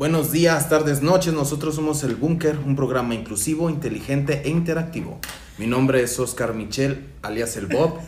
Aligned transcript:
Buenos 0.00 0.32
días, 0.32 0.70
tardes, 0.70 1.02
noches. 1.02 1.34
Nosotros 1.34 1.74
somos 1.74 2.02
El 2.04 2.16
Búnker, 2.16 2.56
un 2.56 2.74
programa 2.74 3.14
inclusivo, 3.14 3.68
inteligente 3.68 4.40
e 4.46 4.48
interactivo. 4.48 5.20
Mi 5.58 5.66
nombre 5.66 6.02
es 6.02 6.18
Oscar 6.18 6.54
Michel, 6.54 7.04
alias 7.20 7.54
El 7.58 7.66
Bob. 7.66 7.98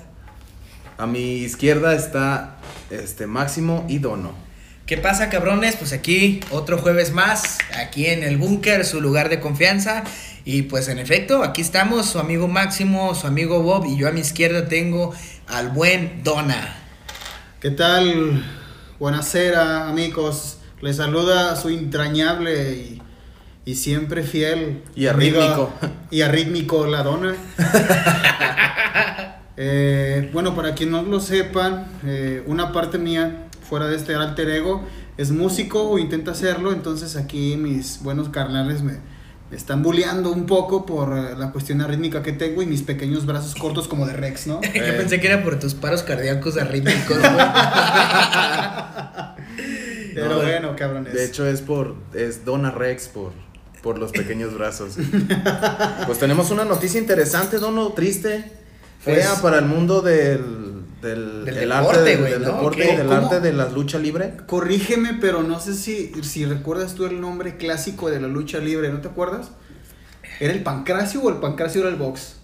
A 0.97 1.07
mi 1.07 1.35
izquierda 1.41 1.95
está 1.95 2.57
este 2.89 3.27
Máximo 3.27 3.85
y 3.91 3.99
Dono. 3.99 4.33
¿Qué 4.87 4.97
pasa, 4.97 5.29
cabrones? 5.29 5.77
Pues 5.77 5.93
aquí 5.93 6.41
otro 6.51 6.79
jueves 6.79 7.13
más, 7.13 7.59
aquí 7.79 8.07
en 8.07 8.23
el 8.23 8.39
búnker, 8.39 8.87
su 8.87 9.03
lugar 9.03 9.29
de 9.29 9.39
confianza. 9.39 10.03
Y 10.47 10.63
pues 10.63 10.89
en 10.89 10.99
efecto, 10.99 11.45
aquí 11.45 11.61
estamos, 11.61 12.07
su 12.07 12.19
amigo 12.19 12.49
Máximo, 12.49 13.15
su 13.15 13.27
amigo 13.27 13.61
Bob, 13.61 13.85
y 13.85 13.99
yo 13.99 14.09
a 14.09 14.13
mi 14.13 14.21
izquierda 14.21 14.67
tengo 14.67 15.13
al 15.47 15.69
buen 15.69 16.25
Dona. 16.25 16.75
¿Qué 17.61 17.71
tal? 17.71 18.43
Buenasera, 18.99 19.91
amigos. 19.91 20.57
Les 20.83 20.97
saluda 20.97 21.55
su 21.55 21.69
entrañable 21.69 22.73
y, 22.73 23.03
y 23.65 23.77
siempre 23.77 24.25
fiel. 24.25 24.83
Y 24.97 25.07
amiga 25.07 25.39
arrítmico. 25.39 25.73
Y 26.11 26.21
arrítmico 26.23 26.87
la 26.87 27.03
dona. 27.03 27.35
Eh, 29.59 30.31
bueno, 30.33 30.57
para 30.57 30.75
quien 30.75 30.91
no 30.91 31.03
lo 31.03 31.21
sepan, 31.21 31.87
eh, 32.07 32.43
una 32.47 32.73
parte 32.73 32.97
mía, 32.97 33.49
fuera 33.69 33.87
de 33.87 33.97
este 33.97 34.15
alter 34.15 34.49
ego, 34.49 34.83
es 35.19 35.31
músico 35.31 35.91
o 35.91 35.99
intenta 35.99 36.31
hacerlo. 36.31 36.73
Entonces 36.73 37.17
aquí 37.17 37.57
mis 37.59 38.03
buenos 38.03 38.31
carnales 38.31 38.83
me, 38.83 38.95
me 39.51 39.57
están 39.57 39.83
bulleando 39.83 40.33
un 40.33 40.47
poco 40.47 40.87
por 40.87 41.17
eh, 41.17 41.37
la 41.37 41.53
cuestión 41.53 41.83
arrítmica 41.83 42.23
que 42.23 42.33
tengo 42.33 42.63
y 42.63 42.67
mis 42.67 42.81
pequeños 42.83 43.27
brazos 43.27 43.55
cortos 43.55 43.87
como 43.87 44.07
de 44.07 44.15
Rex, 44.15 44.47
¿no? 44.47 44.63
Yo 44.75 44.97
pensé 44.97 45.21
que 45.21 45.27
era 45.27 45.45
por 45.45 45.59
tus 45.59 45.75
paros 45.75 46.03
cardíacos 46.03 46.57
arrítmicos, 46.57 47.19
güey. 47.19 47.31
Pero 50.15 50.29
No, 50.29 50.37
bueno, 50.43 50.75
cabrones. 50.77 51.13
De 51.13 51.25
hecho 51.25 51.47
es 51.47 51.61
por 51.61 51.95
es 52.15 52.45
Dona 52.45 52.71
Rex 52.71 53.09
por 53.09 53.33
por 53.83 53.99
los 53.99 54.13
pequeños 54.13 54.55
brazos. 54.57 54.95
pues 56.07 56.19
tenemos 56.19 56.51
una 56.53 56.65
noticia 56.65 57.01
interesante, 57.01 57.59
Dono, 57.59 57.93
triste, 57.93 58.45
fea 59.01 59.29
Pues- 59.31 59.41
para 59.41 59.59
el 59.59 59.65
mundo 59.67 60.01
del 60.03 60.73
del, 61.03 61.45
Del 61.45 61.55
del 61.57 61.69
deporte, 61.69 61.89
arte, 61.99 62.11
del, 62.11 62.19
güey, 62.21 62.33
del 62.33 62.43
¿no? 62.43 62.53
deporte 62.53 62.85
y 62.93 62.97
del 62.97 63.07
¿Cómo? 63.09 63.19
arte 63.27 63.41
de 63.41 63.53
la 63.53 63.69
lucha 63.69 63.99
libre. 63.99 64.35
Corrígeme, 64.47 65.15
pero 65.21 65.43
no 65.43 65.59
sé 65.59 65.75
si, 65.75 66.13
si 66.23 66.45
recuerdas 66.45 66.95
tú 66.95 67.07
el 67.07 67.21
nombre 67.21 67.57
clásico 67.57 68.09
de 68.09 68.21
la 68.21 68.29
lucha 68.29 68.59
libre, 68.59 68.89
¿no 68.91 69.01
te 69.01 69.09
acuerdas? 69.09 69.51
¿Era 70.39 70.53
el 70.53 70.63
pancracio 70.63 71.21
o 71.23 71.29
el 71.29 71.39
pancracio 71.39 71.81
era 71.81 71.91
el 71.91 71.97
box? 71.97 72.37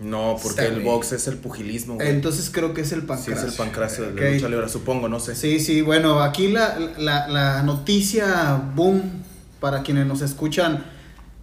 No, 0.00 0.36
porque 0.42 0.62
Está 0.62 0.74
el 0.76 0.80
box 0.84 1.12
es 1.12 1.26
el 1.26 1.38
pugilismo, 1.38 1.94
güey. 1.96 2.08
Entonces 2.08 2.50
creo 2.50 2.72
que 2.72 2.82
es 2.82 2.92
el 2.92 3.00
Sí, 3.00 3.06
pancracio. 3.06 3.34
es 3.34 3.42
el 3.52 3.52
pancracio 3.52 4.04
de 4.12 4.20
la 4.20 4.30
lucha 4.30 4.48
libre, 4.48 4.68
supongo, 4.68 5.08
no 5.08 5.18
sé. 5.18 5.34
Sí, 5.34 5.58
sí, 5.58 5.80
bueno, 5.82 6.20
aquí 6.22 6.48
la, 6.48 6.78
la, 6.98 7.26
la 7.28 7.62
noticia 7.64 8.62
boom 8.76 9.02
para 9.58 9.82
quienes 9.82 10.06
nos 10.06 10.22
escuchan 10.22 10.84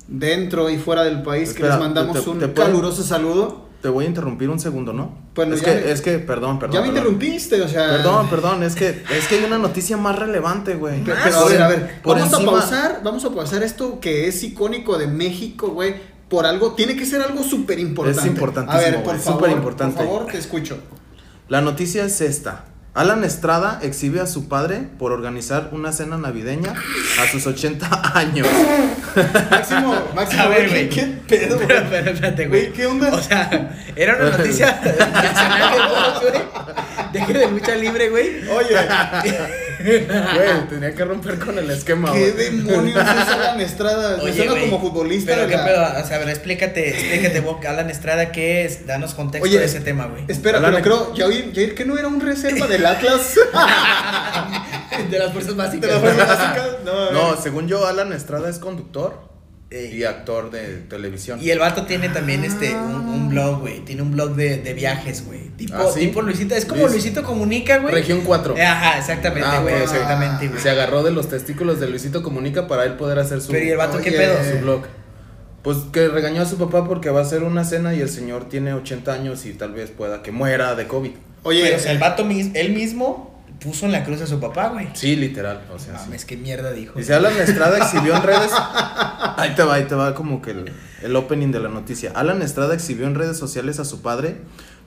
dentro 0.08 0.70
y 0.70 0.78
fuera 0.78 1.04
del 1.04 1.22
país, 1.24 1.54
que 1.54 1.64
les 1.64 1.78
mandamos 1.80 2.24
te- 2.24 2.30
un 2.30 2.40
te 2.40 2.48
puedo- 2.48 2.68
caluroso 2.68 3.04
saludo. 3.04 3.66
Te 3.82 3.90
voy 3.90 4.06
a 4.06 4.08
interrumpir 4.08 4.50
un 4.50 4.60
segundo, 4.60 4.94
¿no? 4.94 5.14
Bueno, 5.36 5.54
es 5.54 5.62
ya 5.62 5.66
que, 5.78 5.86
me- 5.86 5.92
es 5.92 6.02
que, 6.02 6.18
perdón, 6.20 6.58
perdón. 6.58 6.74
ya 6.76 6.82
me 6.82 6.88
perdón. 6.94 7.14
interrumpiste, 7.14 7.62
o 7.62 7.68
sea... 7.68 7.90
Perdón, 7.90 8.30
perdón, 8.30 8.64
es 8.64 8.74
que, 8.76 9.04
es 9.12 9.28
que 9.28 9.36
hay 9.40 9.44
una 9.44 9.58
noticia 9.60 9.96
más 9.98 10.18
relevante, 10.18 10.76
güey. 10.76 11.04
Pero, 11.04 11.18
Más, 11.18 11.26
pero, 11.26 11.38
a 11.40 11.46
ver, 11.50 11.62
a 11.62 11.68
ver, 11.68 11.90
Ah, 11.98 12.00
Por 12.02 12.18
vamos 12.18 12.34
encima- 12.34 12.52
a 12.52 12.56
pausar, 12.62 13.02
vamos 13.04 13.26
a 13.26 13.30
pausar 13.32 13.64
esto 13.64 14.00
que 14.00 14.28
es 14.28 14.42
icónico 14.44 14.98
de 14.98 15.08
México, 15.08 15.68
güey, 15.68 15.96
por 16.30 16.46
algo, 16.46 16.74
tiene 16.74 16.96
que 16.96 17.06
ser 17.06 17.22
algo 17.22 17.44
súper 17.44 17.80
importante. 17.80 18.20
Es 18.22 18.26
importantísimo, 18.26 18.80
A 18.80 18.92
ver, 18.92 19.04
por 19.04 19.20
favor, 19.20 19.62
por 19.62 19.94
favor, 19.94 20.26
te 20.28 20.38
escucho. 20.38 20.80
La 21.48 21.62
noticia 21.62 22.06
es 22.06 22.22
esta. 22.22 22.66
Alan 22.96 23.26
Estrada 23.26 23.80
exhibe 23.84 24.22
a 24.22 24.26
su 24.26 24.48
padre 24.48 24.88
por 24.98 25.12
organizar 25.12 25.70
una 25.74 25.92
cena 25.92 26.18
navideña 26.18 26.74
a 27.22 27.28
sus 27.30 27.46
80 27.46 28.18
años. 28.18 28.48
Máximo, 29.52 29.96
Máximo, 30.16 30.44
A 30.44 30.48
ver, 30.48 30.70
güey, 30.70 30.88
güey. 30.88 30.90
¿qué, 30.90 31.02
pedo, 31.28 31.60
Pero, 31.68 31.80
espérate, 32.10 32.48
güey. 32.48 32.62
Güey, 32.68 32.74
¿qué 32.74 32.86
onda? 32.86 33.14
O 33.14 33.22
sea, 33.22 33.78
era 33.98 34.16
una 34.16 34.38
noticia 34.38 34.80
nacional 35.14 35.74
de 36.22 36.30
güey. 36.30 36.44
De 37.12 37.26
que 37.26 37.34
de 37.38 37.52
lucha 37.52 37.76
libre, 37.76 38.10
güey. 38.10 38.48
Oye, 38.50 38.76
Güey, 39.86 40.68
tenía 40.70 40.96
que 40.96 41.06
romper 41.06 41.38
con 41.40 41.58
el 41.60 41.70
esquema, 41.70 42.12
¿qué 42.12 42.32
güey. 42.32 42.46
demonios 42.58 42.98
es 42.98 43.28
Alan 43.28 43.62
Estrada? 43.62 44.18
Me 44.18 44.24
Oye, 44.24 44.34
suena 44.36 44.52
güey, 44.52 44.70
como 44.70 44.82
futbolista 44.82 45.32
Pero 45.32 45.44
de 45.44 45.48
qué 45.50 45.58
la- 45.58 45.66
pedo, 45.66 45.82
o 46.04 46.08
sea, 46.08 46.16
a 46.16 46.20
ver, 46.20 46.30
explícate, 46.30 46.90
explícate, 46.90 47.40
Bob, 47.42 47.60
Alan 47.68 47.90
Estrada, 47.90 48.32
¿qué 48.32 48.66
es? 48.66 48.88
Danos 48.88 49.14
contexto 49.14 49.48
Oye, 49.48 49.60
de 49.60 49.66
ese 49.66 49.82
tema, 49.82 50.08
güey. 50.08 50.24
Espera, 50.28 50.58
Alan- 50.58 50.72
pero 50.72 50.84
creo, 50.84 51.14
ya 51.16 51.28
oí 51.28 51.52
que 51.76 51.86
no 51.86 51.98
era 51.98 52.08
un 52.08 52.20
reserva 52.20 52.66
del 52.68 52.86
Atlas. 52.86 53.36
De 55.10 55.20
las 55.20 55.32
fuerzas 55.34 55.52
de 55.56 55.58
básicas. 55.64 55.90
las 55.92 56.00
fuerzas 56.00 56.28
básicas. 56.28 56.68
No. 56.86 57.12
No, 57.12 57.42
según 57.42 57.68
yo, 57.68 57.86
Alan 57.86 58.14
Estrada 58.14 58.50
es 58.50 58.60
conductor 58.60 59.20
y 59.70 60.04
actor 60.04 60.52
de 60.52 60.78
televisión. 60.90 61.40
Y 61.42 61.50
el 61.50 61.60
vato 61.60 61.86
tiene 61.86 62.08
también 62.10 62.46
este 62.46 62.74
un, 62.76 62.96
un 63.10 63.30
blog, 63.30 63.60
güey. 63.60 63.80
Tiene 63.82 64.02
un 64.04 64.12
blog 64.12 64.36
de, 64.36 64.58
de 64.58 64.74
viajes, 64.74 65.26
güey. 65.26 65.45
Tipo, 65.58 65.76
¿Ah, 65.78 65.86
sí? 65.94 66.02
tipo 66.02 66.22
Luisito. 66.22 66.54
Es 66.54 66.66
como 66.66 66.82
Luis- 66.82 66.92
Luisito 66.94 67.24
Comunica, 67.24 67.78
güey. 67.78 67.94
Región 67.94 68.22
4. 68.26 68.58
Eh, 68.58 68.62
Ajá, 68.66 68.98
exactamente, 69.00 69.48
Ah, 69.50 69.62
güey. 69.62 69.76
exactamente, 69.76 70.48
güey. 70.50 70.60
Se 70.62 70.70
agarró 70.70 71.02
de 71.04 71.12
los 71.12 71.30
testículos 71.30 71.80
de 71.80 71.88
Luisito 71.88 72.22
Comunica 72.24 72.68
para 72.68 72.84
él 72.84 72.94
poder 72.96 73.20
hacer 73.20 73.42
su, 73.42 73.52
Pero 73.52 73.66
¿y 73.66 73.70
el 73.70 73.78
vato 73.78 74.00
qué 74.00 74.12
pedo? 74.12 74.36
su 74.52 74.60
blog. 74.60 74.82
Pues 75.64 75.78
que 75.92 76.08
regañó 76.10 76.42
a 76.42 76.46
su 76.46 76.58
papá 76.58 76.88
porque 76.88 77.10
va 77.10 77.22
a 77.22 77.24
hacer 77.24 77.44
una 77.44 77.64
cena 77.64 77.96
y 77.96 78.02
el 78.02 78.10
señor 78.10 78.50
tiene 78.50 78.74
80 78.74 79.14
años 79.14 79.46
y 79.46 79.54
tal 79.54 79.74
vez 79.74 79.90
pueda 79.90 80.22
que 80.22 80.32
muera 80.32 80.76
de 80.76 80.88
COVID. 80.88 81.12
Oye, 81.44 81.62
Pero, 81.64 81.78
o 81.78 81.80
sea, 81.80 81.92
el 81.92 81.98
vato 81.98 82.24
mis- 82.26 82.54
él 82.54 82.74
mismo 82.74 83.35
puso 83.60 83.86
en 83.86 83.92
la 83.92 84.04
cruz 84.04 84.22
a 84.22 84.28
su 84.28 84.40
papá, 84.40 84.70
güey. 84.70 84.88
Sí, 84.94 85.16
literal. 85.16 85.62
O 85.74 85.80
sea, 85.80 85.98
sí. 85.98 86.06
Mames, 86.06 86.26
qué 86.26 86.38
mierda 86.38 86.72
dijo. 86.72 86.98
Dice 86.98 87.14
Alan 87.14 87.36
Estrada 87.38 87.78
exhibió 87.78 88.16
en 88.16 88.24
redes. 88.24 88.52
Ahí 89.38 89.54
te 89.56 89.64
va, 89.64 89.76
ahí 89.76 89.84
te 89.84 89.96
va 89.96 90.16
como 90.16 90.42
que 90.42 90.52
el, 90.52 90.72
el 91.02 91.16
opening 91.16 91.52
de 91.52 91.60
la 91.60 91.68
noticia. 91.70 92.12
Alan 92.16 92.42
Estrada 92.42 92.74
exhibió 92.74 93.06
en 93.06 93.16
redes 93.16 93.38
sociales 93.38 93.80
a 93.80 93.86
su 93.86 94.02
padre 94.02 94.38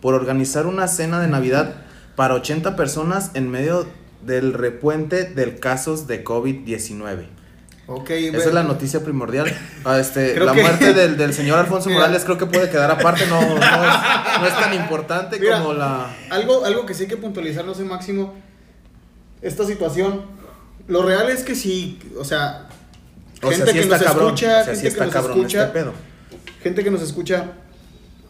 por 0.01 0.15
organizar 0.15 0.67
una 0.67 0.89
cena 0.89 1.21
de 1.21 1.29
Navidad 1.29 1.75
para 2.17 2.35
80 2.35 2.75
personas 2.75 3.31
en 3.35 3.51
medio 3.51 3.87
del 4.23 4.55
repuente 4.55 5.25
del 5.25 5.59
casos 5.61 6.07
de 6.07 6.25
COVID-19. 6.25 7.27
ok, 7.89 8.11
Esa 8.11 8.49
es 8.49 8.55
la 8.55 8.63
noticia 8.63 9.05
primordial. 9.05 9.53
Ah, 9.85 9.99
este, 9.99 10.33
Creo 10.35 10.47
la 10.47 10.53
que- 10.55 10.63
muerte 10.63 10.95
del, 10.95 11.17
del 11.19 11.35
señor 11.35 11.59
Alfonso 11.59 11.89
Mira. 11.91 12.01
Morales 12.01 12.25
creo 12.25 12.39
que 12.39 12.47
puede 12.47 12.71
quedar 12.71 12.91
aparte, 12.91 13.27
no, 13.27 13.41
no, 13.41 13.57
es, 13.57 14.41
no 14.41 14.47
es 14.47 14.57
tan 14.59 14.73
importante 14.75 15.39
Mira. 15.39 15.59
como 15.59 15.75
la... 15.75 16.07
Algo, 16.31 16.65
algo 16.65 16.87
que 16.87 16.95
sí 16.95 17.03
hay 17.05 17.09
que 17.09 17.17
puntualizar, 17.19 17.65
no 17.65 17.75
sé, 17.75 17.85
Máximo, 17.85 18.35
esta 19.43 19.65
situación. 19.65 20.23
Lo 20.87 21.03
real 21.03 21.29
es 21.31 21.43
que 21.45 21.55
sí, 21.55 21.99
o 22.19 22.25
sea, 22.25 22.69
O 23.43 23.49
sea, 23.53 23.59
gente 23.67 23.73
sí 23.73 23.79
que 23.81 23.87
nos 23.87 24.03
cabrón. 24.03 24.25
escucha, 24.27 24.49
o 24.61 24.65
sea, 24.65 24.75
gente 24.75 24.91
sí 24.91 24.97
que 24.97 25.05
nos 25.05 25.13
cabrón 25.13 25.37
escucha, 25.39 25.61
este 25.65 25.73
pedo. 25.73 25.93
gente 26.63 26.85
que 26.85 26.91
nos 26.91 27.03
escucha, 27.03 27.45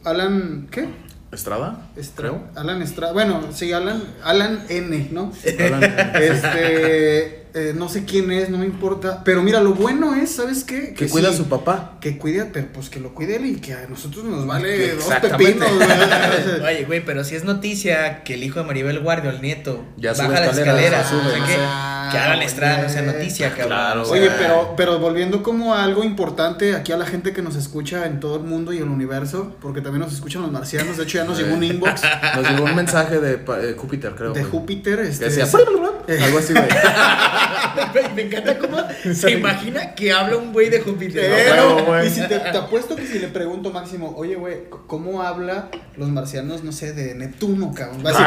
Alan, 0.04 0.69
¿qué? 0.70 0.88
¿Estrada? 1.31 1.89
Estra- 1.97 2.28
Creo. 2.31 2.43
Alan 2.56 2.81
Estrada, 2.83 3.12
bueno, 3.12 3.43
sí, 3.55 3.72
Alan, 3.72 4.03
Alan 4.25 4.65
N, 4.69 5.09
¿no? 5.12 5.33
Alan- 5.59 5.83
Este, 6.22 7.39
eh, 7.55 7.72
no 7.77 7.89
sé 7.89 8.05
quién 8.05 8.31
es, 8.31 8.49
no 8.50 8.59
me 8.59 8.66
importa. 8.66 9.22
Pero 9.25 9.43
mira, 9.43 9.61
lo 9.61 9.75
bueno 9.75 10.15
es, 10.15 10.31
¿sabes 10.37 10.65
qué? 10.65 10.94
que 10.94 11.09
cuida 11.09 11.31
a 11.31 11.33
su 11.33 11.47
papá. 11.49 11.99
Que 12.00 12.17
cuide, 12.19 12.44
pero 12.47 12.69
pues 12.72 12.88
que 12.91 13.00
lo 13.00 13.15
cuide 13.15 13.37
él 13.37 13.47
y 13.47 13.56
que 13.56 13.75
a 13.75 13.87
nosotros 13.88 14.25
nos 14.25 14.47
vale 14.47 14.94
dos 14.94 15.05
pepinos, 15.21 15.69
Oye, 16.65 16.84
güey, 16.87 17.05
pero 17.05 17.25
si 17.25 17.34
es 17.37 17.44
noticia 17.44 18.22
que 18.25 18.34
el 18.34 18.44
hijo 18.44 18.61
de 18.61 18.67
Maribel 18.67 19.00
Guardia, 19.00 19.31
el 19.31 19.43
nieto, 19.43 19.84
Ya 19.97 20.12
baja 20.12 20.28
las 20.28 20.59
escaleras, 20.59 21.06
escaleras. 21.06 21.09
sube, 21.09 21.43
o 21.43 21.47
sea, 21.47 21.97
no 22.08 22.12
que, 22.12 22.19
Alan 22.19 22.42
Estrada 22.42 22.82
no 22.82 22.88
sea 22.88 23.02
noticia, 23.02 23.50
cabrón. 23.50 23.69
Claro, 23.69 24.02
O 24.02 24.04
sea, 24.04 24.16
güey. 24.16 24.28
Oye, 24.28 24.36
pero, 24.38 24.74
pero 24.76 24.98
volviendo 24.98 25.42
como 25.42 25.74
a 25.74 25.84
algo 25.84 26.04
importante 26.04 26.74
aquí 26.74 26.92
a 26.92 26.96
la 26.96 27.06
gente 27.06 27.32
que 27.32 27.42
nos 27.42 27.56
escucha 27.56 28.06
en 28.06 28.20
todo 28.20 28.36
el 28.36 28.42
mundo 28.42 28.72
y 28.72 28.78
el 28.78 28.88
universo, 28.88 29.56
porque 29.60 29.80
también 29.80 30.00
nos 30.00 30.12
escuchan 30.12 30.42
los 30.42 30.50
marcianos, 30.50 30.96
de 30.96 31.04
hecho 31.04 31.19
ya 31.19 31.24
nos 31.24 31.38
llegó 31.38 31.54
un 31.54 31.62
inbox 31.64 32.02
Nos 32.36 32.50
llegó 32.50 32.64
un 32.64 32.74
mensaje 32.74 33.20
de 33.20 33.34
eh, 33.34 33.74
Júpiter, 33.76 34.14
creo. 34.14 34.32
de 34.32 34.41
güey. 34.41 34.50
Júpiter, 34.50 35.02
Que 35.02 35.08
este, 35.08 35.24
decía, 35.26 35.44
eh, 35.44 36.19
algo 36.24 36.38
así, 36.38 36.52
güey. 36.52 36.69
Me 38.14 38.22
encanta 38.22 38.58
cómo 38.58 38.78
se 39.14 39.31
imagina 39.31 39.94
que 39.94 40.12
habla 40.12 40.37
un 40.37 40.52
güey 40.52 40.69
de 40.70 40.81
Júpiter. 40.81 41.54
güey. 41.87 42.06
y 42.06 42.11
si 42.11 42.20
te, 42.22 42.38
te 42.38 42.56
apuesto 42.58 42.96
que 42.96 43.06
si 43.06 43.19
le 43.19 43.28
pregunto 43.28 43.70
Máximo, 43.70 44.14
oye, 44.16 44.34
güey, 44.37 44.64
¿cómo 44.87 45.22
habla 45.22 45.69
los 45.96 46.08
marcianos, 46.08 46.64
no 46.64 46.72
sé, 46.72 46.93
de 46.93 47.14
Neptuno, 47.14 47.72
cabrón? 47.75 48.02
Va 48.04 48.11
a 48.11 48.12
decir, 48.12 48.26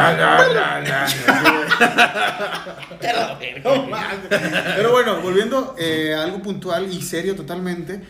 "No 3.64 3.71
mames". 3.76 4.18
Pero 4.76 4.92
bueno, 4.92 5.20
volviendo 5.22 5.74
eh, 5.78 6.14
a 6.14 6.22
algo 6.22 6.42
puntual 6.42 6.92
y 6.92 7.02
serio 7.02 7.34
totalmente, 7.34 8.00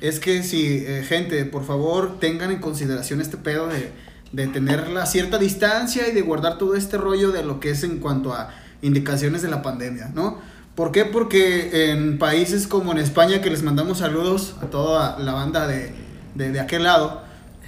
es 0.00 0.20
que 0.20 0.42
si, 0.42 0.84
eh, 0.86 1.04
gente, 1.06 1.44
por 1.44 1.64
favor, 1.64 2.18
tengan 2.18 2.50
en 2.50 2.60
consideración 2.60 3.20
este 3.20 3.36
pedo 3.36 3.68
de, 3.68 3.92
de 4.32 4.46
tener 4.48 4.88
la 4.88 5.06
cierta 5.06 5.38
distancia 5.38 6.08
y 6.08 6.12
de 6.12 6.22
guardar 6.22 6.58
todo 6.58 6.74
este 6.74 6.96
rollo 6.96 7.30
de 7.30 7.44
lo 7.44 7.60
que 7.60 7.70
es 7.70 7.84
en 7.84 7.98
cuanto 7.98 8.32
a 8.32 8.50
indicaciones 8.82 9.42
de 9.42 9.48
la 9.48 9.62
pandemia, 9.62 10.10
¿no? 10.14 10.38
¿Por 10.74 10.90
qué? 10.90 11.04
Porque 11.04 11.90
en 11.90 12.18
países 12.18 12.66
como 12.66 12.92
en 12.92 12.98
España, 12.98 13.42
que 13.42 13.50
les 13.50 13.62
mandamos 13.62 13.98
saludos 13.98 14.54
a 14.62 14.66
toda 14.66 15.18
la 15.18 15.34
banda 15.34 15.66
de, 15.66 15.92
de, 16.34 16.50
de 16.50 16.60
aquel 16.60 16.84
lado, 16.84 17.22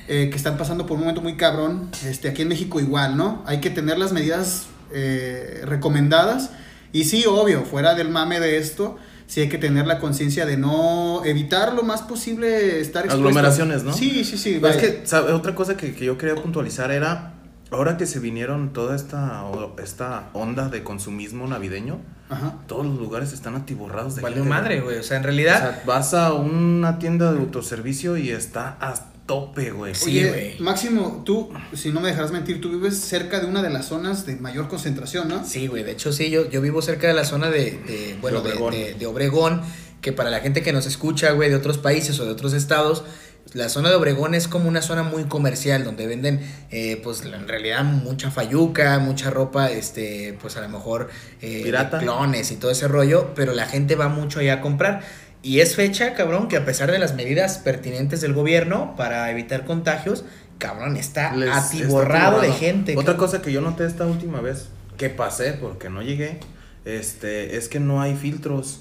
eh, 0.06 0.28
que 0.30 0.36
están 0.36 0.58
pasando 0.58 0.84
por 0.84 0.96
un 0.96 1.00
momento 1.00 1.22
muy 1.22 1.36
cabrón, 1.36 1.88
este, 2.06 2.28
aquí 2.28 2.42
en 2.42 2.48
México 2.48 2.78
igual, 2.78 3.16
¿no? 3.16 3.42
Hay 3.46 3.60
que 3.60 3.70
tener 3.70 3.98
las 3.98 4.12
medidas 4.12 4.66
eh, 4.92 5.62
recomendadas. 5.64 6.50
Y 6.94 7.04
sí, 7.04 7.24
obvio, 7.28 7.64
fuera 7.64 7.94
del 7.94 8.08
mame 8.08 8.40
de 8.40 8.56
esto, 8.56 8.96
sí 9.26 9.40
hay 9.40 9.48
que 9.50 9.58
tener 9.58 9.86
la 9.86 9.98
conciencia 9.98 10.46
de 10.46 10.56
no 10.56 11.22
evitar 11.26 11.74
lo 11.74 11.82
más 11.82 12.00
posible 12.02 12.80
estar 12.80 13.04
expuesto. 13.04 13.26
Aglomeraciones, 13.28 13.82
¿no? 13.82 13.92
Sí, 13.92 14.24
sí, 14.24 14.38
sí. 14.38 14.60
Es 14.64 14.76
que, 14.76 15.02
¿sabe? 15.04 15.32
otra 15.32 15.54
cosa 15.54 15.76
que, 15.76 15.94
que 15.94 16.04
yo 16.06 16.16
quería 16.16 16.36
puntualizar 16.36 16.90
era, 16.92 17.34
ahora 17.70 17.96
que 17.96 18.06
se 18.06 18.20
vinieron 18.20 18.72
toda 18.72 18.94
esta, 18.96 19.44
o- 19.44 19.74
esta 19.82 20.30
onda 20.34 20.68
de 20.68 20.82
consumismo 20.84 21.46
navideño, 21.48 21.98
Ajá. 22.30 22.54
todos 22.68 22.86
los 22.86 22.96
lugares 22.98 23.32
están 23.32 23.54
atiborrados 23.56 24.14
de 24.16 24.22
Valió 24.22 24.44
gente, 24.44 24.48
madre, 24.50 24.80
güey. 24.80 24.98
O 24.98 25.02
sea, 25.02 25.16
en 25.18 25.24
O 25.24 25.26
realidad. 25.26 25.58
sea, 25.58 25.82
vas 25.84 26.14
a 26.14 26.32
una 26.32 26.98
tienda 26.98 27.32
de 27.32 27.40
autoservicio 27.40 28.16
y 28.16 28.30
está 28.30 28.76
a 28.80 28.94
tope, 29.26 29.70
güey. 29.70 29.94
Sí, 29.94 30.10
Oye, 30.18 30.28
güey. 30.28 30.58
Máximo, 30.60 31.22
tú, 31.24 31.50
si 31.74 31.90
no 31.90 32.00
me 32.00 32.08
dejarás 32.08 32.30
mentir, 32.32 32.60
tú 32.60 32.70
vives 32.70 32.98
cerca 33.00 33.40
de 33.40 33.46
una 33.46 33.62
de 33.62 33.70
las 33.70 33.86
zonas 33.86 34.26
de 34.26 34.36
mayor 34.36 34.68
concentración, 34.68 35.28
¿no? 35.28 35.44
Sí, 35.44 35.66
güey. 35.66 35.82
De 35.82 35.92
hecho, 35.92 36.12
sí, 36.12 36.30
yo, 36.30 36.48
yo 36.50 36.60
vivo 36.60 36.82
cerca 36.82 37.06
de 37.06 37.14
la 37.14 37.24
zona 37.24 37.50
de, 37.50 37.70
de 37.86 38.16
bueno, 38.20 38.40
de 38.42 38.50
Obregón. 38.50 38.72
de- 38.74 38.94
de 38.94 39.06
Obregón, 39.06 39.62
que 40.00 40.12
para 40.12 40.30
la 40.30 40.40
gente 40.40 40.62
que 40.62 40.72
nos 40.72 40.86
escucha, 40.86 41.30
güey, 41.32 41.48
de 41.48 41.56
otros 41.56 41.78
países 41.78 42.18
o 42.20 42.24
de 42.26 42.32
otros 42.32 42.52
estados, 42.52 43.04
la 43.52 43.68
zona 43.68 43.90
de 43.90 43.94
Obregón 43.96 44.34
es 44.34 44.48
como 44.48 44.68
una 44.68 44.82
zona 44.82 45.02
muy 45.02 45.24
comercial, 45.24 45.84
donde 45.84 46.06
venden, 46.06 46.40
eh, 46.70 47.00
pues, 47.02 47.22
en 47.24 47.46
realidad, 47.46 47.84
mucha 47.84 48.30
fayuca, 48.30 48.98
mucha 48.98 49.30
ropa, 49.30 49.70
este, 49.70 50.36
pues, 50.40 50.56
a 50.56 50.60
lo 50.62 50.68
mejor, 50.68 51.08
eh, 51.40 51.60
Pirata. 51.62 51.98
clones 51.98 52.50
y 52.52 52.56
todo 52.56 52.70
ese 52.70 52.88
rollo, 52.88 53.32
pero 53.34 53.52
la 53.54 53.66
gente 53.66 53.96
va 53.96 54.08
mucho 54.08 54.40
allá 54.40 54.54
a 54.54 54.60
comprar. 54.60 55.02
Y 55.44 55.60
es 55.60 55.76
fecha, 55.76 56.14
cabrón, 56.14 56.48
que 56.48 56.56
a 56.56 56.64
pesar 56.64 56.90
de 56.90 56.98
las 56.98 57.14
medidas 57.14 57.58
pertinentes 57.58 58.20
del 58.22 58.32
gobierno 58.32 58.94
para 58.96 59.30
evitar 59.30 59.64
contagios, 59.66 60.24
cabrón, 60.58 60.96
está 60.96 61.36
Les- 61.36 61.50
atiborrado 61.54 62.42
está 62.42 62.52
de 62.54 62.58
gente. 62.58 62.92
Otra 62.96 63.12
cabrón. 63.12 63.26
cosa 63.30 63.42
que 63.42 63.52
yo 63.52 63.60
noté 63.60 63.84
esta 63.86 64.06
última 64.06 64.40
vez 64.40 64.68
que 64.96 65.10
pasé 65.10 65.52
porque 65.52 65.90
no 65.90 66.00
llegué, 66.02 66.40
este, 66.84 67.56
es 67.56 67.68
que 67.68 67.78
no 67.78 68.00
hay 68.00 68.16
filtros. 68.16 68.80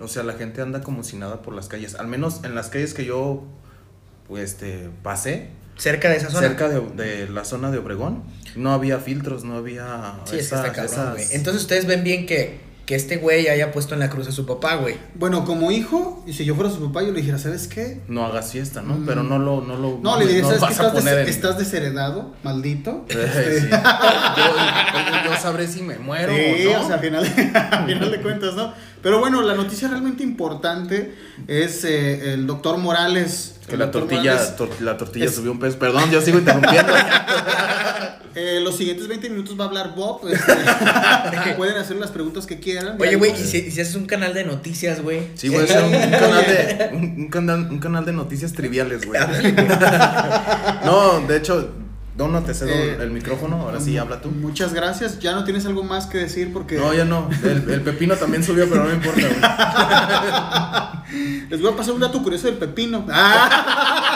O 0.00 0.08
sea, 0.08 0.22
la 0.24 0.32
gente 0.34 0.60
anda 0.60 0.80
como 0.80 1.04
si 1.04 1.16
nada 1.16 1.42
por 1.42 1.54
las 1.54 1.68
calles. 1.68 1.94
Al 1.94 2.08
menos 2.08 2.40
en 2.44 2.54
las 2.56 2.68
calles 2.68 2.92
que 2.94 3.04
yo, 3.04 3.44
pues, 4.26 4.52
este, 4.52 4.90
pasé, 5.02 5.48
Cerca 5.76 6.08
de 6.10 6.16
esa 6.16 6.30
zona. 6.30 6.48
cerca 6.48 6.68
de, 6.68 6.80
de 6.80 7.28
la 7.28 7.44
zona 7.44 7.70
de 7.70 7.78
Obregón, 7.78 8.24
no 8.56 8.72
había 8.72 8.98
filtros, 8.98 9.44
no 9.44 9.54
había. 9.56 10.14
Sí, 10.24 10.36
es 10.36 10.48
que 10.48 10.54
está 10.56 10.56
esas- 10.66 10.74
cabrón, 10.76 10.92
esas- 10.92 11.12
güey. 11.14 11.26
Entonces 11.36 11.62
ustedes 11.62 11.86
ven 11.86 12.02
bien 12.04 12.26
que, 12.26 12.58
que 12.92 12.96
este 12.96 13.16
güey 13.16 13.48
haya 13.48 13.72
puesto 13.72 13.94
en 13.94 14.00
la 14.00 14.10
cruz 14.10 14.28
a 14.28 14.32
su 14.32 14.44
papá, 14.44 14.74
güey. 14.74 14.96
Bueno, 15.14 15.46
como 15.46 15.72
hijo, 15.72 16.22
y 16.26 16.34
si 16.34 16.44
yo 16.44 16.54
fuera 16.54 16.68
su 16.70 16.78
papá, 16.88 17.00
yo 17.00 17.10
le 17.10 17.20
dijera, 17.20 17.38
¿sabes 17.38 17.66
qué? 17.66 18.02
no 18.06 18.22
hagas 18.26 18.52
fiesta, 18.52 18.82
¿no? 18.82 18.96
Mm. 18.96 19.06
Pero 19.06 19.22
no 19.22 19.38
lo, 19.38 19.62
no 19.62 19.76
lo. 19.78 19.98
No, 20.02 20.18
le 20.18 20.26
diría, 20.26 20.42
¿sabes 20.44 20.58
qué? 20.60 20.66
a 20.66 20.70
Estás, 20.88 20.92
des- 21.04 21.06
en- 21.06 21.28
estás 21.28 21.56
desheredado, 21.56 22.34
maldito. 22.42 23.06
Eh, 23.08 23.14
Este, 23.24 23.60
sí. 23.62 23.68
yo, 23.70 25.30
yo 25.30 25.40
sabré 25.40 25.66
si 25.68 25.80
me 25.80 25.98
muero 25.98 26.34
Sí, 26.34 26.66
o 26.66 26.72
no. 26.74 26.84
o 26.84 26.86
sea, 26.86 26.96
al 26.96 27.00
final, 27.00 27.24
al 27.70 27.86
final 27.86 28.10
de 28.10 28.20
cuentas, 28.20 28.54
¿no? 28.56 28.74
Pero 29.02 29.20
bueno, 29.20 29.40
la 29.40 29.54
noticia 29.54 29.88
realmente 29.88 30.22
importante 30.22 31.14
es 31.48 31.84
eh, 31.86 32.34
el 32.34 32.46
doctor 32.46 32.76
Morales. 32.76 33.54
Que 33.66 33.78
la 33.78 33.90
tortilla, 33.90 34.32
Morales, 34.34 34.54
tor- 34.58 34.80
la 34.80 34.98
tortilla 34.98 35.24
es- 35.24 35.34
subió 35.34 35.50
un 35.52 35.58
peso. 35.60 35.78
Perdón, 35.78 36.10
yo 36.10 36.20
sigo 36.20 36.38
interrumpiendo. 36.38 36.92
eh, 38.34 38.60
los 38.62 38.76
siguientes 38.76 39.08
20 39.08 39.30
minutos 39.30 39.58
va 39.58 39.64
a 39.64 39.68
hablar 39.68 39.94
Bob. 39.94 40.20
este, 40.28 41.54
pueden 41.56 41.76
hacer 41.76 41.96
las 41.96 42.10
preguntas 42.10 42.46
que 42.46 42.60
quieran. 42.60 42.96
Oye, 43.00 43.16
güey, 43.16 43.32
¿y 43.32 43.44
si, 43.44 43.68
haces 43.68 43.94
un 43.94 44.06
canal 44.06 44.34
de 44.34 44.44
noticias, 44.44 45.02
güey? 45.02 45.28
Sí, 45.34 45.48
voy 45.48 45.60
a 45.60 45.64
hacer 45.64 45.84
un, 45.84 45.94
un 45.94 46.10
canal 46.10 46.44
de, 46.46 46.90
un, 46.92 47.02
un 47.18 47.28
canal, 47.28 47.68
un 47.70 47.78
canal 47.78 48.04
de 48.04 48.12
noticias 48.12 48.52
triviales, 48.52 49.06
güey. 49.06 49.20
No, 50.84 51.20
de 51.20 51.36
hecho, 51.36 51.70
Dono, 52.16 52.42
te 52.42 52.52
cedo 52.52 52.68
Eh, 52.70 52.98
el 53.00 53.10
micrófono. 53.10 53.56
Ahora 53.56 53.80
sí, 53.80 53.96
habla 53.96 54.20
tú. 54.20 54.30
Muchas 54.30 54.74
gracias. 54.74 55.18
Ya 55.20 55.32
no 55.32 55.44
tienes 55.44 55.64
algo 55.64 55.82
más 55.82 56.06
que 56.06 56.18
decir 56.18 56.52
porque 56.52 56.76
No, 56.76 56.92
ya 56.92 57.04
no. 57.04 57.30
El, 57.42 57.70
el 57.70 57.80
pepino 57.80 58.16
también 58.16 58.44
subió, 58.44 58.68
pero 58.68 58.84
no 58.84 58.92
importa, 58.92 59.20
güey. 59.20 59.40
les 61.48 61.60
voy 61.60 61.72
a 61.72 61.76
pasar 61.76 61.94
un 61.94 62.00
dato 62.00 62.22
curioso 62.22 62.48
del 62.48 62.56
pepino. 62.56 63.06
Ah. 63.10 64.11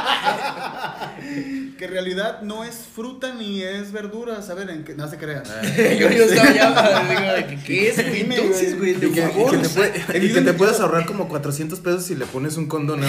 Que 1.76 1.84
en 1.84 1.90
realidad 1.90 2.42
no 2.42 2.64
es 2.64 2.74
fruta 2.94 3.34
ni 3.34 3.62
es 3.62 3.92
verdura, 3.92 4.42
¿saben? 4.42 4.68
En 4.70 4.84
que, 4.84 4.94
no 4.94 5.08
se 5.08 5.16
crean. 5.18 5.42
Eh, 5.76 5.96
yo, 6.00 6.10
yo 6.10 6.24
estaba 6.24 6.52
ya, 6.52 7.38
digo, 7.48 7.62
¿qué 7.66 7.88
es, 7.90 7.98
Entonces, 7.98 8.78
güey, 8.78 8.94
de 8.94 9.06
Y 9.08 9.10
que, 9.12 9.20
y 9.20 9.50
que 9.50 9.58
te, 9.58 9.68
puede- 9.68 10.26
y 10.26 10.32
que 10.32 10.40
te 10.40 10.52
puedes 10.54 10.80
ahorrar 10.80 11.06
como 11.06 11.28
400 11.28 11.78
pesos 11.80 12.04
si 12.04 12.14
le 12.14 12.26
pones 12.26 12.56
un 12.56 12.66
condón, 12.66 13.00
¿no? 13.00 13.06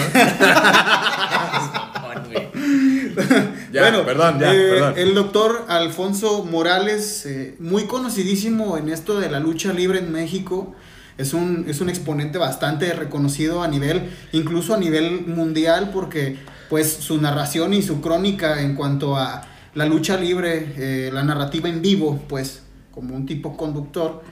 Ya, 3.72 4.04
perdón, 4.04 4.38
ya, 4.38 4.54
eh, 4.54 4.70
perdón. 4.70 4.94
El 4.96 5.14
doctor 5.14 5.64
Alfonso 5.68 6.44
Morales, 6.44 7.26
eh, 7.26 7.54
muy 7.58 7.84
conocidísimo 7.84 8.78
en 8.78 8.88
esto 8.88 9.18
de 9.20 9.30
la 9.30 9.40
lucha 9.40 9.72
libre 9.72 9.98
en 9.98 10.12
México, 10.12 10.74
es 11.18 11.34
un, 11.34 11.64
es 11.68 11.80
un 11.80 11.88
exponente 11.88 12.38
bastante 12.38 12.92
reconocido 12.92 13.62
a 13.62 13.68
nivel, 13.68 14.10
incluso 14.32 14.74
a 14.74 14.78
nivel 14.78 15.26
mundial, 15.26 15.90
porque 15.92 16.38
pues 16.68 16.92
su 16.92 17.20
narración 17.20 17.74
y 17.74 17.82
su 17.82 18.00
crónica 18.00 18.60
en 18.62 18.74
cuanto 18.74 19.16
a 19.16 19.42
la 19.74 19.86
lucha 19.86 20.16
libre, 20.16 20.74
eh, 20.76 21.10
la 21.12 21.22
narrativa 21.22 21.68
en 21.68 21.80
vivo, 21.82 22.20
pues 22.28 22.62
como 22.92 23.14
un 23.14 23.26
tipo 23.26 23.56
conductor, 23.56 24.22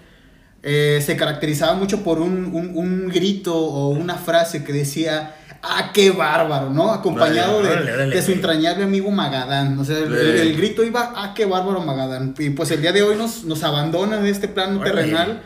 eh, 0.62 1.00
se 1.04 1.16
caracterizaba 1.16 1.74
mucho 1.74 2.02
por 2.02 2.18
un, 2.20 2.46
un- 2.52 2.72
un 2.76 3.08
grito 3.08 3.54
o 3.56 3.88
una 3.90 4.14
frase 4.16 4.64
que 4.64 4.72
decía, 4.72 5.36
¡ah, 5.62 5.90
qué 5.94 6.10
bárbaro! 6.10 6.70
¿no? 6.70 6.90
Acompañado 6.92 7.62
de, 7.62 8.06
de 8.16 8.22
su 8.22 8.32
entrañable 8.32 8.82
amigo 8.84 9.10
Magadán. 9.12 9.78
O 9.78 9.84
sea, 9.84 9.98
el, 9.98 10.12
el 10.14 10.56
grito 10.56 10.82
iba, 10.82 11.12
¡ah, 11.14 11.32
qué 11.34 11.44
bárbaro 11.46 11.80
Magadán! 11.82 12.34
Y 12.38 12.50
pues 12.50 12.70
el 12.72 12.82
día 12.82 12.90
de 12.92 13.02
hoy 13.02 13.16
nos, 13.16 13.44
nos 13.44 13.62
abandona 13.62 14.16
de 14.18 14.30
este 14.30 14.48
plano 14.48 14.80
terrenal. 14.84 15.42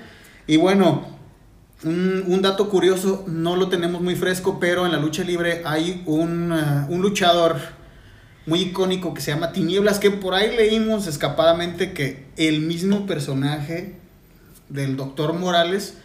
Y 0.47 0.57
bueno, 0.57 1.07
un, 1.83 2.43
dato 2.43 2.69
curioso, 2.69 3.25
no 3.27 3.57
lo 3.57 3.69
tenemos 3.69 4.01
muy 4.03 4.17
fresco, 4.17 4.59
pero 4.61 4.87
en 4.87 4.93
la 4.93 4.99
lucha 4.99 5.25
libre 5.25 5.63
hay 5.65 6.03
un, 6.07 6.53
eh, 6.53 6.87
un 6.89 7.01
luchador 7.01 7.57
muy 8.47 8.61
icónico 8.63 9.15
que 9.15 9.21
se 9.21 9.31
llama 9.31 9.53
Tinieblas, 9.53 9.99
que 9.99 10.11
por 10.11 10.35
ahí 10.35 10.55
leímos 10.57 11.07
escapadamente 11.07 11.93
que 11.93 12.27
el 12.37 12.61
mismo 12.61 13.07
personaje 13.07 13.97
del 14.69 14.97
doctor 14.97 15.33
Morales 15.35 15.99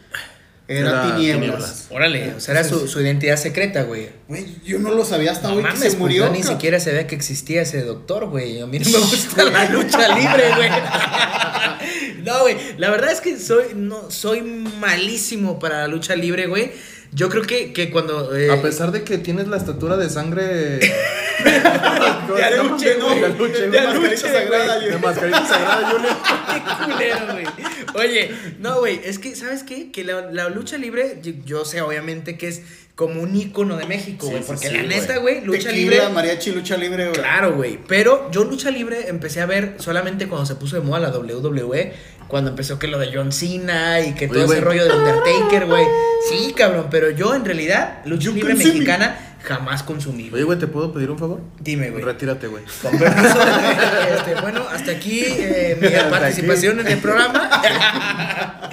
era, 0.67 0.89
Era 0.89 1.01
Tinieblas. 1.15 1.39
Tinieblas. 1.41 1.87
Órale, 1.89 2.33
o 2.35 2.39
sea, 2.39 2.53
era 2.55 2.63
su, 2.63 2.87
su 2.87 2.99
identidad 3.01 3.37
secreta, 3.37 3.83
güey. 3.83 4.09
Güey, 4.27 4.45
yo 4.65 4.79
no 4.79 4.91
lo 4.93 5.05
sabía 5.05 5.31
hasta 5.31 5.47
No 5.49 5.55
hoy 5.55 5.63
que 5.63 5.67
mames, 5.69 5.79
se 5.79 5.85
pues, 5.89 5.99
murió. 5.99 6.25
yo 6.25 6.31
ni 6.31 6.43
siquiera 6.43 6.79
sabía 6.79 7.05
que 7.07 7.15
existía 7.15 7.61
ese 7.61 7.81
doctor, 7.83 8.27
güey. 8.29 8.59
A 8.61 8.65
mí 8.67 8.79
no 8.79 8.89
me 8.89 8.97
gusta 8.99 9.43
la 9.43 9.69
lucha 9.69 10.15
libre, 10.15 10.43
güey. 10.55 10.69
No, 12.23 12.39
güey. 12.41 12.57
La 12.79 12.89
verdad 12.89 13.11
es 13.11 13.21
que 13.21 13.37
soy, 13.37 13.65
no, 13.75 14.09
soy 14.09 14.41
malísimo 14.41 15.59
para 15.59 15.81
la 15.81 15.87
lucha 15.87 16.15
libre, 16.15 16.47
güey. 16.47 16.71
Yo 17.11 17.29
creo 17.29 17.43
que, 17.43 17.71
que 17.71 17.91
cuando. 17.91 18.35
eh, 18.35 18.49
A 18.51 18.61
pesar 18.63 18.91
de 18.91 19.03
que 19.03 19.19
tienes 19.19 19.47
la 19.47 19.57
estatura 19.57 19.95
de 19.95 20.09
sangre. 20.09 20.79
De 21.45 22.43
aluche, 22.43 22.95
¿no? 22.99 23.09
De 23.15 23.25
aluche, 23.25 23.69
De 23.69 23.79
aluche, 23.79 24.17
sagrada, 24.17 24.79
De 24.79 24.97
mascarita 24.97 25.45
sagrada. 25.45 25.91
Qué 26.53 26.85
culero, 26.85 27.33
güey. 27.33 27.45
Oye, 27.95 28.31
no, 28.59 28.79
güey, 28.79 28.99
es 29.03 29.19
que, 29.19 29.35
¿sabes 29.35 29.63
qué? 29.63 29.91
Que 29.91 30.03
la, 30.03 30.21
la 30.31 30.49
lucha 30.49 30.77
libre, 30.77 31.19
yo, 31.21 31.31
yo 31.45 31.65
sé 31.65 31.81
obviamente 31.81 32.37
que 32.37 32.47
es 32.47 32.61
como 32.95 33.21
un 33.21 33.35
ícono 33.35 33.75
de 33.77 33.85
México, 33.85 34.27
güey. 34.27 34.39
sí, 34.41 34.45
porque 34.47 34.67
sí, 34.69 34.75
la 34.77 34.83
neta, 34.83 35.17
güey, 35.17 35.41
lucha 35.41 35.69
Tequila, 35.69 35.91
libre. 35.95 36.09
mariachi, 36.09 36.51
lucha 36.51 36.77
libre, 36.77 37.09
güey. 37.09 37.19
Claro, 37.19 37.53
güey. 37.55 37.79
Pero 37.87 38.29
yo 38.31 38.43
lucha 38.45 38.71
libre 38.71 39.09
empecé 39.09 39.41
a 39.41 39.45
ver 39.45 39.75
solamente 39.79 40.27
cuando 40.27 40.45
se 40.45 40.55
puso 40.55 40.75
de 40.77 40.81
moda 40.81 40.99
la 40.99 41.09
WWE. 41.17 41.93
Cuando 42.27 42.49
empezó 42.49 42.79
que 42.79 42.87
lo 42.87 42.97
de 42.97 43.11
John 43.13 43.31
Cena 43.31 44.01
y 44.01 44.13
que 44.15 44.27
todo 44.27 44.45
ese 44.45 44.59
rollo 44.59 44.85
de 44.85 44.93
Undertaker, 44.93 45.67
güey. 45.67 45.85
Sí, 46.27 46.53
cabrón. 46.57 46.87
Pero 46.89 47.11
yo 47.11 47.35
en 47.35 47.45
realidad, 47.45 48.01
lucha 48.05 48.31
libre 48.31 48.55
can 48.55 48.57
see 48.63 48.79
me. 48.79 48.85
Jamás 49.45 49.83
consumí. 49.83 50.29
Oye, 50.33 50.43
güey, 50.43 50.59
¿te 50.59 50.67
puedo 50.67 50.91
pedir 50.91 51.09
un 51.11 51.17
favor? 51.19 51.39
Dime, 51.61 51.89
güey. 51.91 52.03
Retírate, 52.03 52.47
güey. 52.47 52.63
Con 52.81 52.97
permiso. 52.97 53.39
Este, 54.17 54.41
bueno, 54.41 54.65
hasta 54.71 54.91
aquí 54.91 55.23
eh, 55.25 55.77
mi 55.79 55.87
Hasta 55.87 56.09
participación 56.09 56.79
aquí. 56.79 56.87
en 56.87 56.93
el 56.93 56.99
programa. 56.99 57.49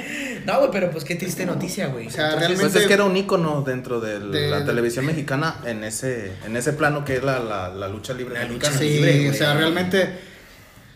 no, 0.46 0.58
güey, 0.58 0.70
pero 0.72 0.90
pues 0.90 1.04
qué 1.04 1.14
triste 1.14 1.46
noticia, 1.46 1.86
güey. 1.88 2.06
O 2.06 2.10
sea, 2.10 2.24
Entonces, 2.32 2.48
realmente- 2.48 2.70
Pues 2.72 2.82
es 2.82 2.88
que 2.88 2.94
era 2.94 3.04
un 3.04 3.16
ícono 3.16 3.62
dentro 3.62 4.00
de 4.00 4.18
De- 4.20 4.50
la 4.50 4.64
televisión 4.64 5.06
mexicana 5.06 5.56
en 5.64 5.84
ese, 5.84 6.32
en 6.44 6.56
ese 6.56 6.72
plano 6.72 7.04
que 7.04 7.16
es 7.16 7.22
la, 7.24 7.38
la, 7.38 7.68
la 7.68 7.88
lucha 7.88 8.14
libre. 8.14 8.34
La 8.34 8.40
mexicana. 8.46 8.72
lucha 8.72 8.78
Sí, 8.84 8.88
libre, 8.98 9.30
o 9.30 9.34
sea, 9.34 9.54
realmente. 9.54 10.32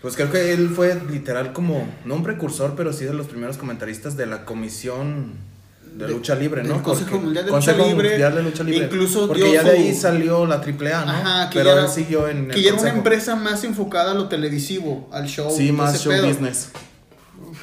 Pues 0.02 0.14
creo 0.14 0.30
que 0.30 0.52
él 0.52 0.68
fue 0.68 0.96
literal 1.10 1.52
como, 1.52 1.88
no 2.04 2.14
un 2.14 2.22
precursor, 2.22 2.74
pero 2.76 2.92
sí 2.92 3.04
de 3.06 3.12
los 3.14 3.26
primeros 3.26 3.56
comentaristas 3.56 4.16
de 4.16 4.26
la 4.26 4.44
comisión 4.44 5.32
de 5.98 6.08
lucha 6.08 6.34
libre, 6.34 6.62
¿no? 6.62 6.74
del 6.74 6.82
Consejo 6.82 7.10
Porque- 7.10 7.24
Mundial 7.24 7.44
de 7.46 7.50
Consejo 7.50 7.76
Lucha 7.78 7.88
Libre, 7.90 8.08
Mundial 8.10 8.34
de 8.34 8.42
Lucha 8.42 8.64
Libre. 8.64 8.84
incluso 8.86 9.26
Porque 9.28 9.52
ya 9.52 9.62
de 9.62 9.70
ahí 9.70 9.94
salió 9.94 10.44
la 10.46 10.60
AAA, 10.60 11.04
¿no? 11.04 11.10
Ajá, 11.12 11.50
que 11.50 11.58
pero 11.58 11.70
ya 11.74 11.80
era- 11.80 11.88
siguió 11.88 12.28
en 12.28 12.48
Que 12.48 12.56
el 12.56 12.62
ya 12.62 12.70
era 12.72 12.80
una 12.80 12.90
empresa 12.90 13.34
más 13.36 13.64
enfocada 13.64 14.12
a 14.12 14.14
lo 14.14 14.28
televisivo, 14.28 15.08
al 15.12 15.26
show. 15.26 15.50
Sí, 15.50 15.72
más 15.72 16.00
show 16.02 16.12
pedo. 16.12 16.26
business. 16.28 16.70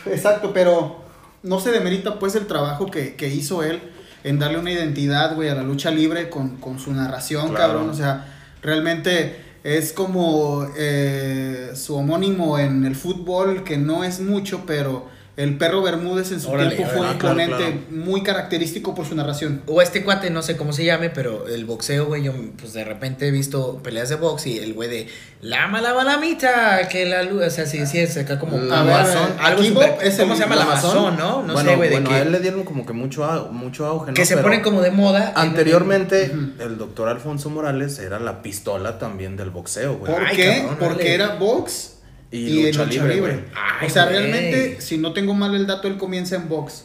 Exacto, 0.06 0.52
pero 0.54 1.04
no 1.44 1.60
se 1.60 1.72
demerita 1.72 2.20
pues 2.20 2.36
el 2.36 2.48
trabajo 2.48 2.88
que, 2.90 3.16
que 3.16 3.28
hizo 3.30 3.64
él 3.64 3.82
en 4.24 4.40
darle 4.40 4.58
una 4.58 4.72
identidad, 4.72 5.36
güey, 5.36 5.50
a 5.50 5.56
la 5.56 5.64
lucha 5.64 5.92
libre 5.92 6.30
con, 6.30 6.58
con 6.58 6.80
su 6.80 6.94
narración, 6.94 7.50
Claro. 7.50 7.74
cabrón. 7.74 7.90
O 7.90 7.94
sea, 7.94 8.34
realmente 8.62 9.38
es 9.64 9.94
como 9.94 10.68
eh, 10.78 11.72
su 11.76 11.96
homónimo 11.96 12.58
en 12.60 12.86
el 12.86 12.96
fútbol, 12.96 13.64
que 13.64 13.78
no 13.78 14.04
es 14.04 14.20
mucho, 14.20 14.64
pero 14.66 15.08
El 15.36 15.58
perro 15.58 15.82
Bermúdez 15.82 16.32
en 16.32 16.40
su 16.40 16.52
Órale, 16.52 16.76
tiempo 16.76 16.92
fue 16.94 17.02
un 17.02 17.08
Ah, 17.08 17.16
claro, 17.18 17.36
claro. 17.38 17.66
muy 17.90 18.22
característico 18.22 18.94
por 18.94 19.08
su 19.08 19.16
narración. 19.16 19.64
O 19.66 19.82
este 19.82 20.04
cuate, 20.04 20.30
no 20.30 20.44
sé 20.44 20.56
cómo 20.58 20.74
se 20.74 20.86
llame, 20.86 21.10
pero 21.10 21.48
el 21.48 21.66
boxeo, 21.66 22.06
güey, 22.06 22.22
yo 22.22 22.34
pues 22.60 22.74
de 22.74 22.84
repente 22.84 23.28
he 23.28 23.32
visto 23.32 23.80
peleas 23.82 24.10
de 24.10 24.16
box 24.16 24.46
y 24.46 24.60
el 24.60 24.76
güey 24.76 24.90
de 24.92 25.08
lama 25.42 25.82
la 25.82 25.92
balamita, 25.94 26.88
que 26.88 27.08
la 27.08 27.24
luz, 27.24 27.42
o 27.46 27.50
sea, 27.50 27.66
sí, 27.66 27.84
sí, 27.88 27.98
es 27.98 28.16
acá 28.16 28.38
como 28.38 28.60
La 28.60 28.82
Amazon. 28.82 29.30
algo 29.40 29.62
aquí 29.62 29.70
super- 29.70 29.90
Bob 29.90 30.00
es 30.04 30.18
¿cómo 30.20 30.34
el- 30.34 30.38
se 30.38 30.44
llama? 30.44 30.56
La 30.56 30.64
Amazon, 30.66 31.18
¿no? 31.18 31.42
No 31.42 31.54
bueno, 31.54 31.70
sé, 31.72 31.76
güey, 31.78 31.90
de 31.90 31.96
bueno, 31.96 32.10
qué. 32.12 32.16
a 32.16 32.22
él 32.22 32.32
le 32.32 32.40
dieron 32.40 32.64
como 32.64 32.86
que 32.86 32.94
mucho, 32.94 33.50
mucho 33.52 33.88
auge, 33.88 34.12
¿no? 34.12 34.14
que 34.14 34.26
se 34.28 34.36
Pero 34.36 34.48
pone 34.48 34.62
como 34.62 34.82
de 34.82 34.92
moda. 34.92 35.32
en- 35.32 35.38
Anteriormente, 35.38 36.32
el 36.60 36.78
doctor 36.78 37.10
Alfonso 37.10 37.50
Morales 37.50 37.98
era 37.98 38.20
la 38.20 38.44
pistola 38.44 39.00
también 39.00 39.36
del 39.36 39.50
boxeo, 39.50 39.96
güey. 39.98 40.14
¿Por 40.14 40.24
Ay, 40.26 40.36
qué? 40.36 40.58
cabrón, 40.60 40.78
Porque 40.80 41.16
era 41.16 41.30
box 41.38 41.90
Y 42.34 42.38
y, 42.48 42.64
lucha 42.66 42.84
lucha, 42.86 42.94
libre, 43.02 43.16
libre. 43.16 43.32
güey. 43.34 43.44
Ay, 43.80 43.88
o 43.88 43.90
sea, 43.90 44.06
realmente, 44.08 44.82
si 44.82 44.98
no 44.98 45.14
tengo 45.14 45.34
mal 45.34 45.54
el 45.56 45.68
dato, 45.68 45.88
él 45.88 45.98
comienza 45.98 46.36
en 46.36 46.50
box. 46.50 46.84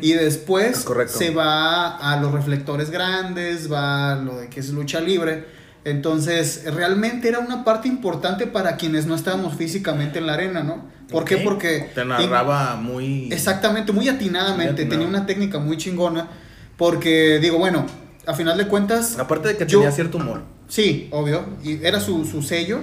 Y 0.00 0.12
después 0.14 0.86
se 1.08 1.30
va 1.30 1.96
a 1.98 2.20
los 2.20 2.32
reflectores 2.32 2.90
grandes, 2.90 3.70
va 3.70 4.12
a 4.12 4.16
lo 4.16 4.38
de 4.38 4.48
que 4.48 4.60
es 4.60 4.70
lucha 4.70 5.00
libre. 5.00 5.44
Entonces, 5.84 6.64
realmente 6.74 7.28
era 7.28 7.38
una 7.40 7.64
parte 7.64 7.88
importante 7.88 8.46
para 8.46 8.76
quienes 8.76 9.06
no 9.06 9.14
estábamos 9.14 9.54
físicamente 9.56 10.18
en 10.18 10.26
la 10.26 10.34
arena, 10.34 10.62
¿no? 10.62 10.84
¿Por 11.10 11.24
qué? 11.24 11.38
Porque... 11.38 11.90
Te 11.94 12.04
narraba 12.04 12.76
muy... 12.76 13.32
Exactamente, 13.32 13.92
muy 13.92 14.08
atinadamente, 14.08 14.82
Muy 14.82 14.90
tenía 14.90 15.06
una 15.06 15.26
técnica 15.26 15.58
muy 15.58 15.76
chingona. 15.76 16.28
Porque, 16.76 17.38
digo, 17.40 17.58
bueno, 17.58 17.84
a 18.26 18.34
final 18.34 18.56
de 18.56 18.66
cuentas... 18.66 19.18
Aparte 19.18 19.48
de 19.48 19.56
que 19.56 19.66
yo- 19.66 19.80
tenía 19.80 19.92
cierto 19.92 20.18
humor. 20.18 20.42
Sí, 20.68 21.08
obvio, 21.10 21.44
y 21.64 21.84
era 21.84 21.98
su, 22.00 22.24
su 22.24 22.42
sello, 22.42 22.78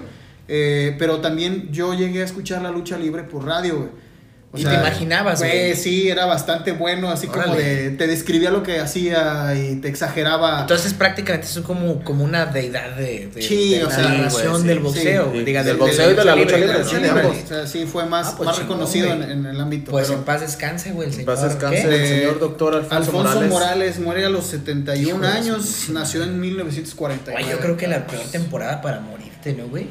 eh, 0.48 0.96
pero 1.00 1.20
también 1.20 1.70
yo 1.72 1.94
llegué 1.94 2.22
a 2.22 2.26
escuchar 2.26 2.62
la 2.62 2.72
lucha 2.72 2.98
libre 2.98 3.24
por 3.24 3.46
radio, 3.46 3.78
güey. 3.78 4.08
Y 4.56 4.64
te 4.64 4.74
imaginabas, 4.74 5.40
güey. 5.40 5.52
güey. 5.52 5.76
Sí, 5.76 6.10
era 6.10 6.26
bastante 6.26 6.72
bueno, 6.72 7.10
así 7.10 7.28
como 7.28 7.44
Órale. 7.44 7.64
de, 7.64 7.90
te 7.92 8.08
describía 8.08 8.50
lo 8.50 8.64
que 8.64 8.80
hacía 8.80 9.54
y 9.56 9.76
te 9.82 9.90
exageraba. 9.90 10.62
Entonces 10.62 10.94
prácticamente 10.94 11.46
es 11.48 11.60
como, 11.60 12.02
como 12.04 12.24
una 12.24 12.46
deidad 12.46 12.96
de, 12.96 13.28
de, 13.28 13.42
Sí, 13.42 13.72
de 13.76 13.84
o 13.84 13.90
la 13.90 13.96
sea, 13.96 14.08
narración 14.10 14.62
sí, 14.62 14.68
del 14.68 14.80
boxeo, 14.80 15.32
sí, 15.34 15.44
diga, 15.44 15.64
Del 15.64 15.78
boxeo 15.78 16.12
y 16.12 16.16
de 16.16 16.26
la 16.26 16.36
lucha 16.36 16.58
libre, 16.58 16.78
o 16.78 17.48
sea, 17.48 17.68
sí 17.68 17.86
fue 17.86 18.06
más, 18.06 18.30
Ah, 18.30 18.34
pues 18.38 18.48
más 18.48 18.56
chingón, 18.56 18.78
reconocido 18.80 19.14
en, 19.14 19.24
en 19.30 19.46
el 19.46 19.60
ámbito. 19.62 19.92
Pues 19.92 20.08
pero 20.08 20.20
en 20.20 20.26
paz 20.26 20.42
descanse, 20.42 20.92
güey, 20.92 21.10
el 21.10 21.14
En 21.14 21.20
señor. 21.20 21.36
paz 21.36 21.44
descanse 21.44 21.88
¿qué? 21.90 21.96
el 21.96 22.08
señor 22.08 22.40
doctor 22.40 22.74
Alfonso, 22.76 22.96
Alfonso 22.96 23.30
Morales. 23.34 23.50
Morales. 23.52 24.00
muere 24.00 24.26
a 24.26 24.30
los 24.30 24.46
71 24.48 25.08
Hijo 25.08 25.20
de 25.20 25.28
su 25.28 25.38
años, 25.38 25.90
nació 25.90 26.24
en 26.24 26.40
1949. 26.40 27.44
Güey, 27.44 27.54
yo 27.56 27.62
creo 27.62 27.78
que 27.78 27.88
la 27.88 28.08
peor 28.08 28.24
temporada 28.32 28.82
para 28.82 29.02
morirte, 29.46 29.54
¿no, 29.62 29.68
güey? 29.70 29.88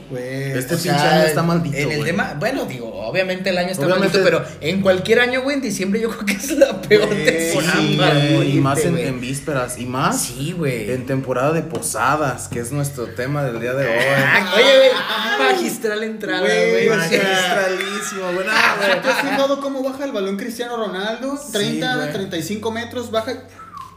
Este 0.56 0.74
o 0.74 0.78
sea, 0.78 0.92
pinche 0.94 1.08
año 1.08 1.24
está 1.26 1.42
maldito, 1.42 1.76
En 1.76 1.90
el 1.90 1.98
güey. 1.98 2.10
tema, 2.10 2.34
bueno, 2.38 2.64
digo, 2.64 2.92
obviamente 3.06 3.50
el 3.50 3.58
año 3.58 3.70
está 3.70 3.86
Obviamente- 3.86 4.18
maldito, 4.18 4.44
pero 4.46 4.56
en 4.60 4.80
cualquier 4.82 5.20
año, 5.20 5.42
güey, 5.42 5.56
en 5.56 5.62
diciembre 5.62 6.00
yo 6.00 6.10
creo 6.10 6.26
que 6.26 6.32
es 6.32 6.50
la 6.52 6.80
peor 6.82 7.06
Güey, 7.06 7.24
temporada 7.24 7.80
Sí, 7.80 7.96
güey, 8.34 8.56
y 8.56 8.60
más 8.60 8.78
en, 8.84 9.20
vísperas. 9.20 9.78
Y 9.78 9.86
más 9.86 10.20
Sí, 10.22 10.52
güey. 10.52 10.90
en 10.90 11.06
temporada 11.06 11.52
de 11.52 11.62
posadas, 11.62 12.48
que 12.48 12.60
es 12.60 12.72
nuestro 12.72 13.06
tema 13.06 13.44
del 13.44 13.60
día 13.60 13.72
de 13.74 13.86
hoy. 13.86 14.04
Ah, 14.16 14.52
Oye, 14.54 14.64
güey, 14.64 15.52
magistral 15.54 16.02
entrada, 16.02 16.40
Güey, 16.40 16.88
Magistralísimo, 16.88 18.32
güey. 18.34 18.46
¿Te 19.02 19.08
has 19.08 19.20
fijado 19.20 19.60
cómo 19.60 19.82
baja 19.82 20.04
el 20.04 20.12
balón 20.12 20.36
Cristiano 20.36 20.76
Ronaldo? 20.76 21.38
30, 21.52 21.96
güey. 21.96 22.12
35 22.12 22.70
metros, 22.70 23.10
baja 23.10 23.32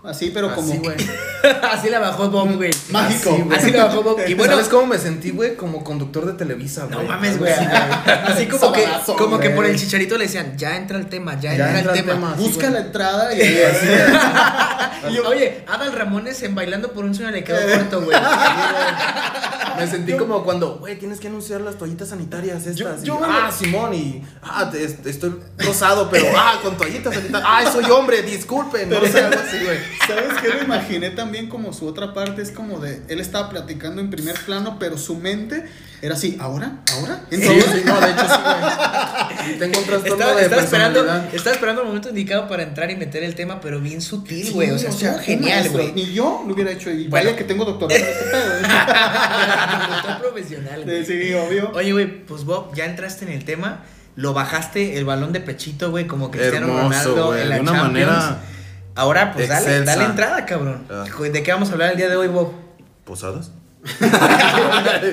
así, 0.04 0.32
pero 0.34 0.54
como... 0.56 0.72
Así, 0.72 0.78
güey. 0.80 0.96
Así 1.72 1.90
la 1.90 2.00
bajó 2.00 2.30
Bob, 2.30 2.56
güey. 2.58 2.72
Mágico. 2.92 3.48
Así, 3.56 3.72
la 3.72 3.86
bajó 3.86 4.04
Bob. 4.04 4.20
Y 4.28 4.34
bueno, 4.34 4.54
¿Sabes 4.54 4.68
cómo 4.70 4.88
me 4.88 4.98
sentí, 4.98 5.32
güey? 5.32 5.56
Como 5.56 5.84
conductor 5.84 6.26
de 6.26 6.34
Televisa, 6.34 6.86
güey. 6.86 6.98
no 7.00 7.04
mames, 7.04 7.38
güey. 7.40 7.54
Así 7.54 8.48
como 8.48 8.72
que, 8.74 8.86
como 9.18 9.40
que 9.40 9.50
por 9.52 9.66
el 9.66 9.78
chicharito 9.78 10.18
le 10.18 10.26
decían, 10.26 10.58
ya 10.58 10.76
entra 10.76 10.98
el 10.98 11.08
tema, 11.08 11.36
ya, 11.40 11.56
Ya 11.56 11.66
entra, 11.66 11.80
entra 11.80 11.94
el 11.94 12.00
tema. 12.02 12.14
tema. 12.14 12.34
Busca 12.36 12.70
la 12.70 12.80
entrada 12.80 13.34
y 13.34 13.42
Y, 15.10 15.18
Oye, 15.20 15.64
Adal 15.68 15.94
Ramones 15.94 16.44
en 16.44 16.54
Bailando 16.56 16.92
por 16.92 17.06
un 17.06 17.16
sueño 17.16 17.32
le 17.32 17.44
quedó 17.44 17.58
corto, 17.78 18.02
güey. 18.02 18.18
Me 19.78 19.88
sentí 19.88 20.12
como 20.18 20.44
cuando, 20.44 20.78
güey, 20.80 21.00
tienes 21.00 21.20
que 21.22 21.28
anunciar 21.30 21.62
las 21.62 21.78
toallitas 21.78 22.10
sanitarias 22.10 22.66
estas. 22.68 22.76
Yo- 22.76 22.96
Y 23.02 23.06
yo- 23.06 23.20
ah, 23.24 23.50
Simón, 23.58 23.94
y 23.94 24.22
ah, 24.44 24.70
te- 24.70 24.84
estoy 25.10 25.40
rosado, 25.58 26.10
pero 26.10 26.26
ah, 26.36 26.60
con 26.62 26.76
toallitas 26.76 27.14
sanitarias. 27.16 27.50
Ah, 27.50 27.72
soy 27.72 27.86
hombre, 27.90 28.22
disculpen. 28.24 28.90
No 28.90 29.00
sé, 29.06 29.22
algo 29.24 29.40
así, 29.40 29.58
güey. 29.64 29.78
¿Sabes 30.08 30.34
qué? 30.42 30.48
Lo 30.50 30.64
imaginé 30.64 31.10
también 31.12 31.48
como 31.50 31.74
su 31.74 31.88
otra 31.88 32.14
parte 32.14 32.42
es 32.42 32.52
como 32.52 32.80
de 32.80 33.02
él 33.08 33.20
estaba 33.20 33.50
platicando 33.50 34.02
en 34.02 34.10
primer 34.10 34.36
plano, 34.46 34.78
pero 34.80 34.98
su 34.98 35.16
mente 35.16 35.66
era 36.02 36.16
así, 36.16 36.38
¿ahora? 36.40 36.80
¿ahora? 36.94 37.22
Sí, 37.30 37.36
¿Entonces? 37.36 37.66
sí, 37.74 37.82
no, 37.86 38.00
de 38.00 38.12
hecho 38.12 38.26
sí, 38.26 38.42
güey. 38.44 39.56
Y 39.56 39.60
Tengo 39.60 39.80
un 39.80 39.86
trastorno 39.86 40.14
Estaba, 40.16 40.36
de 40.36 40.44
estaba 40.44 40.62
esperando, 40.64 41.00
estaba 41.34 41.54
esperando 41.56 41.82
el 41.82 41.88
momento 41.88 42.10
indicado 42.10 42.48
para 42.48 42.64
entrar 42.64 42.90
y 42.92 42.96
meter 42.96 43.24
el 43.24 43.36
tema, 43.36 43.60
pero 43.62 43.80
bien 43.82 44.02
sutil, 44.02 44.46
Sí, 44.48 44.54
güey. 44.54 44.72
o 44.72 44.78
sea, 44.80 44.90
estuvo 44.90 45.12
un 45.12 45.20
genial, 45.20 45.70
güey. 45.70 45.92
Ni 45.94 46.12
yo 46.14 46.44
lo 46.48 46.54
hubiera 46.54 46.72
hecho. 46.72 46.90
Y 46.92 47.08
Bueno. 47.08 47.26
vaya 47.26 47.38
que 47.38 47.44
tengo 47.44 47.66
doctorado 47.66 48.00
en 48.00 48.08
este 48.08 48.26
pedo. 48.26 48.60
¿eh? 48.60 48.64
Profesional, 50.22 50.84
güey. 50.86 51.06
Sí, 51.06 51.22
sí, 51.22 51.34
obvio. 51.34 51.72
Oye, 51.74 51.92
güey, 51.92 52.26
pues 52.26 52.46
Bob, 52.46 52.74
ya 52.76 52.86
entraste 52.86 53.26
en 53.26 53.32
el 53.32 53.46
tema. 53.46 53.84
Lo 54.16 54.34
bajaste 54.34 54.98
el 54.98 55.06
balón 55.06 55.32
de 55.32 55.40
pechito, 55.40 55.92
güey, 55.92 56.06
como 56.08 56.30
Cristiano 56.32 56.68
Hermoso, 56.68 56.84
Ronaldo 56.90 57.28
güey, 57.28 57.42
en 57.42 57.50
la 57.50 57.56
de 57.56 57.62
una 57.62 57.72
Champions. 57.72 57.94
manera 58.10 58.40
Ahora, 59.00 59.32
pues 59.34 59.48
dale, 59.48 59.66
excelsa. 59.68 59.92
dale 59.96 60.06
entrada, 60.06 60.46
cabrón. 60.46 60.86
Ah. 60.90 61.06
¿De 61.32 61.44
qué 61.44 61.52
vamos 61.52 61.70
a 61.70 61.74
hablar 61.74 61.92
el 61.92 61.98
día 61.98 62.10
de 62.10 62.16
hoy, 62.16 62.28
Bob? 62.28 62.52
¿Posadas? 63.06 63.52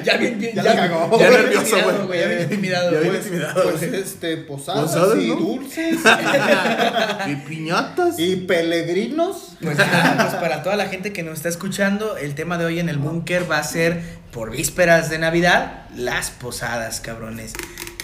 ya 0.04 0.16
bien, 0.16 0.38
bien, 0.40 0.54
Ya 0.56 0.62
la 0.64 0.74
cagó. 0.74 1.18
Ya 1.18 1.30
Ya 1.30 1.30
nervioso, 1.38 1.76
nervioso, 1.76 2.06
güey. 2.08 2.20
Ya 2.20 2.26
bien 2.26 2.42
intimidado, 2.42 2.90
Ya 2.90 2.98
bien 2.98 3.12
Pues, 3.12 3.26
intimidado, 3.26 3.62
pues, 3.62 3.88
güey. 3.88 4.00
este, 4.00 4.36
posadas, 4.38 4.82
Posadas, 4.90 5.18
y 5.18 5.28
¿no? 5.28 5.36
dulces 5.36 5.98
¿Y 7.28 7.36
piñatas? 7.48 8.18
y 8.18 8.36
peregrinos. 8.36 9.56
Pues 9.62 9.78
nada, 9.78 10.16
pues 10.28 10.34
para 10.42 10.62
toda 10.64 10.74
la 10.76 10.86
gente 10.86 11.12
que 11.12 11.22
nos 11.22 11.34
está 11.34 11.48
escuchando, 11.48 12.16
el 12.16 12.34
tema 12.34 12.58
de 12.58 12.64
hoy 12.64 12.80
en 12.80 12.88
el 12.88 12.98
búnker 12.98 13.48
va 13.50 13.58
a 13.58 13.64
ser 13.64 14.02
por 14.32 14.50
vísperas 14.50 15.10
de 15.10 15.18
Navidad, 15.18 15.84
las 15.96 16.30
posadas, 16.30 17.00
cabrones. 17.00 17.52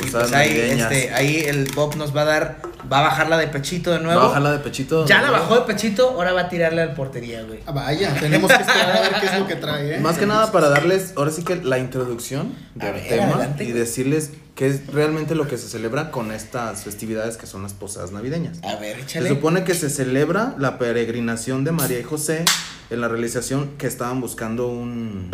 Y 0.00 0.04
Posadas 0.04 0.30
pues 0.30 0.40
ahí, 0.40 0.48
navideñas. 0.50 0.92
este, 0.92 1.12
ahí 1.14 1.38
el 1.46 1.70
Bob 1.74 1.96
nos 1.96 2.16
va 2.16 2.22
a 2.22 2.26
dar, 2.26 2.56
va 2.90 2.98
a 3.00 3.02
bajarla 3.02 3.36
de 3.38 3.48
pechito 3.48 3.90
de 3.92 4.00
nuevo. 4.00 4.18
Va 4.20 4.24
a 4.24 4.28
bajarla 4.28 4.52
de 4.52 4.58
pechito. 4.60 5.04
Ya 5.06 5.20
la 5.20 5.30
bajó 5.30 5.56
de 5.56 5.60
pechito, 5.62 6.10
ahora 6.10 6.32
va 6.32 6.42
a 6.42 6.48
tirarle 6.48 6.82
al 6.82 6.94
portería, 6.94 7.42
güey. 7.42 7.60
Ah, 7.66 7.72
vaya, 7.72 8.14
tenemos 8.18 8.50
que 8.50 8.62
esperar 8.62 8.96
a 8.96 9.00
ver 9.00 9.12
qué 9.20 9.26
es 9.26 9.38
lo 9.38 9.46
que 9.46 9.56
trae, 9.56 9.96
¿eh? 9.96 10.00
Más 10.00 10.18
que 10.18 10.26
nada 10.26 10.50
para 10.52 10.68
darles, 10.68 11.12
ahora 11.16 11.30
sí 11.30 11.44
que 11.44 11.56
la 11.56 11.78
introducción 11.78 12.54
A 12.80 12.84
del 12.86 12.94
ver, 12.94 13.08
tema 13.08 13.24
adelante, 13.34 13.64
y 13.64 13.72
decirles 13.72 14.30
qué 14.54 14.66
es 14.66 14.86
realmente 14.88 15.34
lo 15.34 15.48
que 15.48 15.56
se 15.58 15.68
celebra 15.68 16.10
con 16.10 16.30
estas 16.32 16.82
festividades 16.84 17.36
que 17.36 17.46
son 17.46 17.62
las 17.62 17.72
posadas 17.72 18.12
navideñas. 18.12 18.58
A 18.62 18.76
ver, 18.76 18.96
Se 18.96 19.02
échale. 19.02 19.28
supone 19.28 19.64
que 19.64 19.74
se 19.74 19.88
celebra 19.90 20.54
la 20.58 20.78
peregrinación 20.78 21.64
de 21.64 21.72
María 21.72 21.98
y 21.98 22.02
José 22.02 22.44
en 22.90 23.00
la 23.00 23.08
realización 23.08 23.70
que 23.78 23.86
estaban 23.86 24.20
buscando 24.20 24.68
un, 24.68 25.30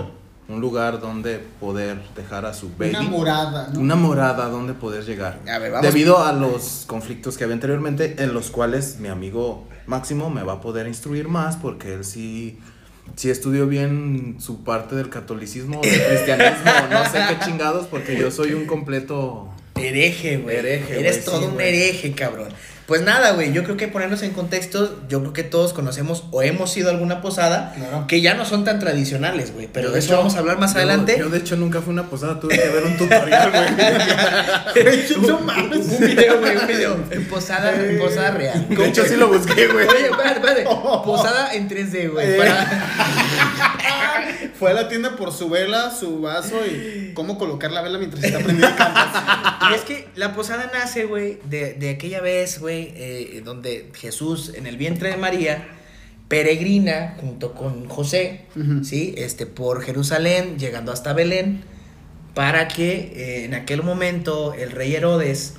un 0.49 0.61
lugar 0.63 0.99
donde 0.99 1.39
poder 1.61 2.01
dejar 2.17 2.47
a 2.47 2.55
su 2.55 2.71
baby. 2.77 2.91
Una 2.91 3.03
morada, 3.03 3.69
¿no? 3.73 3.81
Una 3.81 3.97
morada 3.97 4.49
donde 4.49 4.73
poder 4.73 5.05
llegar. 5.05 5.39
A 5.47 5.59
ver, 5.59 5.71
vamos. 5.73 5.87
Debido 5.87 6.25
a 6.25 6.33
los 6.33 6.85
conflictos 6.87 7.37
que 7.37 7.45
había 7.45 7.55
anteriormente, 7.55 8.17
en 8.19 8.33
los 8.33 8.51
cuales 8.51 8.99
mi 8.99 9.09
amigo 9.09 9.69
Máximo 9.87 10.31
me 10.31 10.43
va 10.43 10.55
a 10.55 10.61
poder 10.61 10.87
instruir 10.87 11.29
más, 11.29 11.57
porque 11.57 11.93
él 11.93 12.05
sí, 12.05 12.59
sí 13.15 13.29
estudió 13.29 13.67
bien 13.67 14.37
su 14.39 14.65
parte 14.65 14.97
del 14.97 15.11
catolicismo, 15.11 15.83
del 15.83 16.03
cristianismo, 16.09 16.71
no 16.91 17.05
sé 17.05 17.19
qué 17.29 17.45
chingados, 17.45 17.87
porque 17.87 18.19
yo 18.19 18.31
soy 18.31 18.55
un 18.55 18.65
completo... 18.67 19.49
Hereje, 19.75 20.39
güey. 20.39 20.57
Hereje, 20.57 20.99
Eres 20.99 21.25
güey, 21.25 21.25
todo 21.25 21.41
sí, 21.41 21.55
un 21.55 21.61
hereje, 21.61 22.13
cabrón. 22.13 22.49
Pues 22.89 23.03
nada, 23.03 23.33
güey. 23.33 23.53
Yo 23.53 23.65
creo 23.65 23.77
que 23.77 23.87
ponernos 23.87 24.23
en 24.23 24.31
contexto, 24.31 24.99
yo 25.11 25.21
creo 25.21 25.33
que 25.35 25.43
todos 25.45 25.75
conocemos 25.75 26.25
o 26.31 26.41
hemos 26.41 26.75
ido 26.79 26.89
a 26.89 26.93
alguna 26.93 27.21
posada 27.21 27.75
Claro. 27.77 28.07
que 28.09 28.23
ya 28.23 28.33
no 28.33 28.47
son 28.47 28.65
tan 28.65 28.79
tradicionales, 28.79 29.53
güey. 29.53 29.69
Pero 29.71 29.89
Yo, 29.89 29.93
de 29.93 29.99
eso 29.99 30.17
vamos 30.17 30.37
a 30.37 30.39
hablar 30.39 30.59
más 30.59 30.73
yo- 30.73 30.79
adelante. 30.79 31.17
Yo, 31.19 31.29
de 31.29 31.37
hecho, 31.37 31.55
nunca 31.57 31.83
fui 31.83 31.91
a 31.91 31.93
una 32.01 32.05
posada, 32.09 32.41
tuve 32.41 32.57
que 32.59 32.67
ver 32.67 32.85
un 32.85 32.97
tutorial, 32.97 33.51
güey. 33.51 33.69
No 35.29 35.39
mames. 35.41 35.87
un 35.87 35.99
video, 36.07 36.41
güey, 36.41 36.57
un 36.57 36.67
video. 36.67 36.97
En 37.11 37.25
posada, 37.27 37.75
en 37.75 37.99
posada 37.99 38.31
real. 38.31 38.67
De 38.71 38.87
hecho, 38.89 39.05
sí 39.05 39.17
lo 39.17 39.29
busqué, 39.29 39.67
güey. 39.67 39.87
Oye, 39.87 40.07
espérate, 40.07 40.39
espérate. 40.41 40.65
Posada 41.05 41.53
en 41.53 41.69
3D, 41.69 42.11
güey. 42.11 42.27
Eh. 42.27 42.37
Para... 42.39 42.67
Fue 44.59 44.71
a 44.71 44.75
la 44.75 44.89
tienda 44.89 45.17
por 45.17 45.33
su 45.33 45.49
vela, 45.49 45.91
su 45.91 46.21
vaso 46.21 46.57
y 46.67 47.13
cómo 47.15 47.39
colocar 47.39 47.71
la 47.71 47.81
vela 47.83 47.99
mientras 47.99 48.25
está 48.25 48.39
prendida 48.41 48.75
el. 48.77 49.71
Y 49.71 49.75
es 49.75 49.83
que 49.83 50.09
la 50.17 50.35
posada 50.35 50.71
nace, 50.73 51.05
güey, 51.05 51.39
de, 51.49 51.75
de 51.75 51.91
aquella 51.91 52.21
vez, 52.21 52.59
güey, 52.59 52.93
eh, 52.97 53.43
donde 53.45 53.91
Jesús 53.95 54.53
en 54.55 54.67
el 54.67 54.77
vientre 54.77 55.11
de 55.11 55.17
María 55.17 55.69
peregrina 56.29 57.17
junto 57.21 57.55
con 57.55 57.89
José. 57.89 58.43
¿sí? 58.85 59.15
Este, 59.17 59.47
por 59.47 59.83
Jerusalén, 59.83 60.59
llegando 60.59 60.93
hasta 60.93 61.13
Belén, 61.13 61.63
para 62.35 62.69
que 62.69 63.13
eh, 63.15 63.45
en 63.45 63.55
aquel 63.55 63.83
momento 63.83 64.55
el 64.55 64.71
rey 64.73 64.95
Herodes, 64.95 65.55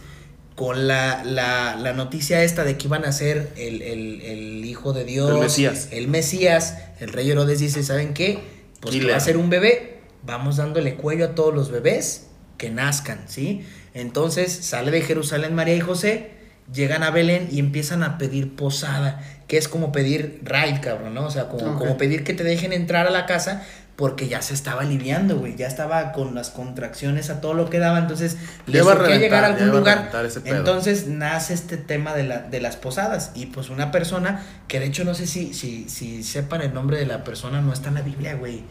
con 0.56 0.88
la, 0.88 1.24
la, 1.24 1.76
la 1.78 1.94
noticia 1.94 2.44
esta 2.44 2.64
de 2.66 2.78
que 2.78 2.88
iban 2.88 3.06
a 3.06 3.12
ser 3.14 3.54
el, 3.56 3.82
el- 3.82 4.22
el 4.22 4.66
hijo 4.66 4.92
de 4.92 5.06
Dios, 5.06 5.32
El 5.32 5.40
Mesías. 5.40 5.88
el 5.92 6.08
Mesías, 6.10 6.78
el 7.00 7.14
rey 7.14 7.32
Herodes 7.32 7.60
dice, 7.60 7.82
¿saben 7.84 8.14
qué? 8.14 8.59
Pues 8.80 8.96
que 8.96 9.06
va 9.10 9.18
a 9.18 9.20
ser 9.20 9.38
un 9.38 9.50
bebé, 9.50 10.00
vamos 10.24 10.58
dándole 10.58 10.96
cuello 10.96 11.26
a 11.26 11.36
todos 11.36 11.54
los 11.54 11.72
bebés 11.72 12.28
que 12.58 12.70
nazcan, 12.70 13.24
¿sí? 13.28 13.66
Entonces 13.94 14.52
sale 14.52 14.92
de 14.92 15.02
Jerusalén 15.02 15.56
María 15.56 15.76
y 15.76 15.80
José, 15.80 16.32
llegan 16.74 17.04
a 17.04 17.10
Belén 17.10 17.48
y 17.52 17.60
empiezan 17.60 18.04
a 18.04 18.18
pedir 18.18 18.56
posada, 18.56 19.24
que 19.48 19.58
es 19.58 19.68
como 19.68 19.92
pedir 19.92 20.42
ride, 20.44 20.82
cabrón, 20.82 21.14
¿no? 21.14 21.26
O 21.26 21.32
sea, 21.32 21.48
como, 21.48 21.78
como 21.78 21.98
pedir 21.98 22.24
que 22.24 22.34
te 22.34 22.44
dejen 22.44 22.74
entrar 22.74 23.08
a 23.08 23.10
la 23.10 23.26
casa 23.26 23.66
porque 24.00 24.30
ya 24.30 24.42
se 24.42 24.54
estaba 24.54 24.84
aliviando, 24.84 25.36
güey, 25.36 25.58
ya 25.58 25.68
estaba 25.68 26.14
con 26.14 26.34
las 26.34 26.52
contracciones 26.52 27.30
a 27.30 27.42
todo 27.42 27.54
lo 27.54 27.70
que 27.70 27.80
daba, 27.80 28.00
entonces 28.00 28.38
iba 28.66 28.94
a 28.94 29.08
llegar 29.18 29.44
a 29.44 29.48
algún 29.48 29.68
iba 29.68 29.76
a 29.76 29.80
lugar. 29.80 29.98
reventar 29.98 30.26
ese 30.26 30.40
pedo. 30.40 30.56
Entonces 30.56 31.08
nace 31.08 31.54
este 31.54 31.76
tema 31.76 32.14
de, 32.14 32.24
la, 32.24 32.38
de 32.40 32.62
las 32.62 32.78
posadas 32.78 33.32
y 33.36 33.48
pues 33.48 33.68
una 33.70 33.92
persona 33.92 34.42
que 34.70 34.80
de 34.80 34.86
hecho 34.86 35.04
no 35.04 35.14
sé 35.16 35.28
si, 35.28 35.54
si, 35.54 35.90
si 35.90 36.24
sepan 36.24 36.62
el 36.62 36.74
nombre 36.74 36.96
de 36.98 37.08
la 37.08 37.26
persona, 37.26 37.60
no 37.60 37.74
está 37.74 37.90
en 37.90 37.96
la 37.96 38.02
Biblia, 38.02 38.36
güey. 38.36 38.64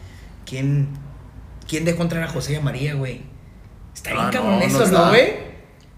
¿Quién, 0.47 0.87
quién 1.67 1.85
dejó 1.85 2.01
entrar 2.01 2.23
a 2.23 2.27
José 2.27 2.53
y 2.53 2.55
a 2.55 2.61
María, 2.61 2.95
güey? 2.95 3.21
Está 3.93 4.13
bien 4.13 4.25
Ah, 4.25 4.29
cabrón 4.33 4.57
no, 4.57 4.65
eso. 4.65 4.87
¿no, 4.87 5.09
güey? 5.09 5.33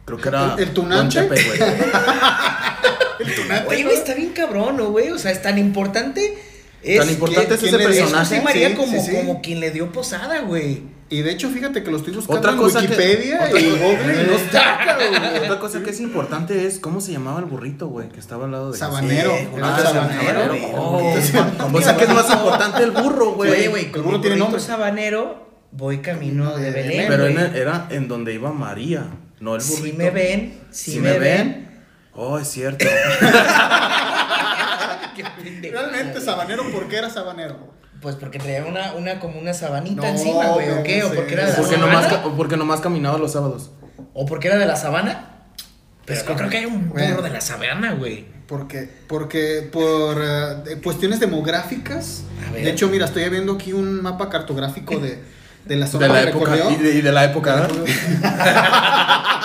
Creo 0.03 0.17
que 0.19 0.27
era. 0.27 0.55
¿El- 0.55 0.59
el 0.63 0.73
tunante? 0.73 1.25
Güey. 1.27 1.39
Oye, 3.67 3.83
güey, 3.83 3.95
está 3.95 4.13
bien 4.13 4.31
cabrón, 4.33 4.77
¿no, 4.77 4.89
güey? 4.91 5.09
O 5.11 5.17
sea, 5.17 5.31
es 5.31 5.41
tan 5.41 5.57
importante. 5.57 6.50
Es 6.83 6.99
Tan 6.99 7.09
importante 7.09 7.53
es 7.53 7.59
¿quién 7.59 7.75
ese 7.75 7.77
dio 7.77 7.87
personaje. 7.87 8.37
Y 8.37 8.41
María 8.41 8.69
Sí, 8.69 8.75
como, 8.75 8.91
sí, 8.91 8.99
sí. 9.11 9.15
como 9.15 9.41
quien 9.41 9.59
le 9.59 9.71
dio 9.71 9.91
posada, 9.91 10.41
güey. 10.41 10.81
Y 11.09 11.21
de 11.23 11.31
hecho, 11.31 11.49
fíjate 11.49 11.83
que 11.83 11.91
lo 11.91 11.97
estoy 11.97 12.13
buscando 12.13 12.39
Otra 12.39 12.51
en 12.51 12.57
cosa 12.57 12.79
que- 12.79 12.85
Wikipedia 12.87 13.43
otra 13.45 13.59
y 13.59 13.69
Google 13.69 14.23
no 14.27 14.33
está. 14.35 14.97
Otra 15.43 15.59
cosa 15.59 15.83
que 15.83 15.89
es 15.89 15.99
importante 15.99 16.65
es 16.65 16.79
cómo 16.79 17.01
se 17.01 17.11
llamaba 17.11 17.39
el 17.39 17.45
burrito, 17.45 17.87
güey, 17.89 18.07
que 18.09 18.19
estaba 18.19 18.45
al 18.45 18.51
lado 18.51 18.71
de 18.71 18.77
Sabanero. 18.77 19.33
Ah, 19.61 19.79
sabanero. 19.83 20.55
Oh, 20.73 21.13
o 21.73 21.81
sea 21.81 21.97
que 21.97 22.03
es 22.05 22.09
más 22.13 22.29
importante 22.31 22.83
el 22.83 22.91
burro, 22.91 23.33
güey. 23.33 23.51
Oye, 23.51 23.67
güey, 23.67 23.91
el 23.93 24.01
burro 24.01 24.21
tiene 24.21 24.37
nombre. 24.37 24.59
sabanero 24.61 25.49
voy 25.73 25.99
camino 25.99 26.57
de 26.57 26.71
Belén. 26.71 27.05
Pero 27.07 27.27
era 27.27 27.87
en 27.89 28.07
donde 28.07 28.33
iba 28.33 28.51
María, 28.53 29.05
no 29.39 29.55
el 29.55 29.61
burrito. 29.61 29.85
Si 29.85 29.93
me 29.93 30.09
ven, 30.11 30.53
si, 30.71 30.99
me 30.99 31.19
ven. 31.19 31.70
Oh, 32.13 32.37
es 32.37 32.47
cierto. 32.49 32.85
Realmente 35.71 36.21
sabanero, 36.21 36.63
¿por 36.71 36.87
qué 36.87 36.97
era 36.97 37.09
sabanero? 37.09 37.57
Pues 38.01 38.15
porque 38.15 38.39
traía 38.39 38.65
una, 38.65 38.93
una 38.93 39.19
como 39.19 39.39
una 39.39 39.53
sabanita 39.53 40.01
No, 40.01 40.07
encima, 40.07 40.47
güey, 40.47 40.69
¿o 40.69 40.75
no 40.77 40.83
qué? 40.83 41.03
¿O 41.03 41.13
porque 41.13 41.33
era 41.33 41.43
de 41.45 41.51
la 41.51 41.55
porque, 41.57 41.75
sabana? 41.75 41.93
nomás, 41.93 42.07
ca- 42.11 42.23
porque 42.35 42.57
nomás 42.57 42.79
caminaba 42.81 43.17
los 43.19 43.31
sábados. 43.33 43.71
¿O 44.13 44.25
porque 44.25 44.47
era 44.47 44.57
de 44.57 44.65
la 44.65 44.75
sabana? 44.75 45.27
Pues 46.05 46.25
yo 46.25 46.35
creo 46.35 46.49
que 46.49 46.57
hay 46.57 46.65
un 46.65 46.89
burro 46.89 46.99
Bueno. 46.99 47.21
de 47.21 47.29
la 47.29 47.41
sabana, 47.41 47.93
güey. 47.93 48.25
Porque, 48.47 48.89
porque 49.07 49.69
por 49.71 50.17
eh, 50.21 50.79
cuestiones 50.83 51.19
demográficas. 51.19 52.23
A 52.47 52.51
ver. 52.51 52.63
De 52.65 52.71
hecho, 52.71 52.87
mira, 52.89 53.05
estoy 53.05 53.29
viendo 53.29 53.53
aquí 53.53 53.71
un 53.71 54.01
mapa 54.01 54.29
cartográfico 54.29 54.97
de, 54.97 55.19
de 55.65 55.75
la 55.75 55.85
zona 55.87 56.07
De 56.07 56.13
la 56.13 56.21
época. 56.23 56.57
Y 56.71 56.75
de, 56.77 56.95
y 56.95 57.01
de 57.01 57.11
la 57.11 57.23
época, 57.25 57.55
¿verdad? 57.55 57.85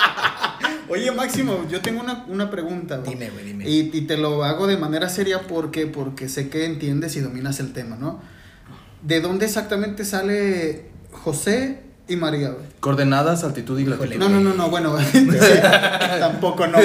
Oye, 0.89 1.11
Máximo, 1.13 1.67
yo 1.71 1.81
tengo 1.81 2.01
una, 2.01 2.25
una 2.29 2.51
pregunta. 2.51 2.99
güey. 2.99 3.11
Dime, 3.11 3.31
güey, 3.31 3.45
dime. 3.45 3.69
Y, 3.69 3.91
y 3.93 4.01
te 4.03 4.17
lo 4.17 4.45
hago 4.45 4.67
de 4.67 4.77
manera 4.77 5.09
seria 5.09 5.43
porque, 5.43 5.87
porque 5.87 6.29
sé 6.29 6.49
que 6.49 6.65
entiendes 6.65 7.17
y 7.17 7.21
dominas 7.21 7.61
el 7.61 7.73
tema, 7.73 7.97
¿no? 7.97 8.21
¿De 9.03 9.21
dónde 9.21 9.47
exactamente 9.47 10.05
sale 10.05 10.87
José 11.13 11.81
y 12.09 12.17
María? 12.17 12.51
güey? 12.51 12.67
Coordenadas, 12.81 13.45
altitud 13.45 13.79
y 13.79 13.85
latitud. 13.85 14.17
No, 14.17 14.29
no, 14.29 14.41
no, 14.41 14.55
no, 14.55 14.71
bueno, 14.71 14.97
tampoco 16.21 16.67
no. 16.67 16.79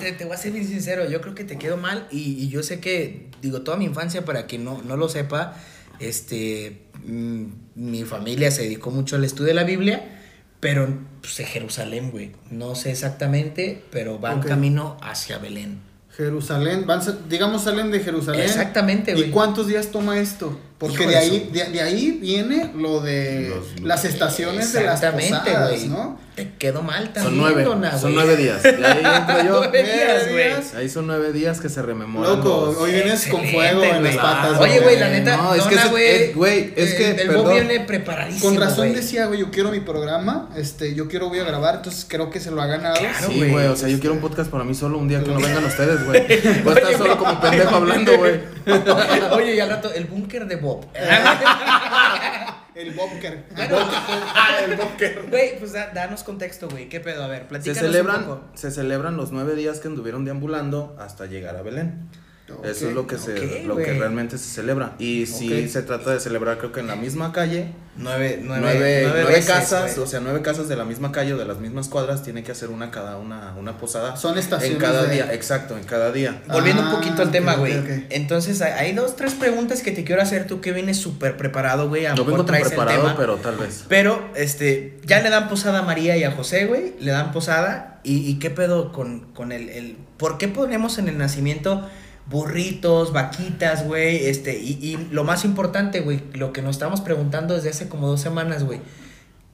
Te, 0.00 0.12
te 0.12 0.24
voy 0.24 0.34
a 0.34 0.36
ser 0.36 0.52
bien 0.52 0.66
sincero, 0.66 1.08
yo 1.08 1.20
creo 1.20 1.34
que 1.34 1.44
te 1.44 1.58
quedo 1.58 1.76
mal 1.76 2.06
y, 2.10 2.18
y 2.42 2.48
yo 2.48 2.62
sé 2.62 2.80
que, 2.80 3.28
digo, 3.40 3.62
toda 3.62 3.76
mi 3.76 3.84
infancia, 3.84 4.24
para 4.24 4.46
quien 4.46 4.64
no, 4.64 4.82
no 4.82 4.96
lo 4.96 5.08
sepa, 5.08 5.54
este, 6.00 6.82
mm, 7.06 7.44
mi 7.76 8.04
familia 8.04 8.50
se 8.50 8.62
dedicó 8.62 8.90
mucho 8.90 9.16
al 9.16 9.24
estudio 9.24 9.48
de 9.48 9.54
la 9.54 9.64
Biblia, 9.64 10.18
pero 10.62 10.96
pues, 11.20 11.40
en 11.40 11.46
Jerusalén, 11.46 12.12
güey, 12.12 12.30
no 12.52 12.76
sé 12.76 12.92
exactamente, 12.92 13.82
pero 13.90 14.20
van 14.20 14.40
camino 14.40 14.96
hacia 15.02 15.38
Belén. 15.38 15.80
Jerusalén, 16.16 16.86
van, 16.86 17.00
digamos 17.28 17.64
salen 17.64 17.90
de 17.90 17.98
Jerusalén. 17.98 18.42
Exactamente, 18.42 19.12
güey. 19.14 19.28
¿Y 19.28 19.30
cuántos 19.32 19.66
días 19.66 19.88
toma 19.88 20.18
esto? 20.18 20.56
Porque 20.78 21.04
de 21.04 21.16
ahí, 21.16 21.50
de, 21.52 21.64
de 21.64 21.80
ahí 21.82 22.12
viene 22.12 22.70
lo 22.76 23.00
de 23.00 23.48
Los- 23.48 23.80
las 23.80 24.04
estaciones 24.04 24.72
de 24.72 24.84
las 24.84 25.00
posadas, 25.00 25.70
güey. 25.70 25.88
¿no? 25.88 26.20
Te 26.34 26.50
quedo 26.58 26.80
mal 26.80 27.12
también, 27.12 27.24
Son 27.24 27.36
nueve. 27.36 27.62
dona, 27.62 27.92
son 27.98 28.14
güey. 28.14 28.14
nueve 28.24 28.36
días. 28.42 28.62
Y 28.64 28.68
ahí 28.82 29.02
entro 29.04 29.44
yo. 29.44 29.58
Nueve 29.60 29.82
días, 29.82 30.30
güey. 30.30 30.80
Ahí 30.82 30.88
son 30.88 31.06
nueve 31.06 31.30
días 31.32 31.60
que 31.60 31.68
se 31.68 31.82
rememoran. 31.82 32.38
Loco, 32.38 32.66
los- 32.68 32.76
hoy 32.78 32.92
vienes 32.92 33.26
con 33.26 33.44
fuego 33.46 33.82
en 33.84 34.00
güey. 34.00 34.02
las 34.02 34.16
patas. 34.16 34.58
Oye, 34.58 34.80
güey, 34.80 34.98
la 34.98 35.08
neta, 35.10 35.36
No, 35.36 35.54
es 35.54 35.62
que 35.64 35.74
Dona, 35.74 35.86
güey, 35.88 36.06
es- 36.06 36.34
güey, 36.34 36.72
es 36.74 36.92
eh, 36.92 36.96
que, 36.96 37.10
el 37.22 37.30
Bob 37.36 37.50
viene 37.52 37.80
preparadísimo, 37.80 38.46
Con 38.50 38.58
razón 38.58 38.88
güey. 38.88 38.94
decía, 38.94 39.26
güey, 39.26 39.40
yo 39.40 39.50
quiero 39.50 39.70
mi 39.70 39.80
programa, 39.80 40.48
este, 40.56 40.94
yo 40.94 41.06
quiero 41.06 41.28
voy 41.28 41.40
a 41.40 41.44
grabar, 41.44 41.74
entonces 41.76 42.06
creo 42.08 42.30
que 42.30 42.40
se 42.40 42.50
lo 42.50 42.62
ha 42.62 42.66
ganado. 42.66 42.96
Claro. 42.98 43.26
Sí, 43.28 43.36
güey. 43.36 43.50
güey, 43.50 43.66
o 43.66 43.76
sea, 43.76 43.90
yo 43.90 44.00
quiero 44.00 44.14
un 44.14 44.20
podcast 44.22 44.50
para 44.50 44.64
mí 44.64 44.74
solo 44.74 44.96
un 44.96 45.08
día 45.08 45.22
que 45.22 45.30
no 45.30 45.38
vengan 45.40 45.64
ustedes, 45.66 46.02
güey. 46.06 46.26
Voy 46.62 46.72
a 46.72 46.76
estar 46.76 46.84
Oye, 46.86 46.96
solo 46.96 47.16
güey. 47.16 47.18
como 47.18 47.40
pendejo 47.42 47.76
hablando, 47.76 48.16
güey. 48.16 48.40
Oye, 49.32 49.54
y 49.56 49.60
al 49.60 49.68
rato, 49.68 49.92
el 49.92 50.04
búnker 50.06 50.46
de 50.46 50.56
Bob. 50.56 50.86
El 52.74 52.92
Bobker. 52.92 53.44
Bueno. 53.54 53.76
el 54.66 54.76
Bobker. 54.76 55.26
Güey, 55.28 55.58
pues 55.58 55.72
da- 55.72 55.90
danos 55.94 56.22
contexto, 56.24 56.68
güey. 56.68 56.88
¿Qué 56.88 57.00
pedo? 57.00 57.22
A 57.24 57.28
ver, 57.28 57.42
Se 57.42 57.48
platícanos 57.48 57.82
un 57.82 57.86
celebran, 57.92 58.24
poco. 58.24 58.44
se 58.54 58.70
celebran 58.70 59.16
los 59.16 59.30
nueve 59.32 59.54
días 59.54 59.80
que 59.80 59.88
anduvieron 59.88 60.24
deambulando 60.24 60.96
hasta 60.98 61.26
llegar 61.26 61.56
a 61.56 61.62
Belén. 61.62 62.08
Eso 62.64 62.88
es 62.88 62.94
lo 62.94 63.06
que 63.06 63.18
se, 63.18 63.62
lo 63.64 63.76
que 63.76 63.92
realmente 63.94 64.36
se 64.36 64.44
celebra. 64.50 64.94
Y 64.98 65.26
si 65.26 65.68
se 65.68 65.82
trata 65.82 66.10
de 66.12 66.20
celebrar, 66.20 66.58
creo 66.58 66.70
que 66.72 66.80
en 66.80 66.86
la 66.86 66.96
misma 66.96 67.32
calle, 67.32 67.68
Nueve, 67.94 68.40
nueve, 68.42 68.62
nueve, 68.64 69.02
nueve 69.06 69.24
veces, 69.26 69.46
casas, 69.46 69.98
o 69.98 70.06
sea, 70.06 70.20
nueve 70.20 70.40
casas 70.40 70.66
de 70.66 70.76
la 70.76 70.84
misma 70.86 71.12
calle 71.12 71.34
o 71.34 71.36
de 71.36 71.44
las 71.44 71.58
mismas 71.58 71.88
cuadras, 71.88 72.22
tiene 72.22 72.42
que 72.42 72.50
hacer 72.52 72.70
una 72.70 72.90
cada 72.90 73.18
una, 73.18 73.54
una 73.58 73.76
posada. 73.78 74.16
Son 74.16 74.38
estaciones 74.38 74.76
En 74.76 74.80
cada 74.80 75.04
de- 75.04 75.14
día, 75.14 75.32
exacto, 75.34 75.76
en 75.76 75.84
cada 75.84 76.10
día. 76.10 76.42
Volviendo 76.48 76.82
un 76.82 76.88
Ah, 76.88 76.92
poquito 76.92 77.20
al 77.22 77.30
tema, 77.30 77.54
güey. 77.56 77.74
Entonces, 78.10 78.62
hay, 78.62 78.92
dos, 78.92 79.14
tres 79.16 79.34
preguntas 79.34 79.82
que 79.82 79.92
te 79.92 80.04
quiero 80.04 80.22
hacer 80.22 80.46
tú 80.46 80.60
que 80.62 80.72
vienes 80.72 80.96
súper 80.98 81.36
preparado, 81.36 81.88
güey. 81.88 82.04
No 82.16 82.24
vengo 82.24 82.44
tan 82.46 82.56
el 82.56 82.62
preparado, 82.62 83.02
tema. 83.02 83.14
pero 83.16 83.36
tal 83.36 83.56
vez. 83.56 83.84
Pero, 83.88 84.26
este, 84.36 84.98
ya 85.04 85.20
le 85.20 85.28
dan 85.30 85.48
posada 85.50 85.80
a 85.80 85.82
María 85.82 86.16
y 86.16 86.24
a 86.24 86.30
José, 86.32 86.64
güey. 86.66 86.94
Le 86.98 87.12
dan 87.12 87.30
posada. 87.32 88.00
¿Y, 88.04 88.26
y 88.28 88.38
qué 88.38 88.48
pedo 88.50 88.90
con, 88.92 89.32
con 89.32 89.52
el, 89.52 89.68
el. 89.68 89.96
¿Por 90.16 90.38
qué 90.38 90.48
ponemos 90.48 90.96
en 90.98 91.08
el 91.08 91.18
nacimiento 91.18 91.86
burritos, 92.26 93.12
vaquitas, 93.12 93.86
güey? 93.86 94.26
Este, 94.26 94.58
y, 94.58 94.78
y 94.80 95.08
lo 95.10 95.24
más 95.24 95.44
importante, 95.44 96.00
güey, 96.00 96.22
lo 96.34 96.52
que 96.52 96.62
nos 96.62 96.76
estamos 96.76 97.00
preguntando 97.00 97.54
desde 97.54 97.70
hace 97.70 97.88
como 97.88 98.08
dos 98.08 98.20
semanas, 98.20 98.64
güey. 98.64 98.80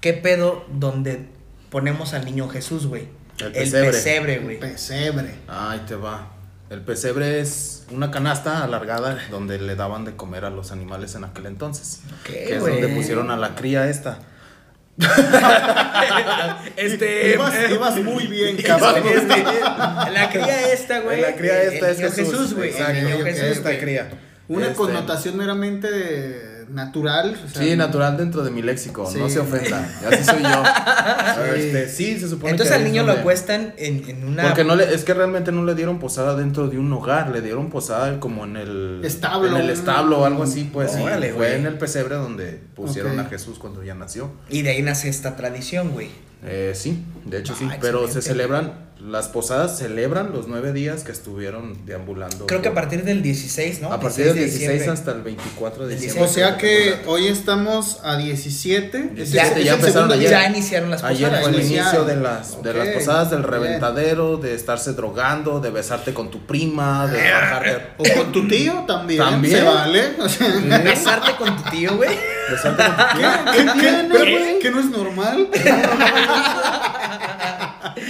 ¿Qué 0.01 0.13
pedo 0.13 0.65
donde 0.73 1.27
ponemos 1.71 2.15
al 2.15 2.25
niño 2.25 2.49
Jesús, 2.49 2.87
güey? 2.87 3.09
El 3.39 3.53
pesebre. 3.53 3.91
pesebre, 3.91 4.39
güey. 4.39 4.61
Pesebre. 4.61 5.35
Ahí 5.49 5.81
te 5.87 5.95
va. 5.95 6.33
El 6.71 6.83
pesebre 6.83 7.41
es 7.41 7.87
una 7.91 8.11
canasta 8.11 8.63
alargada 8.63 9.19
donde 9.31 9.59
le 9.59 9.75
daban 9.75 10.05
de 10.05 10.17
comer 10.17 10.45
a 10.45 10.51
los 10.51 10.71
animales 10.71 11.15
en 11.15 11.25
aquel 11.25 11.47
entonces. 11.47 12.03
Ok, 12.21 12.27
que 12.27 12.57
es 12.57 12.61
donde 12.61 12.89
pusieron 12.89 13.31
a 13.31 13.37
la 13.37 13.55
cría 13.55 13.89
esta. 13.89 14.19
Este. 16.77 17.35
Ibas, 17.35 17.55
eh, 17.55 17.69
ibas 17.75 17.97
muy 18.03 18.27
bien, 18.27 18.51
este, 18.59 18.63
cabrón. 18.65 19.03
la 20.13 20.31
cría 20.31 20.73
esta, 20.73 21.01
güey. 21.01 21.21
la 21.21 21.35
cría 21.35 21.63
el- 21.63 21.75
esta 21.75 21.87
el 21.91 21.93
es 22.07 22.17
niño 22.19 22.31
Jesús. 22.31 22.55
güey. 22.55 22.71
Exacto, 22.71 22.93
El 22.93 23.05
niño 23.05 23.17
ok, 23.19 23.25
Jesús, 23.25 23.43
esta 23.45 23.79
cría. 23.79 24.09
Una 24.49 24.67
Este, 24.67 24.77
connotación 24.77 25.37
meramente 25.37 26.58
natural. 26.71 27.37
o 27.45 27.49
sea, 27.49 27.63
Sí, 27.63 27.77
natural 27.77 28.17
dentro 28.17 28.43
de 28.43 28.51
mi 28.51 28.63
léxico, 28.63 29.11
no 29.17 29.29
se 29.29 29.39
ofenda. 29.41 29.89
Así 30.11 30.25
soy 30.25 30.43
yo. 30.43 30.49
Sí. 31.39 31.55
Este, 31.61 31.89
sí, 31.89 32.19
se 32.21 32.29
supone 32.29 32.53
Entonces 32.53 32.75
que 32.75 32.83
al 32.83 32.85
niño 32.85 33.05
lo 33.05 33.13
acuestan 33.13 33.75
en, 33.77 34.09
en 34.09 34.25
una. 34.25 34.43
Porque 34.45 34.65
no 34.65 34.75
le, 34.77 34.93
es 34.93 35.05
que 35.05 35.15
realmente 35.15 35.53
no 35.53 35.65
le 35.65 35.75
dieron 35.75 35.99
posada 35.99 36.35
dentro 36.37 36.69
de 36.69 36.79
un 36.79 36.93
hogar, 36.93 37.31
le 37.31 37.41
dieron 37.43 37.71
posada 37.71 38.19
como 38.21 38.45
en 38.45 38.57
el 38.57 39.01
Establo, 39.05 39.49
en 39.49 39.57
el 39.57 39.71
establo 39.71 40.21
o 40.21 40.25
algo 40.25 40.43
así, 40.43 40.69
pues 40.73 40.93
sí, 40.93 41.01
Órale, 41.03 41.33
fue 41.33 41.57
en 41.57 41.67
el 41.67 41.79
pesebre 41.79 42.17
donde 42.17 42.61
pusieron 42.75 43.19
a 43.21 43.25
Jesús 43.27 43.59
cuando 43.59 43.83
ya 43.83 43.95
nació. 43.95 44.31
Y 44.49 44.63
de 44.63 44.71
ahí 44.71 44.83
nace 44.83 45.09
esta 45.09 45.37
tradición, 45.37 45.91
güey. 45.91 46.11
Eh, 46.45 46.73
sí, 46.75 47.05
de 47.25 47.39
hecho 47.39 47.55
sí, 47.55 47.69
Ah, 47.71 47.79
pero 47.81 48.07
se 48.09 48.23
celebran, 48.23 48.73
las 49.09 49.29
posadas 49.29 49.79
celebran 49.79 50.33
los 50.33 50.49
nueve 50.49 50.73
días 50.73 51.03
que 51.05 51.13
estuvieron 51.13 51.77
deambulando. 51.87 52.47
Creo 52.47 52.63
que 52.63 52.69
a 52.69 52.75
partir 52.75 53.05
del 53.05 53.23
16, 53.23 53.81
¿no? 53.81 53.93
a 53.93 53.99
partir 54.01 54.27
del 54.27 54.35
16 54.35 54.37
de 54.37 54.45
16 54.45 54.71
diciembre. 54.81 54.93
hasta 55.01 55.11
el 55.13 55.23
24 55.23 55.83
de 55.87 55.89
Del 55.95 55.99
diciembre. 56.01 56.25
O 56.25 56.33
sea 56.33 56.57
que 56.59 56.97
hoy 57.07 57.27
estamos 57.29 58.01
a 58.05 58.17
17. 58.17 59.13
Ese 59.17 59.33
Ya- 59.33 59.43
es- 59.47 59.57
es 59.57 59.65
ya 59.65 59.75
empezaron 59.75 60.13
ayer. 60.13 60.31
Ya 60.31 60.49
iniciaron 60.49 60.91
las 60.91 61.03
Ayer 61.05 61.29
posadas. 61.29 61.41
fue 61.43 61.51
el 61.51 61.61
inicial. 61.61 61.85
inicio 61.87 62.05
de 62.05 62.17
las, 62.17 62.63
de 62.63 62.75
las 62.75 62.89
posadas, 62.89 63.31
del 63.31 63.43
reventadero, 63.45 64.37
de 64.37 64.55
estarse 64.55 64.93
drogando, 64.93 65.61
de 65.61 65.71
besarte 65.71 66.13
con 66.15 66.31
tu 66.31 66.41
prima, 66.47 67.07
de 67.07 67.31
bajarte, 67.31 67.79
O 67.99 68.05
con 68.17 68.33
tu 68.33 68.47
tío 68.49 68.85
también. 68.87 69.21
También. 69.21 69.57
Se 69.57 69.63
vale. 69.63 70.13
O 70.21 70.29
sea, 70.29 70.49
Besarte 70.85 71.33
con 71.37 71.57
tu 71.57 71.71
tío, 71.71 71.97
güey. 71.97 72.11
besarte 72.51 72.83
con 72.85 72.97
tu 72.97 73.03
¿Qué, 73.13 73.19
tía. 73.19 73.45
¿Qué 73.53 73.81
tiene, 73.81 74.09
güey? 74.09 74.59
¿Que 74.59 74.71
no 74.71 74.81
es 74.81 74.87
normal? 74.87 75.49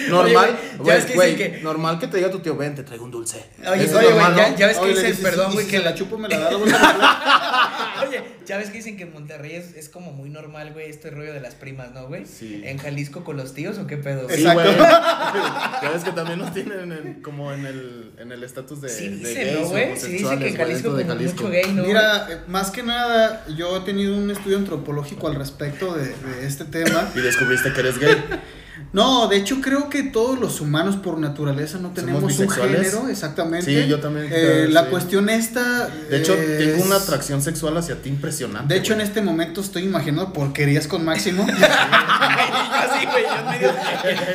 Normal, 0.09 0.27
Oye, 0.27 0.35
güey, 0.35 0.79
ya 0.79 0.79
güey, 0.83 0.97
ves 0.97 1.05
que 1.07 1.15
güey, 1.15 1.35
dicen 1.37 1.53
que- 1.53 1.61
normal 1.63 1.99
que 1.99 2.07
te 2.09 2.17
diga 2.19 2.31
tu 2.31 2.39
tío, 2.41 2.57
ven, 2.57 2.75
te 2.75 2.83
traigo 2.83 3.05
un 3.05 3.11
dulce. 3.11 3.45
Oye, 3.71 3.85
Eso 3.85 3.99
oye, 3.99 4.07
güey, 4.09 4.19
normal, 4.19 4.37
ya, 4.37 4.51
¿no? 4.51 4.57
ya 4.57 4.67
ves 4.67 4.77
que 4.79 4.83
Oye, 4.85 4.95
le 4.95 5.01
dicen, 5.01 5.17
dices, 5.17 5.25
perdón, 5.31 5.53
güey, 5.53 5.67
que 5.67 5.79
se 5.79 5.83
la 5.85 5.95
chupo 5.95 6.19
me 6.19 6.29
la 6.29 6.39
da 6.39 6.51
la. 6.51 8.05
Oye, 8.07 8.23
ya 8.47 8.57
ves 8.59 8.71
que 8.71 8.79
dicen 8.79 8.97
que 8.97 9.03
en 9.03 9.13
Monterrey 9.13 9.57
es, 9.57 9.75
es 9.75 9.89
como 9.89 10.13
muy 10.13 10.31
normal, 10.31 10.73
güey, 10.73 10.89
este 10.89 11.11
rollo 11.11 11.33
de 11.33 11.41
las 11.41 11.55
primas, 11.55 11.91
¿no, 11.93 12.07
güey? 12.07 12.25
Sí. 12.27 12.63
¿En 12.65 12.79
Jalisco 12.79 13.25
con 13.25 13.37
los 13.37 13.55
tíos 13.55 13.77
o 13.79 13.87
qué 13.87 13.97
pedo? 13.97 14.29
Sí, 14.29 14.37
Exacto. 14.43 14.63
güey. 14.63 14.77
ya 15.83 15.91
ves 15.93 16.05
que 16.05 16.13
también 16.13 16.39
nos 16.39 16.53
tienen 16.55 16.93
en- 16.93 17.23
como 17.23 17.53
en 17.53 17.67
el 17.67 18.13
en 18.19 18.33
el 18.33 18.43
estatus 18.45 18.81
de, 18.81 18.89
Sí 18.89 19.09
de 19.09 19.17
dicen, 19.17 19.35
gays 19.47 19.61
¿no, 19.61 19.69
güey? 19.69 19.97
Sí 19.97 20.07
dicen 20.13 20.39
que 20.39 20.49
en 20.49 20.55
güey, 20.55 20.57
Jalisco 20.57 20.95
dentro 20.95 20.97
de 20.97 21.03
como 21.05 21.15
Jalisco. 21.19 21.43
mucho 21.43 21.51
gay, 21.53 21.73
¿no? 21.75 21.83
Mira, 21.85 22.27
eh, 22.31 22.39
más 22.47 22.71
que 22.71 22.83
nada, 22.83 23.45
yo 23.57 23.77
he 23.77 23.81
tenido 23.81 24.17
un 24.17 24.31
estudio 24.31 24.57
antropológico 24.59 25.29
al 25.29 25.35
respecto 25.35 25.95
de, 25.95 26.05
de 26.09 26.47
este 26.47 26.65
tema. 26.65 27.11
Y 27.15 27.19
descubriste 27.21 27.73
que 27.73 27.81
eres 27.81 27.99
gay. 27.99 28.17
No, 28.93 29.29
de 29.29 29.37
hecho 29.37 29.61
creo 29.61 29.91
que 29.91 30.03
todos 30.03 30.39
los 30.39 30.61
humanos 30.63 30.97
por 30.97 31.19
naturaleza 31.19 31.79
no 31.79 31.91
tenemos 31.91 32.39
un 32.39 32.49
género, 32.51 33.09
exactamente. 33.09 33.67
Sí, 33.67 33.87
yo 33.89 34.01
también, 34.01 34.29
Eh, 34.33 34.65
sí. 34.67 34.73
La 34.73 34.87
cuestión 34.87 35.29
esta... 35.29 35.89
De 35.89 36.19
hecho, 36.19 36.35
es- 36.35 36.59
tengo 36.59 36.85
una 36.85 36.97
atracción 36.97 37.43
sexual 37.43 37.77
hacia 37.77 37.97
ti 38.01 38.09
impresionante. 38.09 38.73
De 38.73 38.81
hecho, 38.81 38.95
en 38.95 39.03
este 39.03 39.21
momento 39.21 39.61
estoy 39.61 39.85
imaginando 39.85 40.33
porquerías 40.33 40.87
con 40.87 41.05
Máximo. 41.05 41.47
Así, 41.59 43.07
güey, 43.07 43.25
yo 43.25 43.51
medio. 43.51 43.75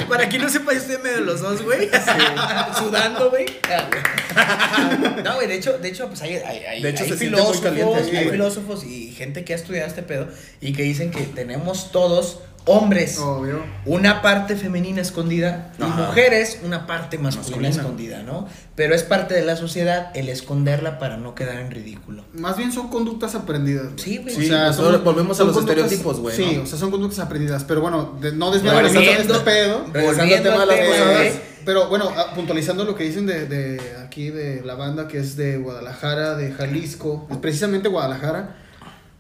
Para 0.07 0.29
quien 0.29 0.41
no 0.43 0.49
sepa, 0.49 0.71
yo 0.73 0.77
estoy 0.79 0.95
en 0.95 1.01
medio 1.03 1.17
de 1.17 1.25
los 1.25 1.41
dos, 1.41 1.61
güey. 1.63 1.89
Sudando, 2.77 3.29
güey. 3.29 3.45
No, 5.23 5.35
güey, 5.35 5.47
de 5.47 5.55
hecho, 5.55 5.77
de 5.77 5.89
hecho, 5.89 6.07
pues 6.07 6.21
hay, 6.21 6.35
hay, 6.35 6.57
hay, 6.65 6.81
De 6.81 6.89
hecho, 6.89 7.03
hay 7.03 7.09
se 7.11 7.17
siente 7.17 7.35
muy 7.37 7.45
filósofos, 7.53 7.61
caliente 7.61 7.99
aquí, 7.99 8.09
hay 8.17 8.23
güey. 8.25 8.31
filósofos 8.31 8.83
y 8.83 9.11
gente 9.11 9.45
que 9.45 9.53
ha 9.53 9.55
estudiado 9.55 9.87
este 9.87 10.01
pedo 10.03 10.27
y 10.59 10.73
que 10.73 10.83
dicen 10.83 11.11
que 11.11 11.21
tenemos 11.21 11.91
todos 11.91 12.39
hombres 12.65 13.17
Obvio. 13.19 13.61
una 13.85 14.21
parte 14.21 14.55
femenina 14.55 15.01
escondida 15.01 15.71
y 15.79 15.83
mujeres 15.83 16.59
una 16.63 16.87
parte 16.87 17.17
masculina, 17.17 17.69
Masculina. 17.69 17.69
escondida, 17.69 18.23
¿no? 18.23 18.47
Pero 18.75 18.95
es 18.95 19.03
parte 19.03 19.33
de 19.33 19.43
la 19.43 19.55
sociedad 19.55 20.11
el 20.15 20.29
esconderla 20.29 20.97
para 20.99 21.17
no 21.17 21.35
quedar 21.35 21.57
en 21.59 21.71
ridículo. 21.71 22.23
Más 22.33 22.57
bien 22.57 22.71
son 22.71 22.87
conductas 22.89 23.35
aprendidas. 23.35 23.85
güey. 23.85 23.99
Sí, 23.99 24.17
güey. 24.17 24.33
Sí, 24.35 24.47
pues 24.49 24.79
ahora 24.79 24.97
volvemos 24.99 25.37
a 25.37 25.39
son 25.39 25.47
los 25.47 25.57
conductas- 25.57 25.77
estereotipos, 25.85 26.19
güey, 26.19 26.35
Sí, 26.35 26.55
¿no? 26.57 26.63
o 26.63 26.65
sea, 26.65 26.79
son 26.79 26.89
conductas 26.91 27.19
aprendidas. 27.19 27.63
Pero 27.65 27.81
bueno, 27.81 28.17
de- 28.21 28.31
no 28.31 28.49
desviándonos 28.51 28.91
Volviendo- 28.93 29.21
mucho 29.21 29.33
de 29.33 29.39
este 29.39 29.51
pedo. 29.51 29.85
Regresando 29.93 30.35
al 30.35 30.43
tema 30.43 30.59
de 30.59 30.65
las 30.65 30.77
Volviendo 30.77 31.21
Eh, 31.21 31.41
pero 31.65 31.87
bueno, 31.89 32.11
ah, 32.17 32.33
puntualizando 32.35 32.83
lo 32.83 32.95
que 32.95 33.03
dicen 33.03 33.25
de, 33.25 33.45
de 33.47 33.81
aquí 34.03 34.29
de 34.29 34.61
la 34.65 34.75
banda 34.75 35.07
que 35.07 35.17
es 35.19 35.35
de 35.37 35.57
Guadalajara, 35.57 36.35
de 36.35 36.51
Jalisco, 36.51 37.27
precisamente 37.41 37.87
Guadalajara, 37.89 38.55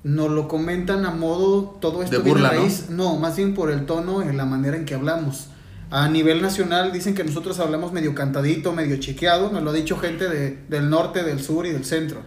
nos 0.03 0.29
lo 0.29 0.47
comentan 0.47 1.05
a 1.05 1.11
modo 1.11 1.77
todo 1.79 2.03
esto 2.03 2.17
De 2.17 2.29
burla, 2.29 2.51
¿no? 2.51 2.61
raíz- 2.61 2.89
¿no? 2.89 3.15
más 3.17 3.37
bien 3.37 3.53
por 3.53 3.71
el 3.71 3.85
tono 3.85 4.21
en 4.21 4.35
la 4.37 4.45
manera 4.45 4.75
en 4.75 4.85
que 4.85 4.95
hablamos. 4.95 5.47
A 5.89 6.07
nivel 6.09 6.41
nacional 6.41 6.91
dicen 6.91 7.13
que 7.13 7.23
nosotros 7.23 7.59
hablamos 7.59 7.93
medio 7.93 8.13
cantadito, 8.15 8.73
medio 8.73 8.97
chequeado, 8.97 9.51
nos 9.51 9.61
lo 9.63 9.69
ha 9.69 9.73
dicho 9.73 9.97
gente 9.97 10.27
de- 10.27 10.57
del 10.67 10.89
norte, 10.89 11.23
del 11.23 11.41
sur 11.41 11.65
y 11.65 11.71
del 11.71 11.85
centro. 11.85 12.21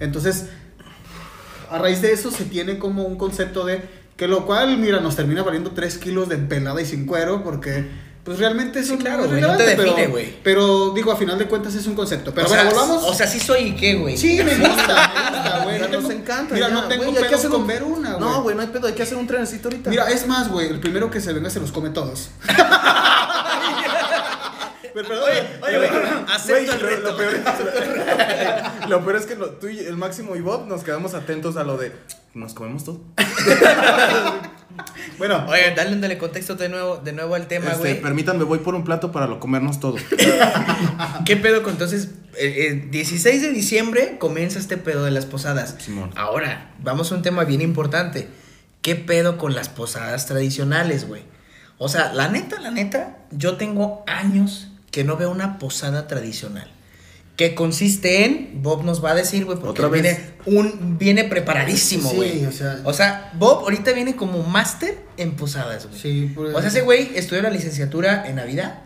Entonces, 0.00 0.46
a 1.70 1.78
raíz 1.78 2.02
de 2.02 2.12
eso 2.12 2.30
se 2.30 2.44
tiene 2.46 2.78
como 2.78 3.04
un 3.04 3.16
concepto 3.16 3.64
de 3.64 3.82
que 4.16 4.26
lo 4.26 4.44
cual, 4.46 4.76
mira, 4.78 5.00
nos 5.00 5.16
termina 5.16 5.42
valiendo 5.42 5.70
3 5.70 5.98
kilos 5.98 6.28
de 6.28 6.36
pelada 6.38 6.80
y 6.80 6.86
sin 6.86 7.06
cuero 7.06 7.42
porque 7.44 7.86
pues 8.24 8.38
realmente 8.38 8.80
eso 8.80 8.94
Sí, 8.94 8.98
claro, 8.98 9.18
no 9.18 9.24
es 9.24 9.30
güey, 9.30 9.40
no 9.40 9.56
te 9.56 9.62
define, 9.64 9.92
pero- 9.96 10.10
güey. 10.10 10.34
Pero 10.42 10.90
digo, 10.94 11.10
a 11.10 11.16
final 11.16 11.38
de 11.38 11.46
cuentas 11.46 11.74
es 11.74 11.86
un 11.86 11.94
concepto. 11.94 12.34
Pero 12.34 12.46
o 12.46 12.50
bueno, 12.50 12.62
sea, 12.70 12.70
volvamos. 12.70 13.04
O 13.04 13.14
sea, 13.14 13.26
sí 13.26 13.40
soy 13.40 13.74
qué, 13.76 13.94
güey. 13.94 14.16
sí, 14.16 14.36
me 14.44 14.54
gusta, 14.56 14.60
me 14.60 14.68
gusta, 14.68 15.49
Ya 15.78 15.88
nos 15.88 16.10
encanta. 16.10 16.54
Mira, 16.54 16.68
ya, 16.68 16.74
no 16.74 16.84
tengo 16.88 17.04
güey, 17.04 17.16
hay 17.22 17.28
que 17.28 17.34
hacer 17.34 17.50
con 17.50 17.60
un- 17.62 17.66
ver 17.66 17.82
una, 17.82 18.14
güey. 18.14 18.20
No, 18.30 18.42
güey, 18.42 18.56
no 18.56 18.62
hay 18.62 18.68
pedo, 18.68 18.86
hay 18.86 18.94
que 18.94 19.02
hacer 19.02 19.16
un 19.18 19.26
trenecito 19.26 19.68
ahorita. 19.68 19.90
Mira, 19.90 20.10
es 20.10 20.26
más, 20.26 20.48
güey, 20.48 20.68
el 20.68 20.80
primero 20.80 21.10
que 21.10 21.20
se 21.20 21.32
venga 21.32 21.50
se 21.50 21.60
los 21.60 21.72
come 21.72 21.90
todos. 21.90 22.30
Pero, 24.92 25.06
perdón, 25.08 25.28
Oye, 25.62 25.76
güey, 25.78 25.90
acepto 26.32 26.72
el 26.72 26.78
Güey, 26.80 26.90
reto. 26.96 27.02
Lo, 27.02 27.10
lo 27.12 27.16
peor 27.16 27.34
es, 27.34 27.42
lo 28.88 29.04
peor 29.04 29.16
es 29.16 29.26
que 29.26 29.36
lo- 29.36 29.50
tú 29.50 29.68
y 29.68 29.78
el 29.78 29.96
Máximo 29.96 30.34
y 30.34 30.40
Bob 30.40 30.66
nos 30.66 30.82
quedamos 30.82 31.14
atentos 31.14 31.56
a 31.56 31.62
lo 31.64 31.76
de. 31.76 31.92
Nos 32.34 32.54
comemos 32.54 32.84
todo. 32.84 33.00
Bueno, 35.18 35.44
Oye, 35.48 35.74
dale, 35.74 35.96
dale 35.96 36.18
contexto 36.18 36.54
de 36.54 36.68
nuevo, 36.68 36.96
de 36.98 37.12
nuevo 37.12 37.34
al 37.34 37.46
tema, 37.46 37.72
Este, 37.72 37.78
güey. 37.78 38.00
permítanme, 38.00 38.44
voy 38.44 38.58
por 38.58 38.74
un 38.74 38.84
plato 38.84 39.12
para 39.12 39.26
lo 39.26 39.40
comernos 39.40 39.80
todo. 39.80 39.96
¿Qué 41.26 41.36
pedo 41.36 41.62
con 41.62 41.72
entonces? 41.72 42.10
El, 42.38 42.90
16 42.90 43.42
de 43.42 43.50
diciembre 43.50 44.16
comienza 44.18 44.58
este 44.58 44.76
pedo 44.76 45.04
de 45.04 45.10
las 45.10 45.26
posadas. 45.26 45.76
Simón. 45.78 46.10
Ahora, 46.16 46.70
vamos 46.82 47.12
a 47.12 47.16
un 47.16 47.22
tema 47.22 47.44
bien 47.44 47.60
importante. 47.60 48.28
¿Qué 48.82 48.94
pedo 48.96 49.36
con 49.36 49.54
las 49.54 49.68
posadas 49.68 50.26
tradicionales, 50.26 51.06
güey? 51.06 51.22
O 51.78 51.88
sea, 51.88 52.12
la 52.12 52.28
neta, 52.28 52.60
la 52.60 52.70
neta, 52.70 53.18
yo 53.30 53.56
tengo 53.56 54.04
años 54.06 54.68
que 54.90 55.04
no 55.04 55.16
veo 55.16 55.30
una 55.30 55.58
posada 55.58 56.06
tradicional. 56.06 56.70
Que 57.40 57.54
consiste 57.54 58.26
en, 58.26 58.62
Bob 58.62 58.84
nos 58.84 59.02
va 59.02 59.12
a 59.12 59.14
decir, 59.14 59.46
güey, 59.46 59.56
porque 59.58 59.82
Otra 59.82 59.96
él 59.96 60.02
vez. 60.02 60.18
viene, 60.44 60.60
un, 60.60 60.98
viene 60.98 61.24
preparadísimo, 61.24 62.10
Sí, 62.10 62.16
güey. 62.16 62.44
o 62.44 62.52
sea- 62.52 62.80
o 62.84 62.92
sea, 62.92 63.30
Bob 63.32 63.60
ahorita 63.60 63.92
viene 63.92 64.14
como 64.14 64.42
máster 64.42 64.98
en 65.16 65.32
posadas, 65.36 65.86
güey. 65.86 65.98
sí, 65.98 66.32
pues, 66.34 66.54
O 66.54 66.58
sea, 66.60 66.68
ese 66.68 66.82
güey 66.82 67.12
estudió 67.14 67.40
la 67.40 67.48
licenciatura 67.48 68.26
en 68.28 68.36
Navidad, 68.36 68.80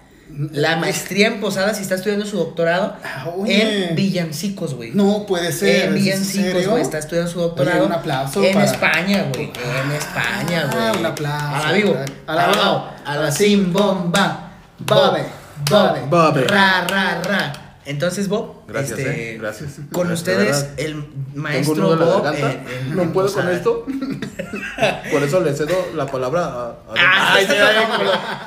la 0.52 0.76
maestría 0.76 1.26
en 1.26 1.40
posadas 1.40 1.80
y 1.80 1.82
está 1.82 1.96
estudiando 1.96 2.26
su 2.26 2.36
doctorado 2.36 2.94
Ah, 3.02 3.26
oye. 3.36 3.88
en 3.88 3.96
villancicos, 3.96 4.74
güey. 4.74 4.92
No 4.94 5.26
puede 5.26 5.50
ser. 5.50 5.86
En 5.86 5.96
¿es 5.96 6.02
villancicos, 6.04 6.66
güey. 6.68 6.80
Está 6.82 6.98
estudiando 6.98 7.28
su 7.32 7.40
doctorado. 7.40 7.78
Oye, 7.78 7.86
un 7.86 7.92
aplauso 7.92 8.40
En 8.44 8.54
para- 8.54 8.66
España, 8.66 9.26
güey. 9.34 9.46
En 9.46 9.90
España, 9.92 10.70
Ah, 10.72 10.88
güey. 10.90 11.00
un 11.00 11.06
aplauso. 11.06 11.56
A 11.56 11.60
la 11.66 11.72
vivo. 11.72 11.96
A 12.28 12.34
la 12.36 12.46
vivo. 12.52 12.88
A 13.04 13.16
la 13.16 13.32
sin 13.32 13.72
bomba. 13.72 14.52
Babe, 14.78 15.24
babe. 15.68 16.00
Babe. 16.08 16.44
Ra, 16.44 16.86
ra, 16.88 17.20
ra. 17.20 17.60
Entonces, 17.86 18.28
Bob. 18.28 18.62
Gracias, 18.66 18.98
este, 18.98 19.34
eh. 19.34 19.38
Gracias. 19.38 19.72
Con 19.92 20.08
De 20.08 20.14
ustedes, 20.14 20.68
el 20.78 21.04
maestro 21.34 21.96
Bob. 21.96 22.26
en- 22.34 22.96
no 22.96 23.02
en 23.02 23.12
puedo 23.12 23.32
con 23.32 23.48
esto. 23.48 23.84
Por 25.12 25.22
eso 25.22 25.40
le 25.40 25.54
cedo 25.54 25.74
la 25.94 26.06
palabra 26.06 26.44
a. 26.46 26.68
a- 26.70 26.76
Ah, 26.96 27.34
Ay, 27.36 27.46
sí, 27.46 27.52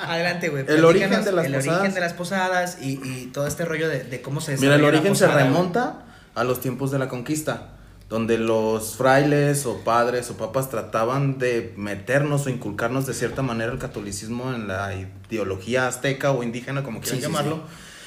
Adelante, 0.07 0.49
güey. 0.49 0.65
El 0.67 0.83
origen 0.85 1.09
de 1.23 1.31
las 1.31 1.45
el 1.45 1.53
posadas. 1.53 1.77
origen 1.77 1.93
de 1.93 1.99
las 2.01 2.13
posadas 2.13 2.77
y, 2.81 2.93
y 3.03 3.29
todo 3.33 3.47
este 3.47 3.65
rollo 3.65 3.87
de, 3.89 4.03
de 4.03 4.21
cómo 4.21 4.41
se 4.41 4.57
Mira, 4.57 4.75
el 4.75 4.83
origen 4.83 5.15
se 5.15 5.25
posada, 5.25 5.43
remonta 5.43 6.05
a 6.35 6.43
los 6.43 6.59
tiempos 6.59 6.91
de 6.91 6.99
la 6.99 7.07
conquista, 7.07 7.69
donde 8.09 8.37
los 8.37 8.95
frailes 8.95 9.65
o 9.65 9.79
padres 9.83 10.29
o 10.29 10.37
papas 10.37 10.69
trataban 10.69 11.37
de 11.37 11.73
meternos 11.77 12.45
o 12.45 12.49
inculcarnos 12.49 13.05
de 13.05 13.13
cierta 13.13 13.41
manera 13.41 13.71
el 13.71 13.79
catolicismo 13.79 14.53
en 14.53 14.67
la 14.67 14.93
ideología 15.29 15.87
azteca 15.87 16.31
o 16.31 16.41
indígena, 16.43 16.83
como 16.83 17.01
quieran 17.01 17.19
Sí, 17.19 17.25
sí, 17.25 17.27
llamarlo. 17.31 17.61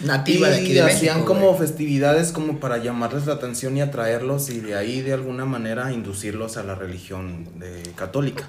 Nativa 0.05 0.49
de 0.49 0.57
aquí 0.57 0.71
y 0.71 0.75
de 0.75 0.83
hacían 0.83 1.17
México, 1.17 1.35
como 1.35 1.49
güey. 1.49 1.59
festividades 1.61 2.33
como 2.33 2.59
para 2.61 2.79
llamarles 2.79 3.27
la 3.27 3.35
atención 3.35 3.77
y 3.77 3.83
atraerlos 3.83 4.49
y 4.51 4.61
de 4.61 4.75
ahí 4.77 5.03
de 5.03 5.13
alguna 5.13 5.45
manera 5.45 5.93
inducirlos 5.93 6.57
a 6.57 6.63
la 6.63 6.75
religión 6.75 7.47
de, 7.59 7.83
católica. 7.97 8.45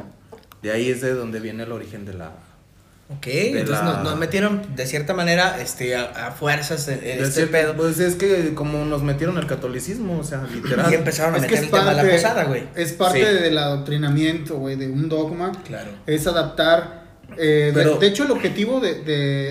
De 0.61 0.71
ahí 0.71 0.89
es 0.89 1.01
de 1.01 1.13
donde 1.13 1.39
viene 1.39 1.63
el 1.63 1.71
origen 1.71 2.05
de 2.05 2.13
la... 2.13 2.31
Ok, 3.09 3.27
entonces 3.27 3.83
la- 3.83 3.93
nos, 3.95 4.03
nos 4.03 4.17
metieron 4.17 4.61
de 4.73 4.85
cierta 4.87 5.13
manera 5.13 5.61
este, 5.61 5.97
a, 5.97 6.27
a 6.27 6.31
fuerzas 6.31 6.87
en, 6.87 7.01
de 7.01 7.13
este 7.19 7.31
cierta- 7.31 7.51
pedo. 7.51 7.73
Pues 7.75 7.99
es 7.99 8.15
que 8.15 8.53
como 8.53 8.85
nos 8.85 9.03
metieron 9.03 9.37
el 9.37 9.47
catolicismo, 9.47 10.19
o 10.19 10.23
sea, 10.23 10.43
literal. 10.53 10.89
Y 10.89 10.95
empezaron 10.95 11.33
a 11.33 11.37
Es 11.37 11.41
meter 11.43 11.59
el 11.65 11.69
tema 11.69 11.79
de 11.89 11.95
la 11.95 12.01
parte, 12.03 12.11
posada, 12.15 12.43
güey. 12.45 12.63
es 12.75 12.93
parte 12.93 13.19
Sí. 13.19 13.43
del 13.43 13.57
adoctrinamiento, 13.57 14.55
güey, 14.59 14.77
de 14.77 14.89
un 14.89 15.09
dogma. 15.09 15.51
Claro. 15.65 15.89
Es 16.07 16.25
adaptar. 16.25 17.00
Eh, 17.37 17.43
de- 17.67 17.71
Pero- 17.73 17.97
de, 17.97 18.07
hecho, 18.07 18.23
el 18.25 18.31
objetivo 18.31 18.79
de, 18.79 18.95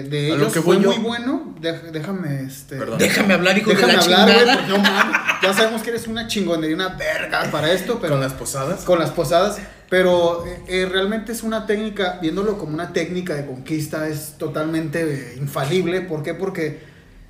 de, 0.05 0.29
ellos 0.35 0.53
que 0.53 0.61
fue 0.63 0.81
yo- 0.81 0.91
muy 0.91 0.99
bueno. 0.99 1.55
Déjame, 1.61 2.43
este. 2.45 2.77
Déjame 2.99 3.35
hablar, 3.35 3.59
hijo 3.59 3.71
Déjame 3.71 3.93
de 3.93 3.99
la 3.99 4.03
hablar, 4.05 4.25
güey, 4.25 4.39
chingada. 4.39 4.57
porque 4.57 4.73
no 4.73 4.79
mames. 4.79 5.17
Ya 5.43 5.53
sabemos 5.55 5.83
que 5.83 5.91
eres 5.91 6.07
una 6.07 6.27
chingonería, 6.27 6.75
una 6.77 6.89
verga 6.91 7.51
para 7.51 7.73
esto, 7.73 7.99
pero. 8.01 8.15
con 8.15 8.21
las 8.23 8.33
posadas. 8.35 8.81
con 8.83 8.99
las 8.99 9.11
posadas, 9.11 9.59
pero 9.89 10.45
eh, 10.47 10.61
eh, 10.69 10.89
realmente 10.91 11.33
es 11.33 11.43
una 11.43 11.67
técnica, 11.67 12.19
viéndolo 12.23 12.59
como 12.59 12.75
una 12.75 12.93
técnica 12.93 13.35
de 13.35 13.45
conquista, 13.47 14.09
es 14.09 14.35
totalmente 14.39 15.03
eh, 15.03 15.35
infalible. 15.39 16.01
¿Por 16.03 16.23
qué? 16.23 16.35
Porque 16.35 16.81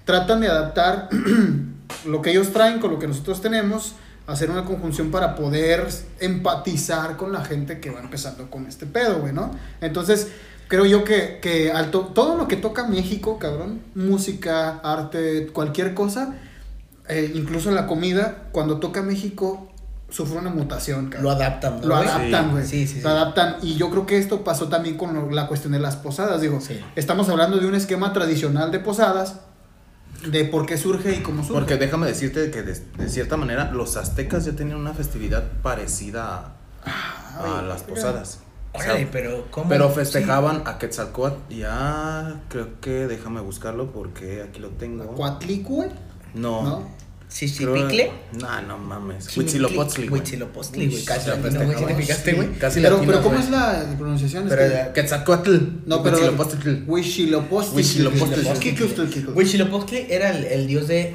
tratan 0.04 0.40
de 0.40 0.48
adaptar 0.48 1.08
lo 2.06 2.22
que 2.22 2.30
ellos 2.30 2.52
traen 2.52 2.78
con 2.80 2.90
lo 2.92 2.98
que 2.98 3.06
nosotros 3.08 3.40
tenemos, 3.42 3.94
hacer 4.30 4.50
una 4.50 4.64
conjunción 4.64 5.10
para 5.10 5.34
poder 5.34 5.88
empatizar 6.20 7.16
con 7.16 7.32
la 7.32 7.44
gente 7.44 7.80
que 7.80 7.90
va 7.90 8.00
empezando 8.00 8.50
con 8.50 8.66
este 8.66 8.86
pedo, 8.86 9.20
güey, 9.20 9.32
¿no? 9.32 9.50
Entonces, 9.80 10.28
creo 10.68 10.86
yo 10.86 11.04
que, 11.04 11.40
que 11.42 11.72
todo 11.90 12.36
lo 12.36 12.46
que 12.46 12.56
toca 12.56 12.86
México, 12.86 13.38
cabrón, 13.38 13.82
música, 13.94 14.80
arte, 14.84 15.48
cualquier 15.52 15.94
cosa, 15.94 16.34
eh, 17.08 17.32
incluso 17.34 17.70
la 17.72 17.86
comida, 17.86 18.44
cuando 18.52 18.78
toca 18.78 19.02
México, 19.02 19.68
sufre 20.10 20.38
una 20.38 20.50
mutación, 20.50 21.08
cabrón. 21.08 21.24
Lo 21.24 21.30
adaptan, 21.30 21.80
¿no, 21.80 21.86
Lo 21.86 21.96
adaptan, 21.96 22.52
güey. 22.52 22.64
Sí, 22.64 22.86
sí, 22.86 22.96
sí. 22.96 23.00
Lo 23.02 23.10
adaptan. 23.10 23.56
Y 23.62 23.76
yo 23.76 23.90
creo 23.90 24.06
que 24.06 24.18
esto 24.18 24.44
pasó 24.44 24.68
también 24.68 24.96
con 24.96 25.34
la 25.34 25.48
cuestión 25.48 25.72
de 25.72 25.80
las 25.80 25.96
posadas. 25.96 26.40
Digo, 26.40 26.60
estamos 26.94 27.28
hablando 27.28 27.58
de 27.58 27.66
un 27.66 27.74
esquema 27.74 28.12
tradicional 28.12 28.70
de 28.70 28.78
posadas, 28.78 29.40
de 30.26 30.44
por 30.44 30.66
qué 30.66 30.76
surge 30.76 31.14
y 31.14 31.20
cómo 31.20 31.42
surge. 31.42 31.54
Porque 31.54 31.76
déjame 31.76 32.06
decirte 32.06 32.50
que 32.50 32.62
de, 32.62 32.74
de 32.74 33.08
cierta 33.08 33.36
manera 33.36 33.70
los 33.72 33.96
aztecas 33.96 34.44
ya 34.44 34.52
tenían 34.52 34.78
una 34.78 34.94
festividad 34.94 35.44
parecida 35.62 36.54
a, 36.84 37.38
a 37.38 37.60
Ay, 37.60 37.66
las 37.66 37.82
posadas. 37.82 38.40
Órale, 38.72 39.08
pero 39.10 39.46
¿cómo? 39.50 39.68
Pero 39.68 39.90
festejaban 39.90 40.62
a 40.64 40.78
Quetzalcoatl. 40.78 41.52
Ya, 41.52 42.40
creo 42.48 42.80
que 42.80 43.08
déjame 43.08 43.40
buscarlo 43.40 43.90
porque 43.90 44.42
aquí 44.42 44.60
lo 44.60 44.68
tengo. 44.68 45.06
¿Cuatlicue? 45.06 45.90
No. 46.34 46.62
¿No? 46.62 46.99
Sí, 47.30 47.46
sí, 47.48 47.64
Creo- 47.64 47.74
picle. 47.86 48.10
No, 48.40 48.60
no 48.62 48.76
mames. 48.76 49.34
Huitzilopochtli, 49.36 50.08
güey. 50.08 50.20
Huitzilopochtli, 50.20 50.88
güey. 50.88 51.04
Casi 51.04 51.28
la 51.30 51.36
güey. 51.36 51.52
¿Sí 51.78 51.84
te 51.86 51.94
fijaste, 51.94 52.32
güey? 52.32 52.48
Casi 52.58 52.80
Pero, 52.80 53.00
pero 53.06 53.22
¿cómo 53.22 53.38
es 53.38 53.48
la 53.50 53.86
pronunciación? 53.96 54.42
Es 54.44 54.48
Pero 54.50 54.62
que- 54.68 54.74
era 54.74 54.92
Quetzalcoatl. 54.92 55.56
No, 55.86 56.02
pero. 56.02 56.16
Huitzilopochtli. 56.16 56.84
Huitzilopochtli. 56.88 57.76
Huitzilopochtli. 57.76 58.44
¿Qué- 58.60 58.74
qué 58.74 58.84
usted- 58.84 59.08
qué- 59.08 59.20
Huitzilopochtli 59.30 60.06
era 60.10 60.30
el, 60.36 60.44
el 60.44 60.66
dios 60.66 60.88
de. 60.88 61.14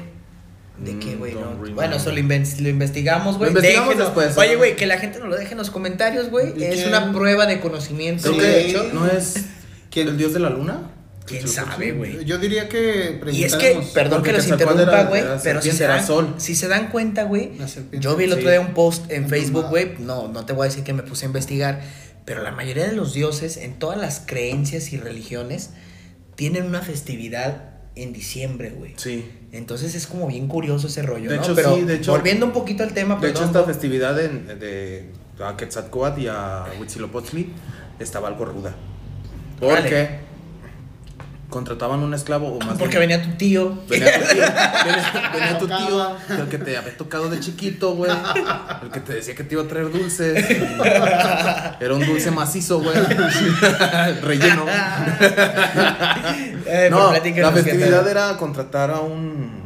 ¿De 0.82 0.92
Mm, 0.94 0.98
qué, 1.00 1.16
güey? 1.16 1.34
No. 1.34 1.54
Bueno, 1.74 1.96
eso 1.96 2.10
lo, 2.10 2.18
inven- 2.18 2.60
lo 2.60 2.68
investigamos, 2.68 3.36
güey. 3.38 3.50
Lo 3.52 3.58
investigamos 3.58 3.94
Déjenos- 3.94 4.04
después, 4.14 4.36
Oye, 4.38 4.56
güey, 4.56 4.76
que 4.76 4.86
la 4.86 4.98
gente 4.98 5.18
nos 5.20 5.28
lo 5.28 5.36
deje 5.36 5.52
en 5.52 5.58
los 5.58 5.70
comentarios, 5.70 6.28
güey. 6.30 6.52
¿Y 6.58 6.64
Es 6.64 6.74
quién? 6.76 6.88
una 6.88 7.12
prueba 7.12 7.46
de 7.46 7.60
conocimiento. 7.60 8.22
Creo 8.30 8.34
Sí. 8.34 8.40
de 8.40 8.52
que 8.64 8.70
hecho. 8.70 8.90
no 8.92 9.06
es 9.06 9.36
¿Quién? 9.90 10.08
el 10.08 10.16
dios 10.18 10.32
de 10.34 10.40
la 10.40 10.50
luna. 10.50 10.90
¿Quién 11.26 11.46
sabe, 11.48 11.92
güey? 11.92 12.24
Yo 12.24 12.38
diría 12.38 12.68
que 12.68 13.20
Y 13.32 13.44
es 13.44 13.56
que, 13.56 13.80
perdón 13.92 14.22
que 14.22 14.32
los 14.32 14.46
interrumpa, 14.46 15.04
güey, 15.04 15.22
pero 15.42 15.60
si 15.60 15.72
se, 15.72 15.84
dan, 15.84 16.06
sol. 16.06 16.34
si 16.38 16.54
se 16.54 16.68
dan 16.68 16.88
cuenta, 16.88 17.24
güey, 17.24 17.52
yo 17.92 18.16
vi 18.16 18.24
el 18.24 18.32
otro 18.32 18.48
día 18.48 18.60
un 18.60 18.74
post 18.74 19.10
en 19.10 19.28
Facebook, 19.28 19.66
güey, 19.68 19.96
no, 19.98 20.28
no 20.28 20.46
te 20.46 20.52
voy 20.52 20.66
a 20.66 20.68
decir 20.68 20.84
que 20.84 20.92
me 20.92 21.02
puse 21.02 21.24
a 21.24 21.28
investigar, 21.28 21.82
pero 22.24 22.42
la 22.42 22.52
mayoría 22.52 22.86
de 22.86 22.92
los 22.92 23.12
dioses, 23.12 23.56
en 23.56 23.78
todas 23.78 23.98
las 23.98 24.22
creencias 24.24 24.92
y 24.92 24.96
religiones, 24.98 25.70
tienen 26.36 26.64
una 26.64 26.82
festividad 26.82 27.70
en 27.94 28.12
diciembre, 28.12 28.70
güey. 28.70 28.92
Sí. 28.96 29.30
Entonces 29.52 29.94
es 29.94 30.06
como 30.06 30.26
bien 30.26 30.48
curioso 30.48 30.86
ese 30.88 31.02
rollo, 31.02 31.30
De 31.30 31.36
¿no? 31.36 31.42
hecho, 31.42 31.54
pero 31.54 31.76
sí, 31.76 31.82
de 31.82 31.94
hecho- 31.96 32.10
volviendo 32.12 32.44
un 32.46 32.52
poquito 32.52 32.82
al 32.82 32.92
tema, 32.92 33.16
De 33.16 33.30
hecho, 33.30 33.44
esta 33.44 33.64
festividad 33.64 34.14
de, 34.14 34.28
de 34.56 35.10
a 35.42 35.56
Quetzalcoatl 35.56 36.20
y 36.20 36.28
a 36.28 36.66
Huitzilopochtli 36.78 37.52
estaba 37.98 38.28
algo 38.28 38.44
ruda. 38.44 38.74
Órale. 39.60 39.80
Porque 39.82 40.25
contrataban 41.48 42.00
un 42.00 42.12
esclavo 42.12 42.48
o 42.48 42.58
más 42.64 42.76
porque 42.78 42.98
bien- 42.98 43.10
venía 43.10 43.22
tu 43.24 43.36
tío. 43.36 43.78
Venía 43.88 44.12
tu 44.18 44.24
tío, 44.34 44.42
venía, 44.42 45.30
venía 45.32 45.58
tu 45.58 45.66
tío, 45.68 46.16
el 46.38 46.48
que 46.48 46.58
te 46.58 46.76
había 46.76 46.96
tocado 46.96 47.28
de 47.30 47.40
chiquito, 47.40 47.94
güey. 47.94 48.10
El 48.82 48.90
que 48.90 49.00
te 49.00 49.14
decía 49.14 49.34
que 49.34 49.44
te 49.44 49.54
iba 49.54 49.62
a 49.62 49.68
traer 49.68 49.90
dulces. 49.92 50.44
Era 51.80 51.94
un 51.94 52.04
dulce 52.04 52.30
macizo, 52.30 52.80
güey. 52.80 52.96
Relleno. 54.22 54.64
Eh, 56.68 56.88
No, 56.90 57.10
platíquenos, 57.10 57.54
la 57.54 57.56
¿qué 57.56 57.62
festividad 57.62 58.08
era 58.08 58.36
contratar 58.36 58.90
a 58.90 58.98
un, 59.00 59.62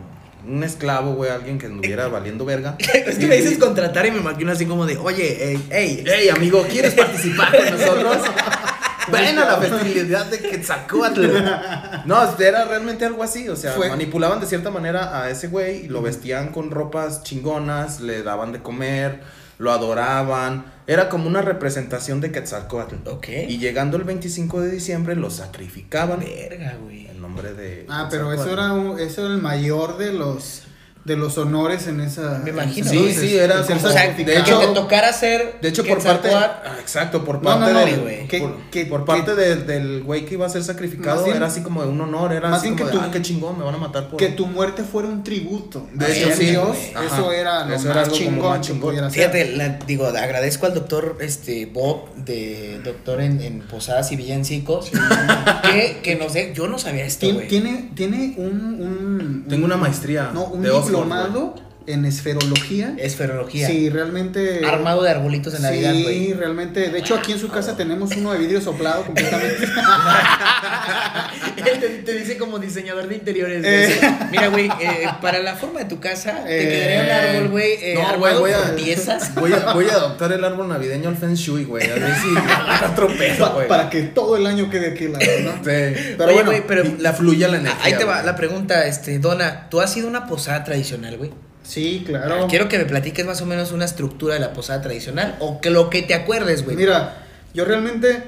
un 0.47 0.63
esclavo, 0.65 1.15
güey, 1.15 1.31
alguien 1.31 1.59
que 1.59 1.67
anduviera 1.67 2.09
valiendo 2.09 2.45
verga. 2.45 2.77
Es 2.79 3.17
que 3.19 3.27
me 3.27 3.37
dices 3.37 3.57
contratar 3.59 4.05
y 4.07 4.11
me 4.11 4.19
imagino 4.19 4.53
así 4.53 4.67
como 4.67 4.85
de, 4.87 4.99
oye, 4.99 5.53
ey, 5.53 5.67
ey, 5.71 6.05
Hey, 6.07 6.29
amigo, 6.29 6.63
¿quieres 6.71 6.93
participar 6.95 7.57
con 7.57 7.71
nosotros? 7.79 8.17
A 9.19 9.33
la 9.33 9.57
festividad 9.69 10.27
de 10.27 10.39
Quetzalcoatl. 10.39 11.27
No, 12.07 12.39
era 12.39 12.65
realmente 12.65 13.05
algo 13.05 13.23
así. 13.23 13.49
O 13.49 13.57
sea, 13.57 13.73
Fue- 13.73 13.89
manipulaban 13.89 14.41
de 14.41 14.47
cierta 14.47 14.71
manera 14.71 15.21
a 15.23 15.31
ese 15.31 15.49
güey 15.49 15.85
y 15.87 15.89
lo 15.89 16.03
vestían 16.03 16.49
con 16.53 16.71
ropas 16.71 17.23
chingonas, 17.23 18.01
le 18.01 18.23
daban 18.23 18.53
de 18.53 18.61
comer, 18.63 19.21
lo 19.59 19.73
adoraban. 19.73 20.65
Era 20.87 21.09
como 21.09 21.29
una 21.29 21.43
representación 21.43 22.21
de 22.21 22.33
Quetzalcoatl. 22.33 23.09
Ok. 23.09 23.29
Y 23.49 23.59
llegando 23.59 23.97
el 23.97 24.05
25 24.05 24.61
de 24.61 24.71
diciembre, 24.71 25.15
lo 25.17 25.31
sacrificaban 25.31 26.21
verga, 26.21 26.77
güey. 26.83 27.07
en 27.07 27.21
nombre 27.21 27.53
de. 27.53 27.87
Ah, 27.89 28.09
pero 28.11 28.33
eso 28.33 28.53
era, 28.53 28.73
un- 28.73 28.99
eso 28.99 29.25
era 29.27 29.35
el 29.35 29.41
mayor 29.41 29.99
de 29.99 30.13
los 30.13 30.63
de 31.05 31.17
los 31.17 31.39
honores 31.39 31.87
en 31.87 32.01
esa. 32.01 32.41
Me 32.45 32.51
imagino. 32.51 32.89
Sí, 32.91 32.97
entonces, 32.99 33.21
sí, 33.23 33.37
era 33.37 33.63
como- 33.63 33.77
O 33.77 33.81
sea, 33.81 33.93
sacrificado. 33.93 34.61
que 34.61 34.67
te 34.67 34.73
tocara 34.75 35.13
ser 35.15 35.59
De 35.63 35.69
hecho, 35.71 35.83
por 35.85 36.03
parte. 36.03 36.29
Ah, 36.33 36.77
exacto, 36.79 37.25
por 37.25 37.37
No, 37.37 37.43
parte 37.43 37.73
no, 37.73 37.81
no, 37.81 37.87
del- 37.87 38.01
güey. 38.01 38.29
que- 38.29 38.39
por, 38.39 38.57
que- 38.71 38.87
por 38.87 39.01
que- 39.01 39.07
parte 39.07 39.35
de- 39.35 39.57
del 39.57 40.03
güey 40.03 40.27
que 40.27 40.35
iba 40.35 40.45
a 40.47 40.51
ser 40.51 40.63
sacrificado, 40.63 41.27
Más 41.27 41.35
era 41.37 41.47
así 41.47 41.63
como 41.63 41.83
de 41.83 41.89
un 41.89 42.01
honor, 42.03 42.33
era 42.35 42.51
más 42.51 42.59
así 42.61 42.69
bien 42.69 42.79
como 42.79 42.91
que 42.91 42.97
de, 42.97 43.03
tu- 43.03 43.09
ah, 43.09 43.11
qué 43.13 43.23
chingón, 43.23 43.59
me 43.59 43.65
van 43.65 43.75
a 43.75 43.79
matar 43.79 44.09
por. 44.09 44.19
que 44.19 44.29
tu 44.29 44.47
muerte 44.47 44.83
fuera 44.85 45.09
un 45.09 45.25
tributo. 45.25 45.89
De 45.95 46.05
hacia 46.05 46.27
hecho, 46.27 46.37
sí, 46.37 46.47
Dios, 46.47 46.77
eso 47.07 47.33
era 47.33 47.65
lo 47.65 47.75
Eso 47.75 47.85
más 47.89 47.97
era 47.97 48.01
algo 48.03 48.13
como 48.13 48.25
chingón 48.31 48.51
más 48.51 48.67
que 48.67 48.73
chingón. 48.75 49.11
Fíjate, 49.11 49.57
la- 49.57 49.79
digo, 49.87 50.05
agradezco 50.07 50.67
al 50.67 50.75
doctor 50.75 51.17
este, 51.21 51.65
Bob, 51.65 52.15
de 52.15 52.79
doctor 52.85 53.23
en, 53.23 53.41
en 53.41 53.61
Posadas 53.61 54.13
y 54.13 54.17
Villancicos, 54.17 54.91
que, 55.63 56.01
que 56.03 56.17
nos 56.17 56.35
dé, 56.35 56.53
yo 56.55 56.69
no 56.69 56.79
sabía 56.79 57.05
esto, 57.07 57.27
Tien- 57.27 57.35
güey. 57.35 57.49
tiene, 57.49 57.91
tiene 57.95 58.35
un, 58.37 58.51
un- 58.81 59.45
Tengo 59.49 59.65
un- 59.65 59.71
una 59.71 59.77
maestría 59.77 60.31
No, 60.35 60.45
un 60.45 60.61
de 60.91 60.97
Oxford, 60.97 61.09
diplomado 61.09 61.70
en 61.93 62.05
esferología. 62.05 62.95
Esferología. 62.99 63.67
Sí, 63.67 63.89
realmente. 63.91 64.65
Armado 64.67 65.03
de 65.03 65.11
arbolitos 65.11 65.53
de 65.53 65.61
Navidad, 65.61 65.93
Sí, 65.93 66.03
güey. 66.03 66.33
realmente. 66.35 66.89
De 66.91 66.99
hecho, 66.99 67.15
aquí 67.15 67.33
en 67.33 67.39
su 67.39 67.49
casa 67.49 67.77
tenemos 67.77 68.11
uno 68.17 68.33
de 68.33 68.39
vidrio 68.39 68.61
soplado 68.61 69.05
completamente. 69.05 69.57
Él 71.57 71.79
te, 71.79 71.89
te 71.89 72.13
dice 72.15 72.37
como 72.39 72.59
diseñador 72.59 73.09
de 73.09 73.15
interiores. 73.17 73.63
Eh. 73.65 74.01
Mira, 74.31 74.49
güey, 74.49 74.67
eh, 74.81 75.07
para 75.21 75.39
la 75.41 75.55
forma 75.57 75.81
de 75.81 75.87
tu 75.87 76.01
casa, 76.01 76.45
te 76.45 76.63
Eh. 76.63 76.69
quedaría 76.69 77.03
un 77.03 77.11
árbol, 77.37 77.51
güey, 77.51 77.73
eh, 77.83 77.95
No, 77.95 78.19
güey, 78.19 78.35
voy 78.39 78.51
a, 78.53 78.75
piezas. 78.77 79.35
voy, 79.41 79.53
a, 79.53 79.73
voy 79.73 79.87
a 79.89 79.93
adoptar 79.95 80.33
el 80.33 80.45
árbol 80.45 80.69
navideño 80.69 81.09
al 81.09 81.17
Feng 81.17 81.35
Shui, 81.35 81.65
güey. 81.65 81.89
A 81.91 81.95
ver 81.95 82.15
si 82.17 82.35
Pa- 83.39 83.49
güey. 83.51 83.69
para 83.69 83.91
que 83.91 84.03
todo 84.03 84.37
el 84.37 84.47
año 84.47 84.71
quede 84.71 84.93
aquí 84.93 85.09
la 85.09 85.19
¿no? 85.19 85.53
Sí. 85.53 85.61
Pero 85.65 86.25
Oye, 86.25 86.35
bueno, 86.35 86.51
güey, 86.51 86.67
pero 86.67 86.85
la 86.99 87.13
fluye 87.13 87.47
la 87.49 87.59
energía. 87.59 87.85
Ahí 87.85 87.95
te 87.95 88.05
va 88.05 88.15
güey. 88.15 88.27
la 88.27 88.37
pregunta, 88.37 88.87
este, 88.87 89.19
Donna, 89.19 89.69
¿tú 89.71 89.81
has 89.81 89.97
ido 89.97 90.07
a 90.07 90.11
una 90.11 90.27
posada 90.27 90.65
tradicional, 90.65 91.17
güey? 91.19 91.31
Sí, 91.71 92.03
claro. 92.05 92.47
Quiero 92.49 92.69
que 92.69 92.79
me 92.79 92.85
platiques 92.85 93.25
más 93.25 93.41
o 93.43 93.47
menos 93.47 93.71
una 93.71 93.85
estructura 93.85 94.35
de 94.35 94.41
la 94.41 94.53
posada 94.53 94.83
tradicional 94.83 95.37
o 95.39 95.61
que 95.61 95.71
lo 95.71 95.89
que 95.89 96.03
te 96.03 96.15
acuerdes, 96.15 96.65
güey. 96.65 96.77
Mira, 96.77 97.17
yo 97.55 97.65
realmente 97.65 98.25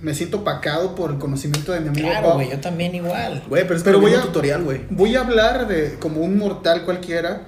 me 0.00 0.14
siento 0.14 0.44
pacado 0.44 0.94
por 0.94 1.10
el 1.10 1.18
conocimiento 1.18 1.72
de 1.72 1.80
mi 1.80 1.88
amigo 1.88 2.08
Claro, 2.08 2.34
güey, 2.34 2.50
yo 2.50 2.60
también 2.60 2.94
igual. 2.94 3.42
Güey, 3.48 3.64
pero 3.64 3.76
es 3.76 3.82
Pero 3.82 3.98
voy 4.00 4.12
a- 4.14 4.18
un 4.18 4.22
tutorial, 4.22 4.62
güey. 4.62 4.82
Voy 4.90 5.16
a 5.16 5.20
hablar 5.20 5.66
de 5.66 5.94
como 5.98 6.20
un 6.20 6.38
mortal 6.38 6.84
cualquiera 6.84 7.42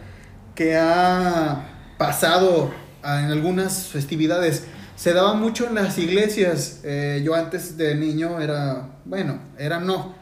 que 0.57 0.77
ha 0.77 1.69
pasado 1.99 2.73
a- 3.03 3.21
en 3.23 3.31
algunas 3.31 3.87
festividades. 3.87 4.65
Se 4.97 5.13
daba 5.13 5.35
mucho 5.35 5.67
en 5.69 5.77
las 5.77 5.99
iglesias. 5.99 6.81
Eh, 6.83 7.23
yo 7.25 7.37
antes 7.37 7.77
de 7.77 7.95
niño 7.95 8.41
era, 8.41 8.89
bueno, 9.05 9.39
era 9.57 9.79
no. 9.79 10.17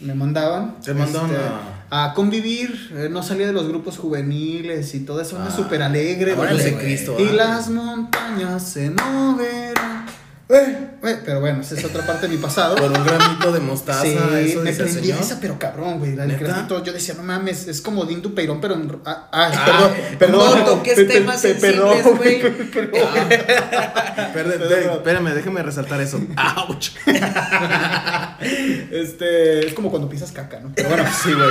Me 0.00 0.14
mandaban. 0.14 0.80
Te 0.80 0.94
mandaban 0.94 1.30
este, 1.30 1.42
a- 1.42 1.75
a 1.90 2.12
convivir. 2.14 2.90
eh, 2.96 3.08
no 3.10 3.22
salía 3.22 3.46
de 3.46 3.52
los 3.52 3.68
grupos 3.68 3.98
juveniles 3.98 4.94
y 4.94 5.00
todo 5.00 5.20
eso. 5.20 5.36
Era 5.36 5.46
Ah, 5.46 5.50
súper 5.56 5.82
alegre. 5.82 6.32
órale. 6.34 6.76
Cristo, 6.76 7.16
Y 7.18 7.30
las 7.34 7.68
montañas 7.70 8.62
se 8.62 8.90
moverán. 8.90 9.65
Eh, 10.48 10.88
eh, 11.02 11.18
pero 11.24 11.40
bueno, 11.40 11.60
esa 11.62 11.74
es 11.74 11.84
otra 11.84 12.06
parte 12.06 12.28
de 12.28 12.36
mi 12.36 12.40
pasado. 12.40 12.76
Por 12.76 12.92
un 12.92 13.04
granito 13.04 13.50
de 13.52 13.58
mostaza, 13.58 14.02
Sí, 14.02 14.16
eso 14.16 14.60
me 14.62 14.70
el 14.70 14.88
señor. 14.88 15.20
esa, 15.20 15.40
pero 15.40 15.58
cabrón, 15.58 15.98
güey. 15.98 16.12
¿Neta? 16.12 16.36
granito, 16.38 16.84
yo 16.84 16.92
decía, 16.92 17.14
no 17.14 17.24
mames, 17.24 17.66
es 17.66 17.80
como 17.80 18.04
Dindu 18.04 18.32
Peirón, 18.32 18.60
pero 18.60 18.74
en. 18.74 18.88
Ah, 19.04 19.28
ah, 19.32 19.50
Ah, 19.52 19.90
perdón, 20.18 20.38
no 20.38 20.50
perdón. 20.52 20.64
toques 20.64 20.94
pe- 20.94 21.04
pe- 21.04 21.14
temas 21.14 21.40
sensibles, 21.40 22.04
güey. 22.16 22.42
espérame, 24.94 25.34
déjeme 25.34 25.62
resaltar 25.62 26.00
eso. 26.00 26.20
¡Auch! 26.36 26.76
Este, 28.90 29.66
es 29.66 29.74
como 29.74 29.90
cuando 29.90 30.08
pisas 30.08 30.30
caca, 30.32 30.60
¿no? 30.60 30.70
Pero 30.74 30.88
bueno, 30.88 31.04
Sí, 31.22 31.32
güey. 31.32 31.48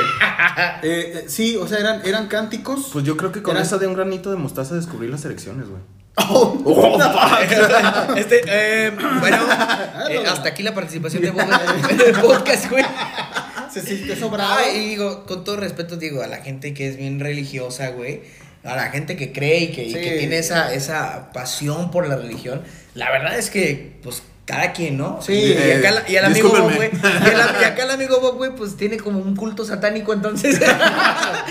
eh, 0.83 1.25
sí, 1.27 1.57
o 1.57 1.67
sea, 1.67 1.79
eran, 1.79 2.01
eran 2.05 2.27
cánticos. 2.27 2.89
Pues 2.93 3.03
yo 3.05 3.17
creo 3.17 3.31
que 3.31 3.41
con 3.41 3.57
esa 3.57 3.77
de 3.77 3.87
un 3.87 3.93
granito 3.95 4.29
de 4.31 4.37
mostaza 4.37 4.75
descubrí 4.75 5.07
las 5.07 5.25
elecciones, 5.25 5.67
güey. 5.67 5.81
Oh, 6.17 6.61
¡Oh, 6.65 6.99
fuck! 6.99 8.15
Este, 8.17 8.41
eh, 8.47 8.91
bueno, 9.19 9.37
eh, 10.09 10.23
hasta 10.27 10.49
aquí 10.49 10.63
la 10.63 10.73
participación 10.73 11.21
de 11.23 11.31
Bob 11.31 11.41
en 11.89 12.01
el 12.01 12.13
podcast, 12.21 12.69
güey. 12.69 12.85
se 13.71 13.81
sintió 13.81 14.15
sobrado. 14.15 14.59
Y 14.73 14.79
digo, 14.89 15.25
con 15.25 15.43
todo 15.43 15.57
respeto, 15.57 15.97
digo, 15.97 16.21
a 16.21 16.27
la 16.27 16.37
gente 16.37 16.73
que 16.73 16.87
es 16.87 16.97
bien 16.97 17.19
religiosa, 17.19 17.89
güey. 17.89 18.21
A 18.63 18.75
la 18.75 18.89
gente 18.89 19.15
que 19.15 19.31
cree 19.31 19.59
y 19.59 19.67
que, 19.71 19.83
y 19.83 19.93
que 19.93 20.17
tiene 20.17 20.37
esa, 20.37 20.73
esa 20.73 21.31
pasión 21.33 21.91
por 21.91 22.07
la 22.07 22.15
religión. 22.15 22.63
La 22.93 23.11
verdad 23.11 23.37
es 23.37 23.49
que, 23.49 23.97
pues, 24.01 24.23
cada 24.45 24.73
quien, 24.73 24.97
¿no? 24.97 25.19
Sí. 25.23 25.33
Y, 25.33 25.51
y 25.53 25.71
acá, 25.71 25.89
la- 25.91 26.03
y 26.07 26.15
el 26.17 26.25
amigo 26.25 26.49
Bob, 26.49 26.75
güey. 26.75 26.91
Y, 26.93 27.29
el- 27.29 27.61
y 27.61 27.63
acá 27.63 27.83
el 27.83 27.89
amigo 27.91 28.19
Bob, 28.19 28.35
güey, 28.37 28.51
pues 28.55 28.77
tiene 28.77 28.97
como 28.97 29.17
un 29.19 29.35
culto 29.35 29.65
satánico, 29.65 30.13
entonces. 30.13 30.59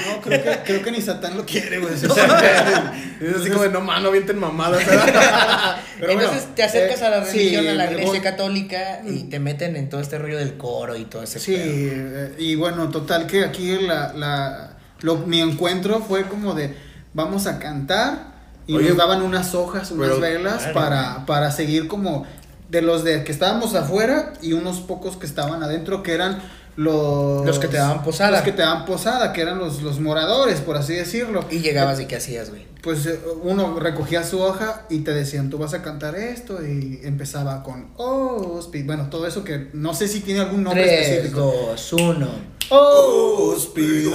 No, 0.06 0.20
creo 0.22 0.42
que, 0.42 0.58
creo 0.64 0.82
que 0.82 0.90
ni 0.92 1.00
Satán 1.00 1.36
lo 1.36 1.44
quiere, 1.44 1.78
güey. 1.78 1.92
Es 1.94 2.04
así 2.04 3.50
como 3.50 3.62
de 3.62 3.70
no 3.70 3.80
mano, 3.80 4.10
vienten 4.10 4.38
mamadas. 4.38 4.84
¿verdad? 4.86 5.76
Pero 6.00 6.12
entonces 6.12 6.40
bueno, 6.40 6.54
te 6.56 6.62
acercas 6.62 7.00
eh, 7.00 7.06
a 7.06 7.10
la 7.10 7.24
sí, 7.24 7.38
religión, 7.38 7.68
a 7.68 7.74
la 7.74 7.90
iglesia 7.90 8.20
católica 8.22 9.00
y 9.06 9.24
te 9.24 9.38
meten 9.38 9.76
en 9.76 9.88
todo 9.88 10.00
este 10.00 10.18
rollo 10.18 10.38
del 10.38 10.56
coro 10.56 10.96
y 10.96 11.04
todo 11.04 11.22
ese 11.22 11.38
Sí, 11.38 11.54
pedo. 11.54 12.24
eh, 12.26 12.34
y 12.38 12.54
bueno, 12.56 12.88
total 12.90 13.26
que 13.26 13.44
aquí 13.44 13.76
la, 13.80 14.12
la, 14.14 14.70
lo- 15.00 15.18
mi 15.18 15.40
encuentro 15.40 16.00
fue 16.00 16.24
como 16.24 16.54
de 16.54 16.76
vamos 17.12 17.46
a 17.46 17.58
cantar 17.58 18.34
y 18.66 18.74
Oye, 18.76 18.88
nos 18.88 18.96
daban 18.98 19.22
unas 19.22 19.54
hojas, 19.54 19.90
unas 19.92 20.08
pero- 20.08 20.20
velas 20.20 20.58
Claro. 20.58 20.74
para, 20.74 21.26
para 21.26 21.50
seguir 21.50 21.86
como 21.88 22.26
de 22.68 22.82
los 22.82 23.04
de 23.04 23.24
que 23.24 23.32
estábamos 23.32 23.74
afuera 23.74 24.34
y 24.42 24.52
unos 24.52 24.80
pocos 24.80 25.16
que 25.16 25.26
estaban 25.26 25.62
adentro 25.62 26.02
que 26.02 26.14
eran 26.14 26.42
los, 26.76 27.46
Los 27.46 27.58
que 27.58 27.68
te 27.68 27.76
daban 27.76 28.02
posada. 28.02 28.32
Los 28.32 28.42
que 28.42 28.52
te 28.52 28.62
daban 28.62 28.84
posada, 28.84 29.32
que 29.32 29.42
eran 29.42 29.58
los, 29.58 29.82
los 29.82 30.00
moradores, 30.00 30.60
por 30.60 30.76
así 30.76 30.94
decirlo. 30.94 31.44
Y 31.50 31.60
llegabas 31.60 32.00
y 32.00 32.06
qué 32.06 32.16
hacías, 32.16 32.50
güey. 32.50 32.66
Pues 32.82 33.06
eh, 33.06 33.18
uno 33.42 33.78
recogía 33.78 34.24
su 34.24 34.40
hoja 34.40 34.84
y 34.90 35.00
te 35.00 35.14
decían, 35.14 35.50
tú 35.50 35.58
vas 35.58 35.72
a 35.72 35.82
cantar 35.82 36.16
esto 36.16 36.58
y 36.66 37.00
empezaba 37.04 37.62
con, 37.62 37.90
oh, 37.96 38.58
speed. 38.60 38.86
Bueno, 38.86 39.08
todo 39.08 39.26
eso 39.26 39.44
que 39.44 39.68
no 39.72 39.94
sé 39.94 40.08
si 40.08 40.20
tiene 40.20 40.40
algún 40.40 40.64
nombre 40.64 40.82
3, 40.82 41.08
específico. 41.08 41.54
2, 41.70 41.92
1. 41.92 42.28
Oh, 42.70 43.54
posada. 43.56 44.12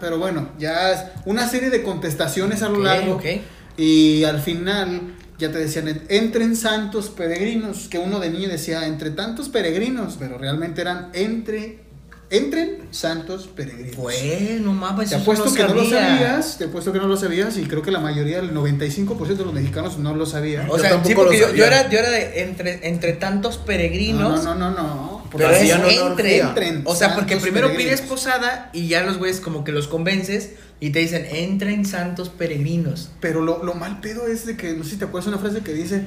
Pero 0.00 0.18
bueno, 0.18 0.48
ya 0.58 0.92
es 0.92 1.00
una 1.26 1.48
serie 1.48 1.68
de 1.68 1.82
contestaciones 1.82 2.62
a 2.62 2.70
lo 2.70 2.78
largo. 2.78 3.20
Y 3.76 4.24
al 4.24 4.40
final 4.40 5.14
ya 5.38 5.50
te 5.50 5.58
decían, 5.58 6.02
entren 6.08 6.56
santos 6.56 7.08
peregrinos, 7.10 7.88
que 7.88 7.98
uno 7.98 8.20
de 8.20 8.30
niño 8.30 8.48
decía, 8.48 8.86
entre 8.86 9.10
tantos 9.10 9.48
peregrinos, 9.48 10.16
pero 10.18 10.38
realmente 10.38 10.80
eran 10.80 11.10
entre, 11.12 11.80
entren 12.30 12.78
santos 12.90 13.48
peregrinos. 13.48 13.96
Bueno, 13.96 14.72
mames, 14.72 15.10
Te 15.10 15.16
eso 15.16 15.22
apuesto 15.22 15.52
que 15.52 15.62
no 15.64 15.74
lo 15.74 15.84
sabía. 15.84 16.08
sabías, 16.08 16.58
te 16.58 16.64
apuesto 16.64 16.92
que 16.92 16.98
no 16.98 17.06
lo 17.08 17.16
sabías 17.16 17.56
y 17.58 17.64
creo 17.64 17.82
que 17.82 17.90
la 17.90 18.00
mayoría, 18.00 18.38
el 18.38 18.52
95% 18.54 19.26
de 19.36 19.44
los 19.44 19.52
mexicanos 19.54 19.98
no 19.98 20.14
lo 20.14 20.24
sabía. 20.26 20.66
O 20.68 20.76
Yo 20.76 20.78
sea, 20.78 20.90
tampoco 20.90 21.08
sí, 21.08 21.14
porque 21.14 21.36
lo 21.38 21.40
yo, 21.40 21.46
sabía. 21.46 21.58
yo 21.58 21.64
era, 21.66 21.90
yo 21.90 21.98
era 21.98 22.10
de 22.10 22.42
entre, 22.42 22.88
entre 22.88 23.12
tantos 23.14 23.58
peregrinos. 23.58 24.44
No, 24.44 24.54
no, 24.54 24.70
no, 24.70 24.76
no. 24.76 24.82
no. 24.82 25.24
Pero 25.36 25.48
Porque 25.48 25.66
es 25.66 25.72
orgía. 25.74 26.48
entren 26.48 26.82
o 26.84 26.94
sea, 26.94 27.14
porque 27.16 27.36
primero 27.38 27.66
peregrinos. 27.68 27.98
pides 27.98 28.08
posada 28.08 28.70
y 28.72 28.86
ya 28.88 29.02
los 29.02 29.18
güeyes 29.18 29.40
como 29.40 29.64
que 29.64 29.72
los 29.72 29.88
convences 29.88 30.52
y 30.84 30.90
te 30.90 30.98
dicen, 30.98 31.24
entren 31.30 31.86
santos 31.86 32.28
peregrinos. 32.28 33.10
Pero 33.18 33.40
lo, 33.40 33.64
lo 33.64 33.72
mal 33.72 34.00
pedo 34.00 34.26
es 34.26 34.44
de 34.44 34.58
que, 34.58 34.74
no 34.74 34.84
sé 34.84 34.90
si 34.90 34.96
te 34.96 35.06
acuerdas 35.06 35.28
una 35.28 35.38
frase 35.38 35.62
que 35.62 35.72
dice, 35.72 36.06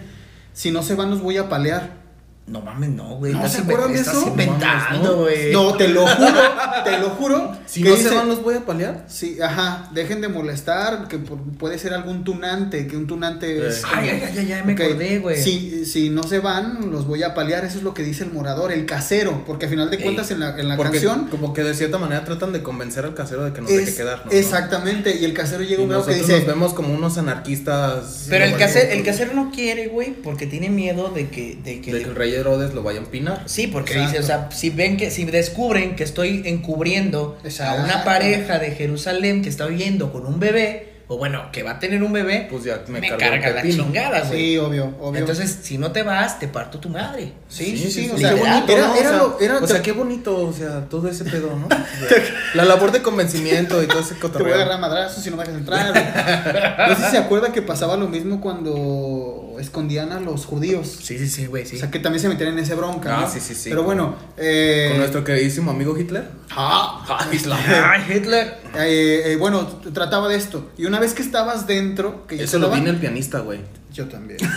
si 0.53 0.69
no 0.69 0.83
se 0.83 0.93
van 0.93 1.09
los 1.09 1.19
voy 1.19 1.37
a 1.37 1.49
palear. 1.49 2.06
No 2.47 2.61
mames, 2.61 2.91
no, 2.91 3.17
güey. 3.17 3.33
¿No 3.33 3.47
se 3.49 3.57
acuerdan 3.57 3.91
de 3.91 3.99
estás 3.99 4.15
eso? 4.15 4.27
inventando, 4.29 5.03
No 5.11 5.17
güey. 5.17 5.51
No, 5.51 5.75
te 5.75 5.89
lo 5.89 6.07
juro, 6.07 6.31
te 6.85 6.97
lo 6.97 7.09
juro. 7.09 7.57
Si 7.65 7.83
que 7.83 7.89
no 7.89 7.95
dice- 7.97 8.07
se 8.07 8.15
van, 8.15 8.29
los 8.29 8.41
voy 8.41 8.55
a 8.55 8.61
paliar. 8.65 9.03
Sí, 9.09 9.37
ajá, 9.41 9.89
dejen 9.93 10.21
de 10.21 10.29
molestar, 10.29 11.09
que 11.09 11.17
puede 11.17 11.77
ser 11.77 11.93
algún 11.93 12.23
tunante, 12.23 12.87
que 12.87 12.95
un 12.95 13.05
tunante 13.05 13.67
es... 13.67 13.79
Eh. 13.79 13.87
Ay, 13.93 14.09
ay, 14.11 14.23
ay, 14.27 14.35
ay, 14.39 14.47
ya 14.47 14.63
me 14.63 14.71
acordé, 14.73 15.19
güey. 15.19 15.41
Si, 15.43 15.85
si 15.85 16.09
no 16.09 16.23
se 16.23 16.39
van, 16.39 16.89
los 16.89 17.05
voy 17.05 17.23
a 17.23 17.33
paliar, 17.33 17.65
eso 17.65 17.79
es 17.79 17.83
lo 17.83 17.93
que 17.93 18.01
dice 18.03 18.23
el 18.23 18.31
morador, 18.31 18.71
el 18.71 18.85
casero, 18.85 19.43
porque 19.45 19.65
al 19.65 19.71
final 19.71 19.89
de 19.89 19.97
Ey. 19.97 20.03
cuentas 20.03 20.31
en 20.31 20.39
la, 20.39 20.57
en 20.57 20.69
la 20.69 20.77
Porque 20.77 20.93
canción... 21.01 21.27
como 21.27 21.53
que 21.53 21.63
de 21.63 21.73
cierta 21.73 21.97
manera 21.97 22.23
tratan 22.23 22.53
de 22.53 22.63
convencer 22.63 23.03
al 23.03 23.13
casero 23.13 23.43
de 23.43 23.51
que 23.51 23.59
nos 23.59 23.69
deje 23.69 23.93
quedarnos. 23.93 24.27
¿no? 24.27 24.31
Exactamente, 24.31 25.17
y 25.19 25.25
el 25.25 25.33
casero 25.33 25.63
llega 25.63 25.81
un 25.83 25.89
grado 25.89 26.05
que 26.05 26.13
dice... 26.15 26.37
nos 26.37 26.45
vemos 26.47 26.73
como 26.73 26.93
unos 26.93 27.17
anarquistas. 27.17 28.27
Pero 28.29 28.45
el 28.45 28.55
casero, 28.55 28.89
el 28.91 29.03
casero 29.03 29.33
no 29.33 29.51
quiere, 29.51 29.87
güey, 29.87 30.13
porque 30.13 30.47
tiene 30.47 30.69
miedo 30.69 31.09
de 31.09 31.27
que, 31.27 31.57
de 31.61 31.81
que 31.81 31.91
De 31.91 31.97
le- 31.99 32.03
que 32.05 32.09
el 32.11 32.15
rey 32.15 32.36
Herodes 32.39 32.73
lo 32.73 32.83
vaya 32.83 32.99
a 32.99 33.03
empinar. 33.03 33.43
Sí, 33.45 33.67
porque 33.67 33.93
Exacto. 33.93 34.11
dice, 34.11 34.23
o 34.23 34.25
sea, 34.27 34.49
si 34.51 34.69
ven 34.69 34.97
que, 34.97 35.11
si 35.11 35.25
descubren 35.25 35.95
que 35.95 36.03
estoy 36.03 36.43
encubriendo 36.45 37.37
Exacto. 37.43 37.81
a 37.81 37.83
una 37.85 38.03
pareja 38.03 38.59
de 38.59 38.71
Jerusalén 38.71 39.41
que 39.41 39.49
está 39.49 39.65
viviendo 39.65 40.11
con 40.11 40.25
un 40.25 40.39
bebé, 40.39 40.93
o 41.09 41.17
bueno, 41.17 41.53
que 41.53 41.63
va 41.63 41.71
a 41.71 41.79
tener 41.79 42.03
un 42.03 42.11
bebé, 42.11 42.49
Pues 42.51 42.65
ya 42.65 42.81
me, 42.89 42.99
me, 42.99 43.07
carga 43.15 43.51
la 43.51 43.61
chingada, 43.63 44.23
güey. 44.25 44.39
Sí, 44.51 44.57
obvio, 44.57 44.93
obvio. 44.99 45.21
Entonces, 45.21 45.59
si 45.61 45.77
no 45.77 45.93
te 45.93 46.03
vas, 46.03 46.37
te 46.37 46.49
parto 46.49 46.79
tu 46.79 46.89
madre. 46.89 47.31
Sí, 47.47 47.77
sí, 47.77 47.89
sí, 47.89 48.09
o 48.11 48.15
Qué 48.15 48.21
sea, 48.23 48.33
literal. 48.33 48.53
bonito, 48.65 48.73
era- 48.73 48.87
¿no? 48.89 48.95
era 48.97 49.07
o 49.07 49.13
sea, 49.13 49.17
lo- 49.17 49.39
era- 49.39 49.57
o 49.59 49.67
sea, 49.67 49.81
qué 49.81 49.93
bonito, 49.93 50.35
o 50.45 50.51
sea, 50.51 50.81
todo 50.89 51.07
ese 51.07 51.23
pedo, 51.23 51.55
¿no? 51.55 51.69
La 52.55 52.65
labor 52.65 52.91
de 52.91 53.01
convencimiento 53.01 53.81
y 53.81 53.87
todo 53.87 54.01
ese 54.01 54.15
Te 54.15 54.19
voy 54.19 54.29
a 54.29 54.33
cotorreo. 54.33 54.55
agarrar 54.55 54.79
madrazos 54.81 55.23
si 55.23 55.29
no 55.29 55.37
me 55.37 55.43
dejas 55.45 55.59
entrar. 55.61 56.87
No 56.89 56.95
sé 56.97 57.05
si 57.05 57.11
se 57.11 57.17
acuerda 57.17 57.53
que 57.53 57.61
pasaba 57.61 57.95
lo 57.95 58.09
mismo 58.09 58.41
cuando 58.41 59.46
escondían 59.59 60.11
a 60.11 60.19
los 60.19 60.45
judíos. 60.45 60.99
Sí, 61.01 61.17
sí, 61.17 61.27
sí, 61.27 61.45
güey, 61.47 61.65
sí. 61.65 61.75
O 61.75 61.79
sea, 61.79 61.91
que 61.91 61.99
también 61.99 62.21
se 62.21 62.29
metían 62.29 62.49
en 62.53 62.59
ese 62.59 62.75
bronca. 62.75 63.17
Ah, 63.17 63.21
¿no? 63.21 63.29
sí, 63.29 63.39
sí, 63.39 63.53
sí. 63.55 63.69
Pero 63.69 63.83
bueno, 63.83 64.15
eh, 64.37 64.87
Con 64.89 64.97
nuestro 64.99 65.23
queridísimo 65.23 65.71
amigo 65.71 65.97
Hitler. 65.97 66.27
ah, 66.51 67.05
Ay, 67.31 68.05
Hitler. 68.15 68.57
eh, 68.75 69.21
eh, 69.25 69.35
bueno, 69.37 69.65
trataba 69.93 70.27
de 70.27 70.35
esto. 70.37 70.71
Y 70.77 70.85
una 70.85 70.99
vez 70.99 71.13
que 71.13 71.21
estabas 71.21 71.67
dentro, 71.67 72.25
que 72.27 72.35
Eso 72.43 72.59
lo 72.59 72.65
estaba- 72.67 72.75
vino 72.79 72.89
el 72.91 72.97
pianista, 72.97 73.39
güey. 73.39 73.59
Yo 73.93 74.05
también. 74.07 74.37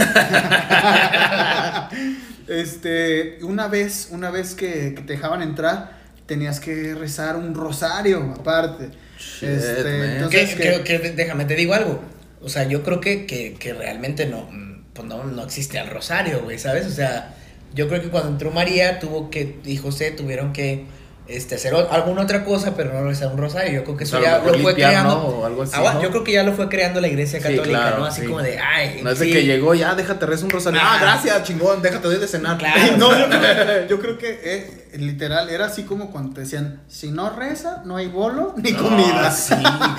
este, 2.48 3.38
una 3.42 3.68
vez, 3.68 4.08
una 4.10 4.30
vez 4.30 4.54
que, 4.54 4.94
que 4.94 5.02
te 5.02 5.12
dejaban 5.14 5.42
entrar, 5.42 5.98
tenías 6.26 6.60
que 6.60 6.94
rezar 6.94 7.36
un 7.36 7.54
rosario 7.54 8.34
aparte. 8.38 8.90
Shit, 9.18 9.48
Este, 9.48 9.98
man. 9.98 10.10
entonces, 10.10 10.54
Que- 10.54 10.62
que- 10.62 10.82
que- 10.84 11.00
que- 11.00 11.10
déjame 11.12 11.44
te 11.44 11.54
digo 11.54 11.74
algo. 11.74 12.00
O 12.42 12.48
sea, 12.48 12.64
yo 12.64 12.82
creo 12.82 13.00
que, 13.00 13.26
que, 13.26 13.54
que 13.58 13.72
realmente 13.74 14.26
no, 14.26 14.48
pues 14.94 15.06
no, 15.08 15.24
no 15.24 15.42
existe 15.44 15.78
el 15.78 15.88
rosario, 15.88 16.42
güey, 16.42 16.58
¿sabes? 16.58 16.86
O 16.86 16.90
sea, 16.90 17.34
yo 17.74 17.88
creo 17.88 18.00
que 18.02 18.08
cuando 18.08 18.28
entró 18.30 18.50
María 18.50 18.98
tuvo 18.98 19.30
que, 19.30 19.58
y 19.64 19.76
José 19.76 20.10
tuvieron 20.10 20.52
que 20.52 20.86
este, 21.28 21.54
hacer 21.54 21.72
o- 21.74 21.92
alguna 21.92 22.22
otra 22.22 22.44
cosa, 22.44 22.74
pero 22.74 22.92
no 22.92 23.04
rezar 23.06 23.28
un 23.28 23.38
rosario. 23.38 23.72
Yo 23.72 23.84
creo 23.84 23.96
que 23.96 24.02
eso 24.04 24.18
O 24.18 24.20
sea, 24.20 24.36
a 24.36 24.38
ya 24.38 24.44
lo 24.44 24.48
fue 24.48 24.58
limpiar, 24.72 24.90
creando. 24.90 25.14
¿no? 25.14 25.22
O 25.26 25.46
algo 25.46 25.62
así, 25.62 25.74
Ah, 25.76 25.92
¿no? 25.94 26.02
Yo 26.02 26.10
creo 26.10 26.24
que 26.24 26.32
ya 26.32 26.42
lo 26.42 26.52
fue 26.54 26.68
creando 26.68 27.00
la 27.00 27.06
iglesia 27.06 27.38
Sí, 27.38 27.44
católica, 27.44 27.68
claro, 27.68 27.98
¿no? 27.98 28.04
Así 28.06 28.22
sí. 28.22 28.26
como 28.26 28.42
de, 28.42 28.58
ay. 28.58 29.00
No 29.04 29.10
es 29.10 29.18
de 29.20 29.26
sí. 29.26 29.32
que 29.32 29.44
llegó, 29.44 29.72
ya, 29.74 29.94
déjate 29.94 30.26
rezar 30.26 30.46
un 30.46 30.50
rosario. 30.50 30.80
Ah. 30.82 30.96
Ah, 30.96 30.98
gracias, 31.00 31.44
chingón, 31.44 31.80
déjate 31.82 32.08
doy 32.08 32.18
de 32.18 32.26
cenar. 32.26 32.58
Claro. 32.58 32.80
No, 32.98 33.16
yo 33.16 33.28
creo, 33.28 33.86
yo 33.88 34.00
creo 34.00 34.18
que 34.18 34.40
eh, 34.42 34.70
literal 34.98 35.48
era 35.50 35.66
así 35.66 35.84
como 35.84 36.10
cuando 36.10 36.34
te 36.34 36.40
decían, 36.42 36.80
si 36.88 37.10
no 37.10 37.30
reza, 37.30 37.82
no 37.84 37.96
hay 37.96 38.06
bolo 38.08 38.54
ni 38.56 38.72
comida. 38.72 39.26
Ah, 39.28 39.30
sí, 39.30 39.54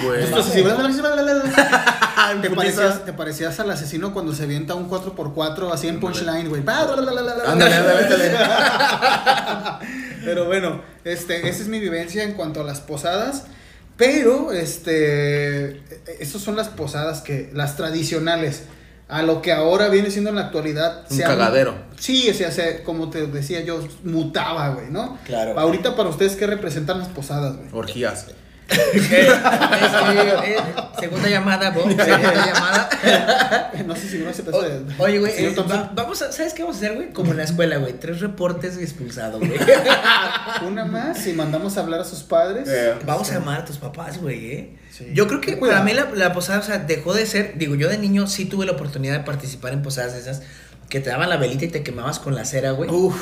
güey. 0.06 0.23
Entonces, 0.25 0.54
si- 0.54 0.62
te, 2.41 2.49
parecías, 2.56 3.06
te 3.06 3.13
parecías 3.13 3.60
al 3.60 3.71
asesino 3.71 4.13
cuando 4.13 4.34
se 4.34 4.43
avienta 4.43 4.75
un 4.75 4.89
4x4 4.89 5.71
así 5.71 5.88
en 5.88 5.99
punchline, 5.99 6.49
güey. 6.49 6.62
Ándale, 7.45 7.75
ándale, 7.75 8.04
ándale. 8.04 8.32
Pero 10.25 10.45
bueno, 10.45 10.82
este, 11.04 11.47
esa 11.49 11.62
es 11.62 11.67
mi 11.67 11.80
vivencia 11.80 12.23
en 12.23 12.34
cuanto 12.34 12.62
a 12.62 12.63
las 12.63 12.80
posadas. 12.80 13.45
Pero, 13.97 14.51
este, 14.51 15.82
esas 16.19 16.41
son 16.41 16.56
las 16.56 16.69
posadas 16.69 17.21
que, 17.21 17.49
las 17.54 17.75
tradicionales. 17.75 18.63
A 19.12 19.21
lo 19.24 19.41
que 19.41 19.52
ahora 19.52 19.89
viene 19.89 20.10
siendo 20.10 20.30
en 20.30 20.38
la 20.38 20.43
actualidad. 20.43 21.04
Un 21.10 21.17
se 21.17 21.24
ha- 21.24 21.28
cagadero. 21.28 21.76
Sí, 22.00 22.30
o 22.30 22.34
sea, 22.34 22.50
se- 22.50 22.82
como 22.84 23.10
te 23.10 23.28
decía 23.28 23.62
yo, 23.62 23.80
mutaba, 24.04 24.69
güey, 24.69 24.89
¿no? 24.89 25.19
Claro. 25.26 25.60
Ahorita 25.60 25.95
para 25.95 26.10
ustedes, 26.10 26.36
¿qué 26.36 26.47
representan 26.47 26.97
las 27.00 27.10
posadas, 27.10 27.58
güey? 27.58 27.67
Orgías. 27.74 28.28
Eh, 28.71 28.91
este, 28.93 30.51
eh, 30.53 30.57
segunda 30.99 31.29
llamada, 31.29 31.69
Bob. 31.71 31.88
Segunda 31.88 32.45
llamada. 32.45 32.89
No 33.86 33.95
sé 33.95 34.07
si 34.10 34.17
no 34.19 34.34
se 34.34 34.43
de- 34.43 34.86
Oye, 34.97 35.19
güey, 35.19 35.34
eh, 35.45 35.55
va- 35.69 35.91
vamos 35.93 36.21
a, 36.21 36.31
¿sabes 36.31 36.53
qué 36.53 36.63
vamos 36.63 36.77
a 36.77 36.79
hacer, 36.79 36.95
güey? 36.95 37.12
Como 37.13 37.31
en 37.31 37.38
la 37.38 37.43
escuela, 37.43 37.77
güey. 37.77 37.93
Tres 37.93 38.19
reportes 38.21 38.77
y 38.79 38.84
expulsado, 38.84 39.39
güey. 39.39 39.51
Una 40.67 40.86
más 40.86 41.25
y 41.27 41.34
mandamos 41.34 41.77
a 41.77 41.81
hablar 41.81 42.01
a 42.01 42.05
sus 42.05 42.23
padres. 42.23 42.67
Eh. 42.69 42.95
Vamos 43.05 43.29
a 43.31 43.36
llamar 43.36 43.62
a 43.62 43.65
tus 43.65 43.77
papás, 43.77 44.19
güey, 44.19 44.51
¿eh? 44.51 44.77
Sí. 44.91 45.07
Yo 45.13 45.27
creo 45.27 45.41
que 45.41 45.57
cuidado. 45.57 45.79
para 45.81 45.86
mí 45.86 45.93
la, 45.93 46.10
la 46.13 46.34
posada, 46.34 46.60
o 46.60 46.63
sea, 46.63 46.77
dejó 46.79 47.13
de 47.13 47.25
ser. 47.25 47.57
Digo, 47.57 47.75
yo 47.75 47.89
de 47.89 47.97
niño 47.97 48.27
sí 48.27 48.45
tuve 48.45 48.65
la 48.65 48.73
oportunidad 48.73 49.13
de 49.17 49.23
participar 49.23 49.73
en 49.73 49.81
posadas 49.81 50.13
esas 50.15 50.41
que 50.89 50.99
te 50.99 51.10
daban 51.10 51.29
la 51.29 51.38
velita 51.38 51.65
y 51.65 51.69
te 51.69 51.84
quemabas 51.84 52.19
con 52.19 52.36
la 52.36 52.43
cera, 52.45 52.71
güey. 52.71 52.89
Uf. 52.89 53.15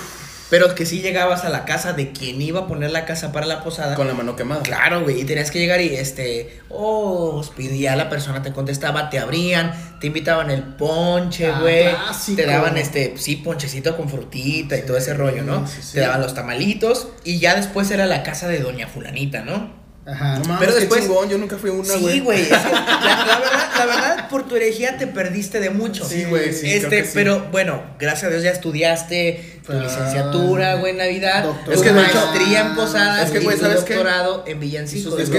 Pero 0.50 0.74
que 0.74 0.86
sí 0.86 1.02
llegabas 1.02 1.46
a 1.46 1.50
la 1.50 1.64
casa 1.66 1.94
de 1.94 2.12
quien 2.12 2.42
iba 2.42 2.62
a 2.62 2.68
poner 2.68 2.90
la 2.92 3.06
casa 3.06 3.32
para 3.32 3.46
la 3.46 3.64
posada. 3.64 3.96
Con 3.96 4.08
la 4.08 4.14
mano 4.16 4.36
quemada. 4.36 4.64
Claro, 4.64 5.02
güey, 5.04 5.22
y 5.22 5.24
tenías 5.26 5.52
que 5.52 5.60
llegar 5.60 5.80
y 5.80 5.96
este, 5.96 6.60
oh, 6.70 7.44
y 7.58 7.80
ya 7.80 7.96
la 7.96 8.10
persona 8.10 8.42
te 8.42 8.52
contestaba, 8.52 9.10
te 9.12 9.20
abrían, 9.20 9.72
te 10.00 10.08
invitaban 10.08 10.50
el 10.50 10.64
ponche, 10.64 11.48
Ah, 11.48 11.60
güey, 11.62 11.90
clásico. 11.90 12.38
te 12.38 12.46
daban 12.48 12.78
este, 12.78 13.14
sí, 13.18 13.36
ponchecito 13.36 13.96
con 13.96 14.10
frutita 14.10 14.76
y 14.78 14.82
todo 14.82 14.98
ese 14.98 15.14
rollo, 15.14 15.44
¿no? 15.44 15.68
sí, 15.68 15.82
sí. 15.84 15.94
Te 15.94 16.00
daban 16.00 16.22
los 16.22 16.34
tamalitos 16.34 17.10
y 17.24 17.40
ya 17.40 17.56
después 17.56 17.92
era 17.92 18.06
la 18.08 18.24
casa 18.24 18.48
de 18.48 18.60
doña 18.60 18.88
fulanita, 18.88 19.42
¿no? 19.44 19.79
Ajá. 20.06 20.40
No 20.40 20.46
mames, 20.46 20.60
Pero 20.60 20.74
qué 20.74 20.80
después- 20.80 21.02
chingón, 21.02 21.30
yo 21.30 21.38
nunca 21.38 21.58
fui 21.58 21.70
a 21.70 21.74
una, 21.74 21.96
güey. 21.98 22.14
Sí, 22.16 22.20
güey, 22.22 22.42
es 22.42 22.48
que 22.48 22.54
la, 22.54 22.72
la 22.72 23.40
verdad, 23.40 23.70
la 23.78 23.86
verdad, 23.86 24.30
por 24.30 24.48
tu 24.48 24.56
herejía 24.56 24.98
te 24.98 25.06
perdiste 25.06 25.60
de 25.60 25.70
mucho. 25.70 26.04
Sí, 26.04 26.24
güey, 26.26 26.52
sí, 26.54 26.66
Este, 26.72 26.88
creo 26.88 27.02
que 27.02 27.06
sí. 27.06 27.12
pero 27.14 27.48
bueno, 27.52 27.84
gracias 28.00 28.24
a 28.24 28.30
Dios 28.30 28.42
ya 28.44 28.50
estudiaste 28.52 29.60
tu 29.66 29.74
Ah, 29.74 29.76
licenciatura, 29.84 30.76
güey, 30.76 30.94
en 30.94 30.98
Navidad, 30.98 31.44
doctor. 31.44 31.74
es 31.74 31.80
Es 31.80 31.84
que 31.86 31.90
que 31.90 31.96
maestría 31.96 32.62
en 32.62 32.76
posadas, 32.76 33.26
es 33.28 33.32
que, 33.32 33.40
güey, 33.42 33.58
¿sabes 33.58 33.76
doctorado 33.86 34.44
en 34.48 34.60
villancicos. 34.60 35.20
Es 35.20 35.30
que, 35.30 35.38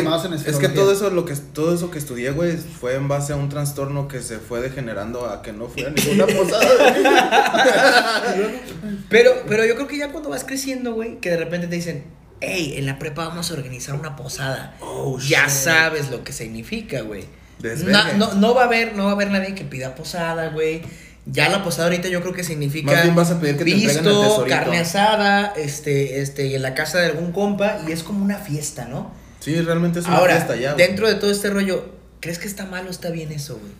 es 0.50 0.56
que 0.58 0.68
todo 0.68 0.92
eso 0.92 1.10
lo 1.10 1.24
que 1.24 1.34
todo 1.34 1.74
eso 1.74 1.90
que 1.90 1.98
estudié, 1.98 2.30
güey, 2.30 2.56
fue 2.56 2.94
en 2.94 3.08
base 3.08 3.32
a 3.32 3.36
un 3.36 3.48
trastorno 3.48 4.06
que 4.06 4.20
se 4.20 4.38
fue 4.38 4.60
degenerando 4.60 5.26
a 5.26 5.42
que 5.42 5.52
no 5.52 5.66
fui 5.66 5.84
a 5.84 5.90
ninguna 5.90 6.26
posada. 6.36 6.68
Pero, 9.08 9.32
pero 9.48 9.64
yo 9.64 9.74
creo 9.74 9.88
que 9.88 9.98
ya 9.98 10.12
cuando 10.12 10.28
vas 10.30 10.44
creciendo, 10.44 10.94
güey, 10.94 11.18
que 11.18 11.30
de 11.30 11.36
repente 11.36 11.66
te 11.66 11.74
dicen, 11.74 12.04
hey, 12.40 12.74
en 12.76 12.86
la 12.86 12.98
prepa 12.98 13.26
vamos 13.28 13.50
a 13.50 13.54
organizar 13.54 13.94
una 13.94 14.16
posada. 14.16 14.76
Oh, 14.80 15.18
ya 15.18 15.44
shit. 15.46 15.50
sabes 15.50 16.10
lo 16.10 16.24
que 16.24 16.32
significa, 16.32 17.02
güey. 17.02 17.24
No, 17.86 18.12
no, 18.14 18.34
no 18.34 18.54
va 18.54 18.62
a 18.62 18.64
haber, 18.66 18.96
no 18.96 19.04
va 19.04 19.10
a 19.10 19.14
haber 19.14 19.30
nadie 19.30 19.54
que 19.54 19.64
pida 19.64 19.94
posada, 19.94 20.48
güey. 20.48 20.82
Ya 21.26 21.50
la 21.50 21.62
posada 21.62 21.84
ahorita 21.88 22.08
yo 22.08 22.22
creo 22.22 22.32
que 22.32 22.42
significa 22.42 22.92
Más 22.92 23.02
bien 23.02 23.14
vas 23.14 23.30
a 23.30 23.38
pedir 23.38 23.58
que 23.58 23.64
te 23.64 23.72
pisto, 23.72 24.02
tesorito. 24.02 24.46
carne 24.46 24.78
asada, 24.78 25.52
este, 25.54 26.22
este, 26.22 26.56
en 26.56 26.62
la 26.62 26.74
casa 26.74 26.98
de 26.98 27.06
algún 27.06 27.30
compa 27.32 27.80
y 27.86 27.92
es 27.92 28.02
como 28.02 28.24
una 28.24 28.38
fiesta, 28.38 28.86
¿no? 28.86 29.12
Sí, 29.40 29.60
realmente 29.60 29.98
es 30.00 30.06
una 30.06 30.16
Ahora, 30.16 30.36
fiesta 30.36 30.56
ya. 30.56 30.72
güey. 30.72 30.86
dentro 30.86 31.06
de 31.06 31.16
todo 31.16 31.30
este 31.30 31.50
rollo, 31.50 31.94
¿crees 32.20 32.38
que 32.38 32.48
está 32.48 32.64
mal 32.64 32.86
o 32.86 32.90
está 32.90 33.10
bien 33.10 33.30
eso, 33.32 33.58
güey? 33.58 33.72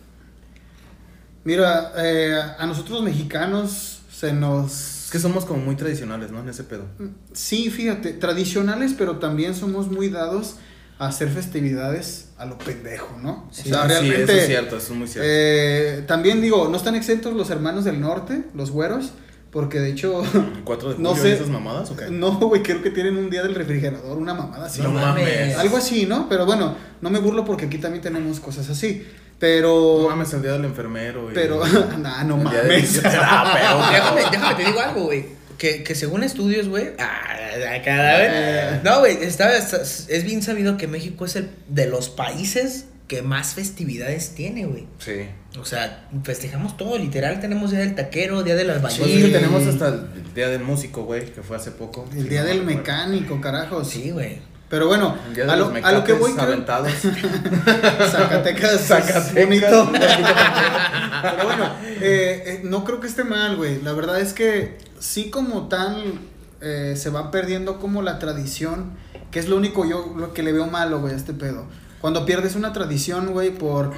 Mira, 1.43 1.91
eh, 1.97 2.39
a 2.59 2.65
nosotros 2.67 3.01
los 3.01 3.03
mexicanos 3.03 4.01
se 4.13 4.31
nos 4.33 4.71
que 5.11 5.19
somos 5.19 5.45
como 5.45 5.59
muy 5.61 5.75
tradicionales, 5.75 6.31
¿no? 6.31 6.39
En 6.39 6.49
ese 6.49 6.63
pedo. 6.63 6.85
Sí, 7.33 7.69
fíjate, 7.69 8.13
tradicionales, 8.13 8.95
pero 8.97 9.17
también 9.17 9.53
somos 9.53 9.91
muy 9.91 10.09
dados 10.09 10.55
a 10.99 11.07
hacer 11.07 11.29
festividades 11.29 12.29
a 12.37 12.45
lo 12.45 12.57
pendejo, 12.57 13.17
¿no? 13.21 13.49
Sí, 13.51 13.69
eso 13.69 13.83
es 13.83 14.47
cierto, 14.47 14.77
eso 14.77 14.93
es 14.93 14.97
muy 14.97 15.07
cierto. 15.07 15.27
Eh, 15.29 16.03
también 16.07 16.41
digo, 16.41 16.69
no 16.69 16.77
están 16.77 16.95
exentos 16.95 17.33
los 17.33 17.49
hermanos 17.49 17.83
del 17.83 17.99
norte, 17.99 18.43
los 18.53 18.71
güeros, 18.71 19.11
porque 19.51 19.79
de 19.79 19.89
hecho. 19.89 20.23
¿Cuatro 20.63 20.89
de 20.89 20.95
julio 20.97 21.11
no 21.11 21.17
sé, 21.17 21.33
esas 21.33 21.49
mamadas 21.49 21.91
o 21.91 21.97
qué? 21.97 22.09
No, 22.09 22.31
güey, 22.39 22.63
creo 22.63 22.81
que 22.81 22.91
tienen 22.91 23.17
un 23.17 23.29
día 23.29 23.43
del 23.43 23.55
refrigerador, 23.55 24.17
una 24.17 24.33
mamada 24.33 24.67
así. 24.67 24.81
No 24.81 24.91
mames. 24.91 25.57
Algo 25.57 25.75
así, 25.75 26.05
¿no? 26.05 26.29
Pero 26.29 26.45
bueno, 26.45 26.75
no 27.01 27.09
me 27.09 27.19
burlo 27.19 27.43
porque 27.43 27.65
aquí 27.65 27.79
también 27.79 28.01
tenemos 28.01 28.39
cosas 28.39 28.69
así. 28.69 29.05
Pero. 29.41 29.97
No 30.03 30.09
mames, 30.09 30.31
el 30.33 30.43
día 30.43 30.51
del 30.53 30.65
enfermero. 30.65 31.29
Pero. 31.33 31.61
nah, 31.97 32.23
no 32.23 32.37
mames. 32.37 33.01
ah, 33.05 33.51
pero, 33.53 33.91
déjame, 33.91 34.31
déjame, 34.31 34.55
te 34.55 34.69
digo 34.69 34.79
algo, 34.79 35.03
güey. 35.05 35.25
Que, 35.57 35.83
que 35.83 35.95
según 35.95 36.23
estudios, 36.23 36.69
güey. 36.69 36.91
Ah, 36.99 37.81
cada 37.83 38.17
vez. 38.19 38.29
Eh. 38.31 38.79
No, 38.83 38.99
güey, 38.99 39.17
es 39.21 40.23
bien 40.23 40.43
sabido 40.43 40.77
que 40.77 40.87
México 40.87 41.25
es 41.25 41.35
el 41.35 41.49
de 41.67 41.87
los 41.87 42.09
países 42.09 42.85
que 43.07 43.21
más 43.23 43.55
festividades 43.55 44.35
tiene, 44.35 44.65
güey. 44.65 44.85
Sí. 44.99 45.27
O 45.59 45.65
sea, 45.65 46.07
festejamos 46.23 46.77
todo, 46.77 46.97
literal, 46.97 47.41
tenemos 47.41 47.71
Día 47.71 47.81
del 47.81 47.93
Taquero, 47.93 48.43
Día 48.43 48.55
de 48.55 48.63
las 48.63 48.81
Bañeras. 48.81 49.05
Sí, 49.05 49.31
tenemos 49.33 49.67
hasta 49.67 49.89
el 49.89 50.33
Día 50.33 50.47
del 50.47 50.63
Músico, 50.63 51.03
güey, 51.03 51.25
que 51.25 51.41
fue 51.41 51.57
hace 51.57 51.71
poco. 51.71 52.07
El 52.15 52.29
Día 52.29 52.43
del 52.45 52.63
Mecánico, 52.63 53.41
carajo. 53.41 53.83
Sí, 53.83 54.11
güey. 54.11 54.39
Pero 54.71 54.87
bueno, 54.87 55.17
a 55.49 55.55
lo, 55.57 55.73
a 55.83 55.91
lo, 55.91 56.03
que 56.05 56.13
voy 56.13 56.31
aventados. 56.39 56.89
Zacatecas, 58.09 58.87
Zacatecas. 58.87 59.35
bonito. 59.35 59.91
Pero 59.91 61.43
bueno, 61.43 61.65
eh, 61.83 62.43
eh, 62.45 62.61
no 62.63 62.85
creo 62.85 63.01
que 63.01 63.07
esté 63.07 63.25
mal, 63.25 63.57
güey. 63.57 63.81
La 63.81 63.91
verdad 63.91 64.21
es 64.21 64.31
que 64.31 64.77
sí 64.97 65.29
como 65.29 65.67
tal 65.67 66.21
eh, 66.61 66.93
se 66.95 67.09
va 67.09 67.31
perdiendo 67.31 67.81
como 67.81 68.01
la 68.01 68.17
tradición, 68.17 68.91
que 69.29 69.39
es 69.39 69.49
lo 69.49 69.57
único 69.57 69.83
yo 69.83 70.13
lo 70.17 70.33
que 70.33 70.41
le 70.41 70.53
veo 70.53 70.67
malo, 70.67 71.01
güey, 71.01 71.15
a 71.15 71.17
este 71.17 71.33
pedo. 71.33 71.65
Cuando 71.99 72.25
pierdes 72.25 72.55
una 72.55 72.71
tradición, 72.71 73.33
güey, 73.33 73.51
por, 73.51 73.91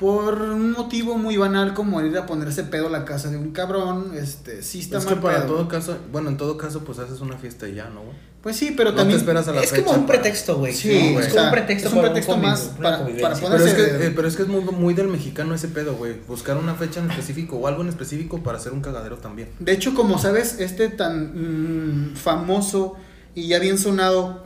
por 0.00 0.40
un 0.40 0.72
motivo 0.72 1.18
muy 1.18 1.36
banal 1.36 1.74
como 1.74 2.00
ir 2.00 2.16
a 2.16 2.24
ponerse 2.24 2.64
pedo 2.64 2.86
a 2.86 2.90
la 2.90 3.04
casa 3.04 3.28
de 3.28 3.36
un 3.36 3.50
cabrón, 3.50 4.12
este, 4.16 4.62
sí 4.62 4.80
está 4.80 4.96
es 4.96 5.04
que 5.04 5.14
para 5.14 5.46
todo 5.46 5.68
caso, 5.68 5.98
bueno, 6.10 6.30
en 6.30 6.38
todo 6.38 6.56
caso, 6.56 6.80
pues 6.84 6.98
haces 6.98 7.20
una 7.20 7.36
fiesta 7.36 7.68
y 7.68 7.74
ya, 7.74 7.90
¿no, 7.90 8.00
güey? 8.00 8.16
Pues 8.42 8.56
sí, 8.56 8.72
pero 8.74 8.94
también. 8.94 9.18
esperas 9.18 9.46
a 9.48 9.52
la 9.52 9.60
es 9.60 9.74
como 9.74 9.92
un 9.92 10.06
pretexto, 10.06 10.56
güey. 10.56 10.72
Sí, 10.72 10.90
es 10.90 11.28
como 11.28 11.44
un 11.44 11.50
pretexto, 11.50 11.88
es 11.88 11.94
un 11.94 12.00
pretexto 12.00 12.38
más 12.38 12.60
para, 12.80 13.06
para 13.20 13.34
pero 13.34 13.56
es, 13.56 13.74
que, 13.74 14.06
eh, 14.06 14.12
pero 14.16 14.26
es 14.26 14.36
que 14.36 14.42
es 14.44 14.48
muy, 14.48 14.62
muy 14.62 14.94
del 14.94 15.08
mexicano 15.08 15.54
ese 15.54 15.68
pedo, 15.68 15.94
güey. 15.94 16.14
Buscar 16.26 16.56
una 16.56 16.74
fecha 16.74 17.00
en 17.00 17.10
específico 17.10 17.58
o 17.58 17.66
algo 17.66 17.82
en 17.82 17.90
específico 17.90 18.42
para 18.42 18.56
hacer 18.56 18.72
un 18.72 18.80
cagadero 18.80 19.18
también. 19.18 19.50
De 19.58 19.72
hecho, 19.72 19.94
como 19.94 20.18
sabes, 20.18 20.60
este 20.60 20.88
tan 20.88 22.12
mm, 22.12 22.16
famoso 22.16 22.96
y 23.34 23.48
ya 23.48 23.58
bien 23.58 23.76
sonado 23.76 24.44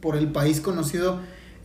por 0.00 0.16
el 0.16 0.32
país 0.32 0.60
conocido 0.60 1.20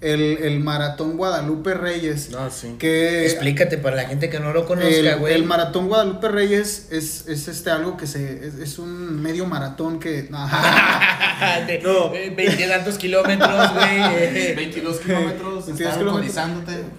el, 0.06 0.38
el 0.44 0.60
Maratón 0.60 1.18
Guadalupe 1.18 1.74
Reyes. 1.74 2.30
Ah, 2.38 2.50
sí. 2.52 2.76
Que 2.78 3.26
Explícate 3.26 3.80
para 3.80 3.96
la 3.96 4.06
gente 4.06 4.30
que 4.30 4.40
no 4.40 4.54
lo 4.54 4.66
conozca, 4.66 5.16
güey. 5.16 5.34
El, 5.34 5.44
Maratón 5.46 5.88
Guadalupe 5.88 6.30
Reyes 6.30 6.88
es, 6.92 7.28
es 7.28 7.48
este 7.48 7.72
algo 7.72 7.98
que 7.98 8.06
se. 8.06 8.52
Es, 8.62 8.78
un 8.78 9.22
medio 9.22 9.48
maratón 9.48 10.00
que. 10.00 10.22
de, 11.68 11.80
no. 11.84 12.12
20 12.12 12.68
tantos 12.68 12.98
kilómetros, 13.00 13.74
güey. 13.74 14.56
22 14.56 15.00
kilómetros. 15.00 15.66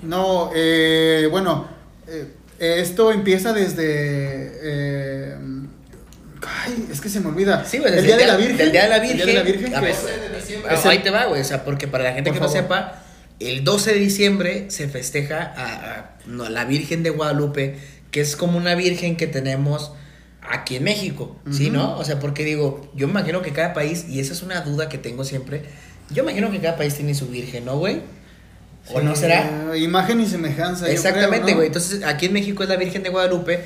No, 0.02 0.50
eh, 0.54 1.28
bueno. 1.30 1.68
Eh, 2.08 2.26
esto 2.58 3.12
empieza 3.12 3.52
desde. 3.52 3.84
Eh, 3.84 5.36
Ay, 6.46 6.88
es 6.90 7.00
que 7.00 7.08
se 7.08 7.20
me 7.20 7.28
olvida. 7.28 7.64
Sí, 7.64 7.78
güey, 7.78 7.96
el 7.96 8.04
día 8.04 8.16
de 8.16 8.26
la 8.26 8.36
Virgen. 8.36 8.60
El 8.60 8.72
día 8.72 8.82
de 8.82 8.88
la 8.88 8.98
Virgen. 8.98 9.20
El 9.20 9.26
día 9.26 9.42
de 9.42 9.50
la 9.50 9.80
Virgen. 9.80 10.90
ahí 10.90 10.98
te 10.98 11.10
va, 11.10 11.26
güey. 11.26 11.40
O 11.40 11.44
sea, 11.44 11.64
porque 11.64 11.88
para 11.88 12.04
la 12.04 12.12
gente 12.12 12.32
que 12.32 12.40
no 12.40 12.48
sepa, 12.48 13.02
el 13.40 13.64
12 13.64 13.94
de 13.94 13.98
diciembre 13.98 14.66
se 14.68 14.88
festeja 14.88 15.54
a, 15.56 16.16
la 16.26 16.64
Virgen 16.64 17.02
de 17.02 17.10
Guadalupe, 17.10 17.78
que 18.10 18.20
es 18.20 18.36
como 18.36 18.58
una 18.58 18.74
virgen 18.74 19.16
que 19.16 19.26
tenemos 19.26 19.92
aquí 20.40 20.76
en 20.76 20.84
México, 20.84 21.36
¿sí, 21.50 21.70
no? 21.70 21.98
O 21.98 22.04
sea, 22.04 22.20
porque 22.20 22.44
digo, 22.44 22.90
yo 22.94 23.08
imagino 23.08 23.42
que 23.42 23.52
cada 23.52 23.74
país, 23.74 24.06
y 24.08 24.20
esa 24.20 24.32
es 24.32 24.42
una 24.42 24.60
duda 24.60 24.88
que 24.88 24.96
tengo 24.96 25.24
siempre, 25.24 25.64
yo 26.10 26.22
imagino 26.22 26.50
que 26.50 26.60
cada 26.60 26.76
país 26.76 26.94
tiene 26.94 27.14
su 27.14 27.26
virgen, 27.28 27.64
¿no, 27.64 27.78
güey? 27.78 28.00
¿O 28.92 29.00
no 29.00 29.16
será? 29.16 29.76
Imagen 29.76 30.20
y 30.20 30.26
semejanza. 30.26 30.88
Exactamente, 30.88 31.54
güey. 31.54 31.66
Entonces, 31.66 32.04
aquí 32.04 32.26
en 32.26 32.32
México 32.32 32.62
es 32.62 32.68
la 32.68 32.76
Virgen 32.76 33.02
de 33.02 33.08
Guadalupe 33.08 33.64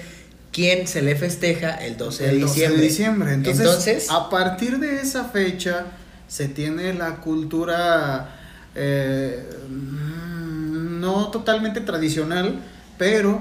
¿Quién 0.52 0.86
se 0.88 1.02
le 1.02 1.14
festeja 1.14 1.74
el 1.76 1.96
12 1.96 2.26
de 2.26 2.34
diciembre. 2.34 2.80
de 2.80 2.88
diciembre. 2.88 3.32
Entonces, 3.34 4.10
a 4.10 4.28
partir 4.28 4.78
de 4.78 5.00
esa 5.00 5.24
fecha 5.24 5.86
se 6.26 6.48
tiene 6.48 6.92
la 6.94 7.16
cultura 7.16 8.36
eh, 8.74 9.44
no 9.68 11.30
totalmente 11.30 11.80
tradicional, 11.80 12.60
pero 12.98 13.40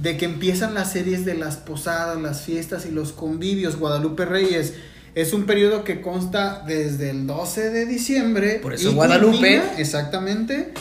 de 0.00 0.16
que 0.16 0.24
empiezan 0.24 0.74
las 0.74 0.92
series 0.92 1.24
de 1.24 1.34
las 1.34 1.56
posadas, 1.56 2.20
las 2.20 2.42
fiestas 2.42 2.86
y 2.86 2.90
los 2.90 3.12
convivios. 3.12 3.76
Guadalupe 3.76 4.24
Reyes 4.24 4.74
es 5.14 5.32
un 5.32 5.46
periodo 5.46 5.84
que 5.84 6.00
consta 6.00 6.64
desde 6.66 7.10
el 7.10 7.26
12 7.26 7.70
de 7.70 7.86
diciembre. 7.86 8.60
Por 8.62 8.74
eso 8.74 8.92
Guadalupe. 8.92 9.62
exactamente 9.78 10.72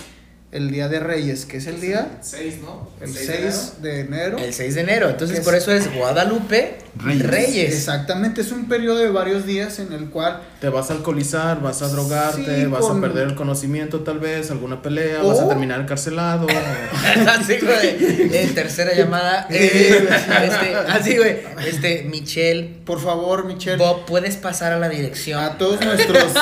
el 0.53 0.71
Día 0.71 0.87
de 0.87 0.99
Reyes, 0.99 1.45
que 1.45 1.57
es 1.57 1.67
el 1.67 1.81
día... 1.81 2.19
6, 2.21 2.59
¿no? 2.61 2.89
El 3.01 3.13
6, 3.13 3.81
de, 3.81 4.01
enero. 4.01 4.37
El 4.37 4.53
6 4.53 4.75
de 4.75 4.81
enero. 4.81 5.09
Entonces, 5.09 5.39
por 5.41 5.55
eso 5.55 5.71
es 5.71 5.93
Guadalupe 5.93 6.82
Reyes. 6.95 7.73
Exactamente, 7.73 8.41
es 8.41 8.51
un 8.51 8.67
periodo 8.67 8.99
de 8.99 9.09
varios 9.09 9.45
días 9.45 9.79
en 9.79 9.93
el 9.93 10.09
cual... 10.09 10.41
Te 10.61 10.69
vas 10.69 10.89
a 10.89 10.93
alcoholizar, 10.93 11.61
vas 11.61 11.81
a 11.81 11.87
drogarte, 11.87 12.67
vas 12.67 12.85
a 12.85 12.99
perder 13.01 13.29
el 13.29 13.35
conocimiento 13.35 14.01
tal 14.01 14.19
vez, 14.19 14.51
alguna 14.51 14.81
pelea, 14.81 15.21
vas 15.23 15.39
a 15.39 15.47
terminar 15.47 15.81
encarcelado. 15.81 16.47
así, 17.27 17.57
güey. 17.59 18.35
En 18.35 18.53
tercera 18.53 18.93
llamada. 18.93 19.47
Eh, 19.49 20.07
este, 20.07 20.75
así, 20.75 21.17
güey. 21.17 21.39
Este, 21.65 22.03
Michelle. 22.03 22.81
Por 22.85 23.01
favor, 23.01 23.45
Michelle. 23.45 23.77
Bob, 23.77 24.05
¿puedes 24.05 24.37
pasar 24.37 24.71
a 24.71 24.79
la 24.79 24.89
dirección? 24.89 25.43
A 25.43 25.57
todos 25.57 25.83
nuestros... 25.83 26.33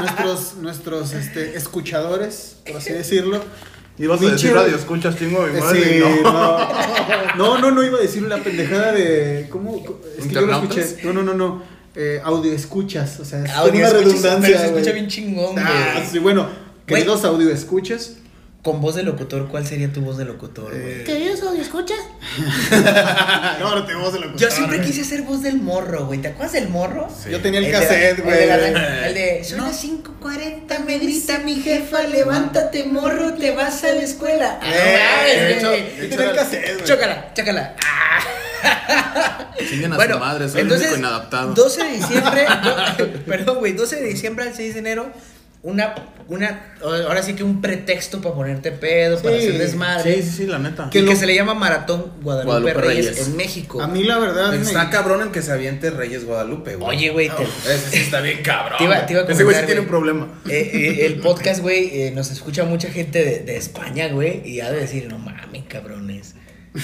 nuestros, 0.00 0.54
nuestros, 0.56 1.12
este, 1.12 1.56
escuchadores, 1.56 2.56
por 2.66 2.76
así 2.78 2.92
decirlo. 2.92 3.42
Ibas 3.96 4.20
a 4.22 4.24
decir 4.26 4.52
radio, 4.52 4.74
escuchas 4.74 5.16
chingo 5.16 5.42
mi 5.42 5.60
madre. 5.60 5.82
Sí, 5.84 6.00
no. 6.00 7.36
no. 7.36 7.58
no, 7.58 7.70
no, 7.70 7.82
iba 7.84 7.98
a 7.98 8.02
decir 8.02 8.24
una 8.24 8.38
pendejada 8.38 8.92
de. 8.92 9.46
¿Cómo? 9.50 9.84
Es 10.18 10.26
que 10.26 10.34
yo 10.34 10.46
lo 10.46 10.52
escuché. 10.52 10.96
No, 11.04 11.12
no, 11.12 11.22
no, 11.22 11.34
no. 11.34 11.62
Eh, 11.96 12.20
audio 12.24 12.52
escuchas, 12.52 13.20
o 13.20 13.24
sea, 13.24 13.44
es 13.44 13.52
audio 13.52 13.78
una 13.78 13.90
redundancia. 13.90 14.40
Pero 14.40 14.58
se 14.58 14.66
escucha 14.66 14.90
bien 14.90 15.06
chingón, 15.06 15.54
ah, 15.60 16.02
sí, 16.10 16.18
bueno, 16.18 16.48
queridos 16.86 17.24
audio 17.24 17.48
escuchas. 17.50 18.16
Con 18.64 18.80
voz 18.80 18.94
de 18.94 19.02
locutor, 19.02 19.48
¿cuál 19.48 19.66
sería 19.66 19.92
tu 19.92 20.00
voz 20.00 20.16
de 20.16 20.24
locutor, 20.24 20.72
eh... 20.74 21.02
¿Queridos 21.04 21.42
audio 21.42 21.60
escuchas? 21.60 21.98
no, 23.60 23.74
no 23.74 23.84
tengo 23.84 24.00
voz 24.00 24.14
de 24.14 24.20
locutor. 24.20 24.40
Yo 24.40 24.50
siempre 24.50 24.80
quise 24.80 25.04
ser 25.04 25.20
voz 25.20 25.42
del 25.42 25.58
morro, 25.58 26.06
güey. 26.06 26.22
¿Te 26.22 26.28
acuerdas 26.28 26.54
del 26.54 26.70
morro? 26.70 27.06
Sí. 27.10 27.28
Yo 27.30 27.42
tenía 27.42 27.60
el, 27.60 27.70
cassette, 27.70 28.24
güey. 28.24 28.44
El, 28.44 29.12
de, 29.12 29.44
son 29.44 29.60
las 29.60 29.84
5.40, 29.84 30.82
me 30.82 30.98
grita 30.98 31.40
mi 31.40 31.56
jefa, 31.56 32.04
levántate, 32.04 32.84
morro, 32.84 33.34
te 33.34 33.54
vas 33.54 33.84
a 33.84 33.92
la 33.92 34.02
escuela. 34.02 34.58
Eh, 34.64 35.58
yo 35.60 36.08
tenía 36.08 36.30
el 36.30 36.34
cassette, 36.34 36.74
güey. 36.76 36.84
Chócala, 36.86 37.34
chócala. 37.34 37.76
Siguen 39.68 39.92
a 39.92 39.96
bueno, 39.96 40.14
su 40.14 40.20
madre, 40.20 40.48
soy 40.48 40.62
entonces, 40.62 40.86
el 40.86 40.94
único 40.94 41.06
inadaptado. 41.06 41.52
12 41.52 41.84
de 41.84 41.90
diciembre, 41.98 42.46
perdón, 43.26 43.58
güey, 43.58 43.74
12 43.74 43.96
de 43.96 44.08
diciembre 44.08 44.46
al 44.46 44.54
6 44.54 44.72
de 44.72 44.80
enero 44.80 45.12
una, 45.64 45.94
una, 46.28 46.74
ahora 46.82 47.22
sí 47.22 47.32
que 47.32 47.42
un 47.42 47.62
pretexto 47.62 48.20
para 48.20 48.34
ponerte 48.34 48.70
pedo, 48.70 49.20
para 49.22 49.36
hacer 49.36 49.56
desmadre. 49.56 50.16
Sí, 50.16 50.22
sí, 50.22 50.36
sí, 50.36 50.46
la 50.46 50.58
neta. 50.58 50.90
Que, 50.90 51.06
que 51.06 51.16
se 51.16 51.24
le 51.24 51.34
llama 51.34 51.54
Maratón 51.54 52.12
Guadalupe, 52.22 52.74
Reyes, 52.74 53.26
en 53.26 53.34
México. 53.34 53.80
A 53.80 53.86
mí 53.86 54.04
la 54.04 54.18
verdad. 54.18 54.54
Está 54.54 54.90
cabrón 54.90 55.22
el 55.22 55.30
que 55.30 55.40
se 55.40 55.52
aviente 55.52 55.88
Reyes 55.88 56.26
Guadalupe, 56.26 56.76
güey. 56.76 56.96
Oye, 56.96 57.10
güey. 57.10 57.30
ese 57.64 57.90
sí 57.90 57.96
está 57.96 58.20
bien 58.20 58.42
cabrón. 58.42 58.76
Te 58.76 58.84
iba, 58.84 59.06
te 59.06 59.14
iba 59.14 59.22
ese 59.22 59.42
güey 59.42 59.56
sí 59.56 59.62
tiene 59.64 59.80
un 59.80 59.86
problema. 59.86 60.28
Eh, 60.46 60.70
eh, 60.74 61.06
el 61.06 61.20
podcast, 61.20 61.62
güey, 61.62 61.88
eh, 61.98 62.12
nos 62.14 62.30
escucha 62.30 62.64
mucha 62.64 62.90
gente 62.90 63.24
de, 63.24 63.38
de 63.40 63.56
España, 63.56 64.08
güey, 64.08 64.46
y 64.46 64.60
ha 64.60 64.70
de 64.70 64.80
decir, 64.80 65.08
no 65.08 65.18
mames, 65.18 65.64
cabrones. 65.66 66.34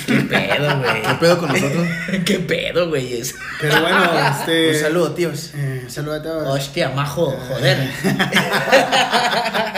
¿Qué 0.07 0.21
pedo, 0.21 0.79
güey? 0.79 1.03
¿Qué 1.03 1.15
pedo 1.19 1.39
con 1.39 1.49
nosotros? 1.49 1.87
¿Qué 2.25 2.39
pedo, 2.39 2.89
güey? 2.89 3.23
Pero 3.61 3.81
bueno, 3.81 4.05
este. 4.31 4.71
Un 4.71 4.77
saludo, 4.77 5.13
tíos. 5.15 5.51
Eh, 5.55 5.87
saludo 5.89 6.15
a 6.15 6.23
todos. 6.23 6.49
Hostia, 6.49 6.91
majo, 6.91 7.37
joder. 7.49 7.91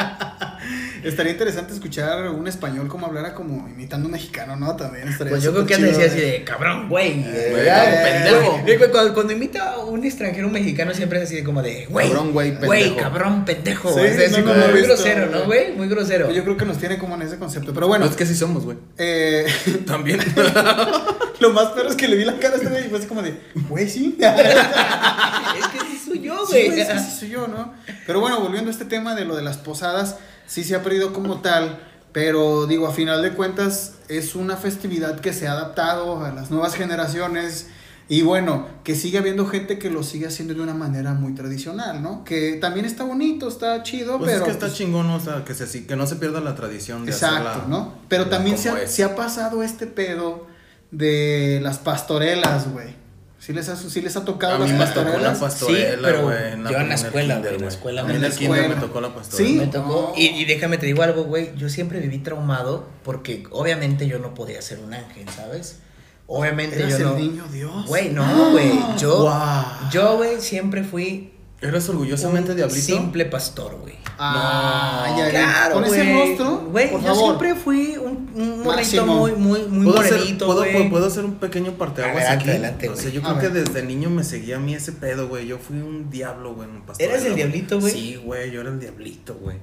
Estaría 1.02 1.32
interesante 1.32 1.72
escuchar 1.74 2.28
un 2.30 2.46
español 2.46 2.88
como 2.88 3.06
hablara 3.06 3.34
como 3.34 3.68
imitando 3.68 4.06
un 4.06 4.12
mexicano, 4.12 4.56
¿no? 4.56 4.76
También 4.76 5.08
estaría 5.08 5.32
Pues 5.32 5.42
yo 5.42 5.52
creo 5.52 5.66
que 5.66 5.74
él 5.74 5.82
decía 5.82 6.06
así 6.06 6.18
eh. 6.20 6.24
de 6.38 6.44
cabrón, 6.44 6.88
güey. 6.88 7.22
Güey, 7.22 7.24
eh, 7.34 8.22
pendejo. 8.24 8.58
güey, 8.62 8.76
güey, 8.76 8.90
Cuando, 8.90 9.14
cuando 9.14 9.32
imita 9.32 9.72
a 9.72 9.78
un 9.84 10.04
extranjero 10.04 10.46
un 10.46 10.52
mexicano 10.52 10.94
siempre 10.94 11.18
es 11.18 11.24
así 11.24 11.36
de 11.36 11.44
como 11.44 11.62
de 11.62 11.86
güey. 11.86 12.08
Cabrón, 12.08 12.32
güey, 12.32 12.50
Güey, 12.56 12.82
pendejo. 12.84 12.96
cabrón, 13.02 13.44
pendejo. 13.44 13.92
Sí, 13.92 14.00
es 14.00 14.18
así 14.32 14.40
no, 14.42 14.46
no 14.46 14.52
como 14.52 14.64
he 14.64 14.68
muy 14.68 14.80
visto, 14.80 14.94
grosero, 14.94 15.26
¿no, 15.30 15.44
güey? 15.44 15.72
Muy 15.72 15.88
grosero. 15.88 16.30
Yo 16.30 16.44
creo 16.44 16.56
que 16.56 16.64
nos 16.64 16.78
tiene 16.78 16.98
como 16.98 17.14
en 17.16 17.22
ese 17.22 17.36
concepto. 17.38 17.72
Pero 17.74 17.88
bueno, 17.88 18.04
No, 18.04 18.10
es 18.10 18.16
que 18.16 18.24
sí 18.26 18.34
somos, 18.34 18.64
güey. 18.64 18.76
eh, 18.98 19.46
También. 19.86 20.20
lo 21.40 21.52
más 21.52 21.66
peor 21.68 21.86
es 21.88 21.96
que 21.96 22.06
le 22.08 22.16
vi 22.16 22.24
la 22.24 22.38
cara 22.38 22.54
a 22.54 22.56
este 22.58 22.68
güey 22.68 22.86
y 22.86 22.88
fue 22.88 22.98
así 22.98 23.06
como 23.08 23.22
de, 23.22 23.34
güey, 23.68 23.88
sí. 23.88 24.16
es 24.20 25.66
que 25.66 25.78
sí 25.90 25.98
yo, 26.42 26.56
Sí, 26.56 26.66
güey. 26.70 26.86
soy 27.18 27.28
yo, 27.28 27.48
¿no? 27.48 27.72
Pero 28.06 28.20
bueno, 28.20 28.40
volviendo 28.40 28.70
a 28.70 28.72
este 28.72 28.84
tema 28.84 29.14
de 29.14 29.24
lo 29.24 29.36
de 29.36 29.42
las 29.42 29.56
posadas, 29.58 30.16
sí 30.46 30.64
se 30.64 30.74
ha 30.74 30.82
perdido 30.82 31.12
como 31.12 31.40
tal, 31.40 31.80
pero 32.12 32.66
digo, 32.66 32.86
a 32.86 32.92
final 32.92 33.22
de 33.22 33.32
cuentas 33.32 33.94
es 34.08 34.34
una 34.34 34.56
festividad 34.56 35.20
que 35.20 35.32
se 35.32 35.48
ha 35.48 35.52
adaptado 35.52 36.24
a 36.24 36.30
las 36.32 36.50
nuevas 36.50 36.74
generaciones 36.74 37.68
y 38.08 38.22
bueno, 38.22 38.66
que 38.84 38.94
sigue 38.94 39.16
habiendo 39.16 39.46
gente 39.46 39.78
que 39.78 39.88
lo 39.88 40.02
sigue 40.02 40.26
haciendo 40.26 40.52
de 40.52 40.60
una 40.60 40.74
manera 40.74 41.14
muy 41.14 41.34
tradicional, 41.34 42.02
¿no? 42.02 42.24
Que 42.24 42.54
también 42.60 42.84
está 42.84 43.04
bonito, 43.04 43.48
está 43.48 43.82
chido, 43.82 44.18
Pues 44.18 44.32
pero... 44.32 44.40
es 44.40 44.44
que 44.44 44.50
está 44.50 44.66
pues, 44.66 44.76
chingón, 44.76 45.08
o 45.08 45.20
sea, 45.20 45.44
que, 45.44 45.54
se, 45.54 45.86
que 45.86 45.96
no 45.96 46.06
se 46.06 46.16
pierda 46.16 46.40
la 46.40 46.54
tradición 46.54 47.06
de 47.06 47.12
Exacto, 47.12 47.48
hacerla 47.48 47.68
¿no? 47.68 47.94
Pero 48.08 48.28
también 48.28 48.58
se 48.58 48.68
ha, 48.68 48.86
se 48.86 49.04
ha 49.04 49.14
pasado 49.16 49.62
este 49.62 49.86
pedo 49.86 50.46
de 50.90 51.60
las 51.62 51.78
pastorelas, 51.78 52.70
güey. 52.70 53.00
¿Sí 53.44 53.52
les 53.52 53.68
ha, 53.68 53.74
sí 53.76 54.00
les 54.00 54.16
ha 54.16 54.24
tocado 54.24 54.54
A 54.54 54.58
las 54.60 54.70
mí 54.70 54.78
me 54.78 54.86
tocó 54.86 55.18
la 55.18 55.34
pastorela, 55.34 55.90
Sí, 55.96 55.98
pero 56.00 56.22
güey. 56.22 56.36
yo 56.70 56.78
en 56.78 56.88
la 56.88 56.94
escuela, 56.94 57.38
güey, 57.40 57.54
en 57.56 57.60
la 57.60 57.66
escuela 57.68 58.00
A 58.02 58.04
me 58.04 58.12
mí 58.12 58.16
en 58.16 58.22
tocó. 58.30 58.38
kinder 58.38 58.60
me 58.60 58.66
Escuela. 58.66 58.80
tocó 58.86 59.00
la 59.00 59.14
pastorela. 59.14 59.48
Sí. 59.50 59.56
Me 59.56 59.66
tocó. 59.66 60.12
Y, 60.16 60.26
y 60.26 60.44
déjame 60.44 60.78
te 60.78 60.86
digo 60.86 61.02
algo, 61.02 61.24
güey. 61.24 61.50
Yo 61.56 61.68
siempre 61.68 61.98
viví 61.98 62.18
traumado 62.18 62.88
porque 63.02 63.42
obviamente 63.50 64.06
yo 64.06 64.20
no 64.20 64.32
podía 64.34 64.62
ser 64.62 64.78
un 64.78 64.94
ángel, 64.94 65.28
¿sabes? 65.28 65.80
Obviamente 66.28 66.76
Eras 66.78 66.90
yo 66.90 66.96
el 66.98 67.04
no. 67.04 67.18
niño 67.18 67.44
Dios. 67.50 67.86
Güey, 67.88 68.10
no, 68.10 68.52
güey. 68.52 68.70
Yo, 68.96 69.28
yo, 69.92 70.16
güey, 70.18 70.40
siempre 70.40 70.84
fui 70.84 71.32
¿Eres 71.62 71.88
orgullosamente 71.88 72.50
un 72.50 72.56
diablito? 72.56 72.80
simple 72.84 73.24
pastor, 73.26 73.76
güey. 73.80 73.94
Ah, 74.18 75.06
No, 75.10 75.18
ya. 75.18 75.30
Claro, 75.30 75.74
Con 75.76 75.84
ese 75.84 76.12
rostro, 76.12 76.56
Güey, 76.70 76.90
yo 76.90 76.98
favor. 77.00 77.16
siempre 77.24 77.54
fui 77.54 77.96
un, 77.96 78.30
un 78.34 78.66
Máximo. 78.66 79.06
muy, 79.16 79.32
muy, 79.32 79.62
muy 79.68 79.86
¿Puedo 79.86 80.00
hacer, 80.00 80.18
morenito, 80.18 80.46
puedo, 80.46 80.58
güey. 80.60 80.90
puedo 80.90 81.06
hacer 81.06 81.24
un 81.24 81.34
pequeño 81.36 81.72
parteaguas 81.72 82.28
aquí? 82.28 82.50
adelante, 82.50 82.88
o 82.88 82.96
sea, 82.96 83.10
yo 83.10 83.20
A 83.24 83.38
creo 83.38 83.52
que 83.52 83.60
desde 83.60 83.82
niño 83.84 84.10
me 84.10 84.24
seguía 84.24 84.56
a 84.56 84.58
mí 84.58 84.74
ese 84.74 84.92
pedo, 84.92 85.28
güey. 85.28 85.46
Yo 85.46 85.58
fui 85.58 85.76
un 85.78 86.10
diablo, 86.10 86.54
güey, 86.54 86.68
en 86.68 86.82
pastorela. 86.82 87.14
¿Eres 87.14 87.26
el 87.26 87.34
diablito, 87.36 87.80
güey? 87.80 87.92
Sí, 87.92 88.16
güey, 88.22 88.50
yo 88.50 88.60
era 88.60 88.70
el 88.70 88.80
diablito, 88.80 89.34
güey. 89.40 89.56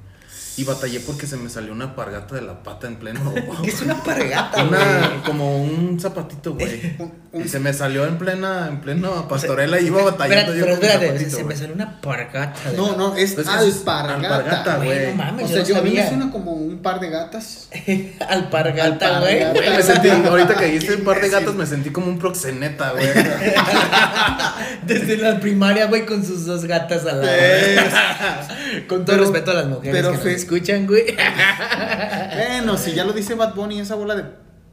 Y 0.58 0.64
batallé 0.66 1.00
porque 1.00 1.26
se 1.26 1.38
me 1.38 1.50
salió 1.50 1.72
una 1.72 1.96
pargata 1.96 2.36
de 2.36 2.42
la 2.42 2.62
pata 2.64 2.88
en 2.88 2.98
pleno. 2.98 3.34
Es 3.64 3.82
una 3.82 4.04
pargata, 4.04 4.64
Una, 4.64 5.22
como 5.26 5.62
un 5.64 5.98
zapatito, 6.00 6.54
güey. 6.54 6.98
Y 7.32 7.48
se 7.48 7.60
me 7.60 7.72
salió 7.74 8.06
en 8.08 8.18
plena, 8.18 8.68
en 8.68 8.82
pleno 8.82 9.28
pastorela 9.28 9.80
y 9.80 9.86
iba 9.86 10.04
batallando 10.04 10.52
yo 10.56 10.66
pero 10.66 10.76
con 10.78 10.82
mi 10.82 10.88
espérate, 10.88 11.08
zapatito, 11.20 11.38
se 11.38 11.44
me 11.44 11.56
salió 11.56 11.76
una 11.76 12.02
pargata. 12.02 12.72
de 12.72 12.76
No, 12.78 12.92
la- 12.92 12.98
no, 12.98 13.16
es 13.16 13.34
Pues 13.36 13.48
es 13.48 13.54
es 13.54 13.78
alpargata. 13.78 14.14
alpargata, 14.36 14.78
Güey, 14.78 14.90
güey. 14.90 15.08
no 15.12 15.16
mames, 15.16 15.46
O 15.46 15.48
yo 15.48 15.54
sea, 15.54 15.62
no 15.62 15.68
yo 15.70 15.78
a 15.78 15.82
mí 15.82 15.90
me 15.92 15.96
sabía. 15.98 16.10
suena 16.10 16.32
como 16.32 16.52
un 16.80 16.84
par 16.84 17.02
de 17.02 17.10
gatas. 17.10 17.68
Alpargata, 18.30 19.20
güey. 19.20 19.42
Alpargata. 19.44 19.60
Güey, 19.60 19.76
me 19.78 19.84
sentí, 19.84 20.10
ahorita 20.10 20.56
que 20.56 20.66
dijiste 20.68 20.96
un 20.96 21.04
par 21.04 21.20
de 21.20 21.28
Sí. 21.28 21.32
gatos, 21.34 21.56
me 21.56 21.66
sentí 21.66 21.90
como 21.90 22.08
un 22.08 22.18
proxeneta, 22.18 22.92
güey. 22.92 23.06
Desde 24.88 25.18
la 25.18 25.40
primaria, 25.42 25.88
güey, 25.88 26.06
con 26.06 26.26
sus 26.26 26.46
dos 26.46 26.64
gatas 26.66 27.06
al 27.06 27.22
lado. 27.22 27.32
Con 28.88 29.04
todo 29.04 29.18
Pero- 29.18 29.24
respeto 29.30 29.52
a 29.52 29.56
las 29.56 29.68
mujeres 29.68 29.92
pero 29.94 30.12
que 30.12 30.18
nos 30.18 30.26
escuchan, 30.28 30.88
güey. 30.88 31.04
Bueno, 32.36 32.78
si 32.78 32.94
ya 32.94 33.04
lo 33.04 33.12
dice 33.14 33.34
Bad 33.36 33.56
Bunny, 33.56 33.80
esa 33.82 33.96
bola 33.96 34.16
de 34.16 34.24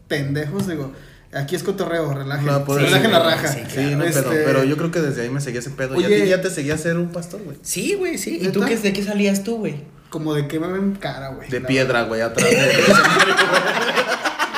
pendejos, 0.07 0.69
digo, 0.69 0.93
aquí 1.35 1.57
es 1.57 1.65
cotorreo, 1.65 2.13
relajen, 2.15 2.47
No, 2.47 2.65
pues, 2.65 2.83
relajen 2.83 3.07
sí, 3.07 3.13
la 3.13 3.19
raja. 3.19 3.49
sí, 3.49 3.61
Sí, 3.69 3.95
no, 3.97 4.05
Este, 4.05 4.23
pero, 4.23 4.45
pero 4.45 4.65
yo 4.65 4.77
creo 4.77 4.91
que 4.93 5.01
desde 5.01 5.23
ahí 5.23 5.31
me 5.31 5.41
seguía 5.41 5.59
ese 5.61 5.71
pedo. 5.71 6.01
y 6.01 6.05
a 6.05 6.07
Oye. 6.07 6.21
ti 6.23 6.29
ya 6.29 6.41
te 6.41 6.51
seguía 6.51 6.79
ser 6.79 6.97
un 6.99 7.09
pastor, 7.11 7.43
güey. 7.43 7.57
Sí, 7.63 7.95
güey, 7.95 8.17
sí. 8.17 8.39
¿Y 8.41 8.49
tú 8.49 8.61
qué, 8.65 8.77
de 8.77 8.93
qué 8.93 9.03
salías 9.03 9.43
tú, 9.43 9.57
güey? 9.59 9.96
Como 10.11 10.35
de 10.35 10.47
que 10.47 10.61
me 10.61 10.69
ven 10.69 10.95
cara, 10.95 11.29
güey. 11.29 11.49
De 11.49 11.61
piedra, 11.61 12.03
güey, 12.03 12.21
atrás 12.21 12.49
de. 12.49 12.57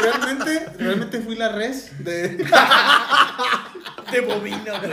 Realmente, 0.00 0.66
realmente 0.78 1.20
fui 1.20 1.34
la 1.34 1.50
res 1.50 1.90
de. 2.04 2.46
De 4.12 4.20
bovino, 4.20 4.78
güey. 4.80 4.92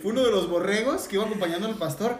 Fue 0.00 0.12
uno 0.12 0.24
de 0.24 0.30
los 0.30 0.48
borregos 0.48 1.08
que 1.08 1.16
iba 1.16 1.24
acompañando 1.24 1.66
al 1.66 1.74
pastor. 1.74 2.16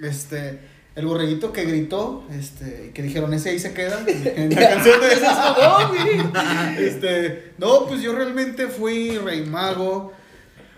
Este, 0.00 0.58
el 0.94 1.06
borreguito 1.06 1.52
que 1.52 1.64
gritó, 1.64 2.24
este, 2.30 2.90
que 2.92 3.02
dijeron, 3.02 3.32
ese 3.32 3.50
ahí 3.50 3.58
se 3.58 3.72
queda. 3.72 4.04
En 4.06 4.54
la 4.54 4.68
canción 4.68 5.00
de 5.00 5.12
esas. 5.12 5.56
No, 5.56 5.88
güey. 5.88 6.86
Este, 6.86 7.52
no, 7.58 7.86
pues 7.86 8.02
yo 8.02 8.14
realmente 8.14 8.68
fui 8.68 9.16
rey 9.18 9.44
mago, 9.46 10.12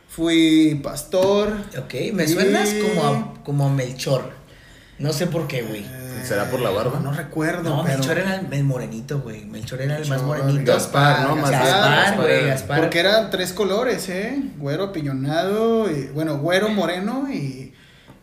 fui 0.09 0.81
pastor. 0.83 1.53
Ok, 1.79 1.95
me 2.13 2.29
suenas 2.29 2.75
como 2.75 3.07
a, 3.07 3.35
como 3.45 3.67
a 3.67 3.71
Melchor. 3.71 4.33
No 4.99 5.13
sé 5.13 5.27
por 5.27 5.47
qué, 5.49 5.63
güey. 5.63 5.85
¿Será 6.25 6.51
por 6.51 6.61
la 6.61 6.71
barba? 6.71 7.01
No, 7.01 7.13
recuerdo. 7.13 7.63
No, 7.77 7.85
pero- 7.85 7.99
Melchor 7.99 8.19
era 8.19 8.37
el, 8.51 8.65
morenito, 8.65 9.21
güey. 9.21 9.45
Melchor 9.45 9.83
era 9.83 9.99
el 9.99 10.09
más 10.09 10.23
morenito. 10.23 10.73
Gaspar, 10.73 11.29
¿no? 11.29 11.37
Más 11.37 11.51
Gaspar, 11.51 12.17
güey. 12.17 12.47
Gaspar. 12.47 12.81
Porque 12.81 13.01
eran 13.01 13.31
tres 13.31 13.53
colores, 13.53 14.09
¿eh? 14.09 14.43
Güero 14.57 14.85
apiñonado, 14.85 15.91
y, 15.91 16.07
bueno, 16.15 16.39
güero 16.39 16.71
moreno 16.71 17.27
y. 17.31 17.75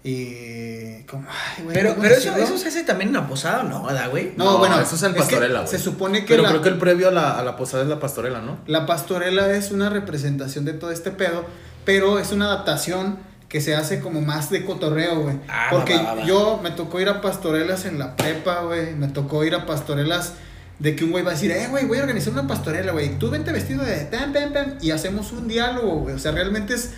y 0.04 1.04
como, 1.04 1.28
ay, 1.30 1.64
güey, 1.64 1.76
Pero, 1.76 1.90
¿cómo 1.92 2.02
pero 2.02 2.16
eso, 2.16 2.36
eso 2.38 2.58
se 2.58 2.70
hace 2.70 2.84
también 2.84 3.10
en 3.10 3.16
la 3.16 3.28
posada, 3.28 3.64
¿no? 3.64 3.84
¿Verdad, 3.84 4.10
güey? 4.10 4.34
No, 4.36 4.46
No, 4.46 4.58
bueno, 4.58 4.80
eso 4.80 4.96
es 4.96 5.04
el 5.04 5.14
pastorela, 5.14 5.60
güey. 5.60 5.72
Se 5.72 5.78
supone 5.78 6.22
que 6.22 6.28
Pero 6.34 6.44
la, 6.44 6.50
creo 6.50 6.62
que 6.64 6.70
el 6.70 6.78
previo 6.80 7.10
a 7.10 7.12
la, 7.12 7.38
a 7.38 7.44
la 7.44 7.56
posada 7.56 7.84
es 7.84 7.90
la 7.90 8.00
pastorela, 8.00 8.42
¿no? 8.42 8.60
la 8.66 8.86
pastorela 8.88 9.52
es 9.54 9.70
una 9.72 9.90
representación 9.90 10.66
de 10.66 10.74
todo 10.74 10.90
este 10.92 11.12
pedo, 11.12 11.46
pero 11.86 12.18
es 12.18 12.32
una 12.32 12.46
adaptación 12.46 13.20
que 13.52 13.60
se 13.60 13.76
hace 13.76 14.00
como 14.00 14.22
más 14.22 14.50
de 14.50 14.64
cotorreo, 14.66 15.24
güey. 15.24 15.36
Ah, 15.50 15.68
Porque 15.72 15.96
va, 15.98 16.04
va, 16.04 16.14
va. 16.16 16.24
yo 16.26 16.60
me 16.64 16.72
tocó 16.72 17.02
ir 17.02 17.10
a 17.10 17.20
pastorelas 17.20 17.84
en 17.86 18.00
la 18.00 18.16
prepa, 18.16 18.62
güey. 18.62 18.96
Me 18.96 19.10
tocó 19.10 19.44
ir 19.44 19.54
a 19.56 19.66
pastorelas 19.66 20.34
de 20.80 20.96
que 20.96 21.04
un 21.04 21.12
güey 21.12 21.22
va 21.24 21.32
a 21.32 21.34
decir, 21.34 21.52
eh, 21.52 21.68
güey, 21.70 21.86
voy 21.86 21.98
a 21.98 22.02
organizar 22.02 22.32
una 22.32 22.48
pastorela, 22.48 22.94
güey. 22.94 23.20
Tú 23.20 23.30
vente 23.30 23.52
vestido 23.52 23.84
de 23.84 23.98
pam, 24.06 24.32
pam, 24.32 24.54
pam, 24.54 24.74
y 24.82 24.92
hacemos 24.92 25.34
un 25.34 25.50
diálogo, 25.50 25.98
güey. 26.04 26.16
O 26.16 26.20
sea, 26.20 26.32
realmente 26.32 26.74
es 26.76 26.92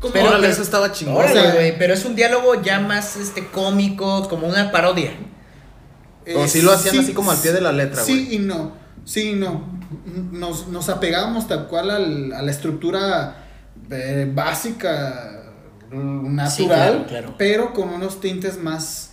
como... 0.00 0.12
Pero- 0.12 0.30
pero- 0.30 0.46
eso 0.46 0.62
estaba 0.62 0.92
chingón. 0.92 1.24
o 1.24 1.28
sea- 1.28 1.52
güey, 1.52 1.76
pero 1.76 1.94
es 1.94 2.04
un 2.04 2.14
diálogo 2.14 2.62
ya 2.62 2.78
más 2.78 3.16
este 3.16 3.48
cómico, 3.48 4.28
como 4.28 4.46
una 4.46 4.70
parodia. 4.70 5.10
O 6.36 6.46
si 6.46 6.62
lo 6.62 6.72
hacían 6.72 6.98
así 6.98 7.12
como 7.12 7.30
al 7.32 7.38
pie 7.38 7.52
de 7.52 7.60
la 7.60 7.72
letra, 7.72 8.02
Sí 8.04 8.12
güey. 8.26 8.34
y 8.36 8.38
no, 8.38 8.72
sí 9.04 9.30
y 9.30 9.34
no. 9.34 9.76
Nos, 10.30 10.68
nos 10.68 10.88
apegamos 10.90 11.48
tal 11.48 11.66
cual 11.66 11.90
al- 11.90 12.32
a 12.34 12.42
la 12.42 12.50
estructura 12.50 13.44
eh, 13.90 14.30
básica, 14.32 15.37
natural, 15.90 16.50
Sí, 16.50 16.66
claro, 16.66 17.06
claro. 17.06 17.34
pero 17.38 17.72
con 17.72 17.88
unos 17.90 18.20
tintes 18.20 18.58
más 18.58 19.04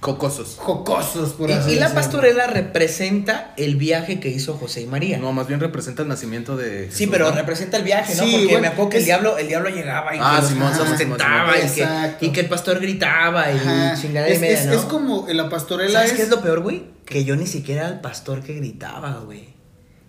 Cocosos. 0.00 0.56
jocosos, 0.58 1.32
por 1.34 1.48
Y, 1.48 1.52
así 1.52 1.70
y 1.72 1.74
la 1.76 1.94
pastorela 1.94 2.48
representa 2.48 3.54
el 3.56 3.76
viaje 3.76 4.18
que 4.18 4.30
hizo 4.30 4.54
José 4.54 4.80
y 4.80 4.86
María. 4.86 5.18
No, 5.18 5.32
más 5.32 5.46
bien 5.46 5.60
representa 5.60 6.02
el 6.02 6.08
nacimiento 6.08 6.56
de. 6.56 6.90
Sí, 6.90 7.06
pero 7.06 7.30
¿no? 7.30 7.36
representa 7.36 7.76
el 7.76 7.84
viaje, 7.84 8.14
¿no? 8.16 8.24
Sí, 8.24 8.30
Porque 8.32 8.46
bueno, 8.46 8.60
me 8.62 8.66
acuerdo 8.66 8.90
que 8.90 8.98
el 8.98 9.04
diablo, 9.04 9.38
el 9.38 9.46
diablo 9.46 9.68
llegaba 9.70 10.14
y 10.16 10.18
Ah, 10.20 10.34
que 10.34 10.40
los 10.42 10.50
Simón, 10.50 10.72
Simón, 10.98 11.18
y, 11.56 11.70
que, 11.70 12.26
y 12.26 12.30
que 12.30 12.40
el 12.40 12.48
pastor 12.48 12.80
gritaba 12.80 13.52
y 13.52 13.56
Ajá. 13.56 13.94
chingada 14.00 14.28
y 14.28 14.32
es, 14.32 14.40
media, 14.40 14.58
es- 14.60 14.66
¿no? 14.66 14.72
es 14.72 14.80
como 14.80 15.28
en 15.28 15.36
la 15.36 15.48
pastorela 15.48 15.92
¿Sabes 16.00 16.10
es, 16.10 16.16
qué 16.16 16.22
es 16.24 16.30
lo 16.30 16.42
peor, 16.42 16.60
güey? 16.62 16.84
Que 17.06 17.24
yo 17.24 17.36
ni 17.36 17.46
siquiera 17.46 17.82
era 17.82 17.90
el 17.90 18.00
pastor 18.00 18.42
que 18.42 18.54
gritaba, 18.54 19.20
güey. 19.24 19.50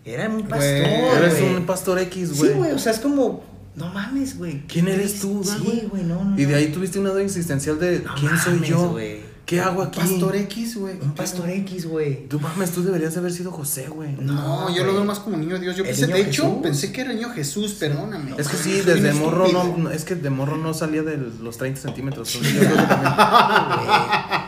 Era 0.05 0.27
un 0.27 0.41
pastor, 0.47 0.79
Güey, 0.81 1.17
Eres 1.17 1.39
un 1.41 1.65
pastor 1.67 1.99
X, 1.99 2.29
Sí, 2.33 2.37
güey. 2.39 2.53
güey, 2.53 2.71
o 2.71 2.79
sea, 2.79 2.91
es 2.93 2.99
como, 2.99 3.43
no 3.76 3.89
mames, 3.93 4.38
güey. 4.38 4.61
¿Quién 4.67 4.88
eres 4.88 5.19
tú, 5.19 5.43
Sí, 5.43 5.57
güey? 5.63 5.88
güey, 5.88 6.03
no, 6.03 6.24
no. 6.24 6.39
Y 6.39 6.45
de 6.45 6.55
ahí 6.55 6.67
tuviste 6.71 6.99
una 6.99 7.09
duda 7.09 7.21
existencial 7.24 7.80
de 7.80 7.99
No 7.99 8.13
¿quién 8.15 8.38
soy 8.38 8.59
yo? 8.67 8.89
güey. 8.89 9.34
¿Qué 9.45 9.59
hago 9.59 9.82
aquí? 9.82 9.99
pastor 9.99 10.38
X, 10.38 10.78
güey. 10.78 10.95
Un 11.01 11.11
pastor 11.15 11.49
X, 11.49 11.86
güey. 11.86 12.30
Tú 12.30 12.39
mames, 12.39 12.71
tú 12.71 12.82
deberías 12.82 13.13
de 13.13 13.19
haber 13.19 13.34
sido 13.34 13.51
José, 13.51 13.88
güey. 13.89 14.13
No, 14.13 14.34
No, 14.34 14.69
yo 14.69 14.84
lo 14.84 14.91
güey. 14.91 14.95
veo 14.95 15.03
más 15.03 15.19
como 15.19 15.36
niño 15.36 15.59
Dios. 15.59 15.76
Yo 15.76 15.84
¿El 15.84 15.89
pensé, 15.89 16.07
de 16.07 16.21
hecho, 16.21 16.43
Jesús? 16.43 16.57
pensé 16.63 16.91
que 16.93 17.01
era 17.01 17.11
niño 17.13 17.30
Jesús, 17.32 17.74
perdóname. 17.74 18.36
Es 18.38 18.47
que 18.47 18.55
sí, 18.55 18.80
desde 18.86 19.11
morro 19.13 19.45
estúpido. 19.47 19.78
no, 19.80 19.91
es 19.91 20.05
que 20.05 20.15
de 20.15 20.30
morro 20.30 20.55
no 20.55 20.74
salía 20.74 21.03
de 21.03 21.17
los 21.17 21.57
30 21.57 21.82
centímetros. 21.82 22.34
entonces 22.36 22.53
yo 22.61 22.61
creo 22.61 22.78
que 22.78 22.84
también- 22.88 23.11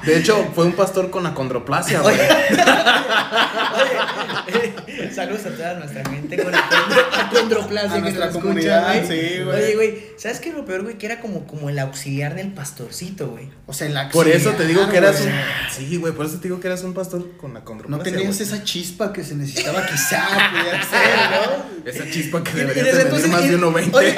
De 0.06 0.18
hecho, 0.18 0.52
fue 0.54 0.66
un 0.66 0.74
pastor 0.74 1.10
con 1.10 1.26
acondroplasia, 1.26 2.00
güey. 2.02 2.18
Oye, 4.48 5.12
saludos 5.14 5.46
a 5.46 5.50
toda 5.50 5.74
nuestra 5.76 6.06
gente 6.10 6.42
con 6.44 6.54
acondroplasia 6.54 7.92
A 7.92 7.96
que 7.96 8.02
nuestra 8.02 8.26
nos 8.28 8.36
comunidad, 8.36 8.96
escucha, 8.96 9.08
güey. 9.16 9.30
sí, 9.38 9.44
güey. 9.44 9.64
Oye, 9.64 9.76
güey, 9.76 10.04
¿sabes 10.18 10.40
qué 10.40 10.50
es 10.50 10.56
lo 10.56 10.66
peor, 10.66 10.84
güey? 10.84 10.98
Que 10.98 11.06
era 11.08 11.20
como, 11.20 11.48
como 11.48 11.70
el 11.70 11.80
auxiliar 11.80 12.36
del 12.36 12.52
pastorcito, 12.54 13.28
güey. 13.30 13.50
O 13.66 13.74
sea, 13.74 13.88
el 13.88 14.10
Por 14.12 14.28
eso 14.28 14.52
te 14.52 14.66
digo 14.68 14.88
que 14.90 14.98
eras 14.98 15.22
un. 15.22 15.32
Sí, 15.72 15.98
güey, 15.98 16.14
por 16.14 16.26
eso 16.28 16.38
te 16.38 16.44
digo 16.44 16.60
que 16.60 16.68
eras 16.68 16.84
un 16.84 16.94
pastor 16.94 17.36
con 17.38 17.54
No 17.54 17.60
acondroplasia. 17.60 18.04
tenías 18.14 18.38
güey. 18.38 18.48
esa 18.48 18.64
chispa 18.64 19.12
que 19.12 19.24
se 19.24 19.36
necesitaba 19.36 19.86
quizá 19.86 20.28
pudiera 20.52 20.84
ser, 20.84 21.18
¿no? 21.32 21.86
Esa 21.86 22.10
chispa 22.10 22.44
que 22.44 22.52
debería 22.52 22.84
tener 22.84 23.02
entonces- 23.02 23.30
más 23.30 23.46
y- 23.46 23.50
de 23.50 23.58
1.20. 23.60 23.94
oye, 23.94 23.94
oye, 23.94 24.16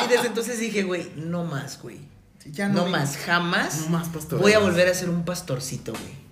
y, 0.00 0.04
y 0.04 0.08
desde 0.08 0.26
entonces 0.28 0.58
dije, 0.60 0.82
güey, 0.84 1.10
no 1.16 1.44
más, 1.44 1.80
güey. 1.82 1.98
Ya 2.52 2.68
No 2.68 2.86
más, 2.86 3.16
jamás 3.16 3.82
No 3.82 3.98
más 3.98 4.08
voy 4.30 4.52
a 4.52 4.58
volver 4.58 4.88
a 4.88 4.94
ser 4.94 5.08
un 5.10 5.24
pastorcito, 5.24 5.92
güey. 5.92 6.26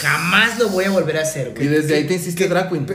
Jamás 0.00 0.58
lo 0.58 0.68
voy 0.68 0.84
a 0.84 0.90
volver 0.90 1.16
a 1.18 1.22
hacer, 1.22 1.48
Y 1.48 1.54
güey. 1.56 1.68
desde 1.68 1.94
ahí 1.96 2.04
te 2.06 2.14
hiciste 2.14 2.48
drag 2.48 2.68
queen. 2.68 2.86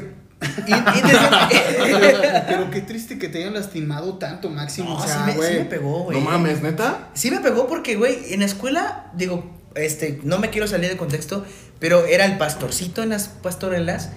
Y- 0.67 0.71
y 0.71 1.01
desde- 1.01 2.41
Pero 2.47 2.69
qué 2.69 2.81
triste 2.81 3.17
que 3.17 3.29
te 3.29 3.39
hayan 3.39 3.53
lastimado 3.53 4.17
tanto, 4.17 4.49
Máximo. 4.49 4.89
No, 4.89 4.95
o 4.97 5.07
sí 5.07 5.13
me, 5.25 5.33
sí 5.33 5.53
me 5.59 5.65
pegó, 5.65 6.03
güey. 6.03 6.19
No 6.19 6.25
mames, 6.29 6.61
neta. 6.61 7.09
Sí 7.13 7.31
me 7.31 7.39
pegó 7.39 7.67
porque, 7.67 7.95
güey, 7.95 8.33
en 8.33 8.41
la 8.41 8.45
escuela, 8.45 9.11
digo, 9.15 9.51
este, 9.75 10.19
no 10.23 10.37
me 10.37 10.49
quiero 10.51 10.67
salir 10.67 10.89
de 10.89 10.97
contexto, 10.97 11.45
pero 11.79 12.05
era 12.05 12.25
el 12.25 12.37
pastorcito 12.37 13.01
en 13.01 13.09
las 13.09 13.27
pastorelas 13.29 14.09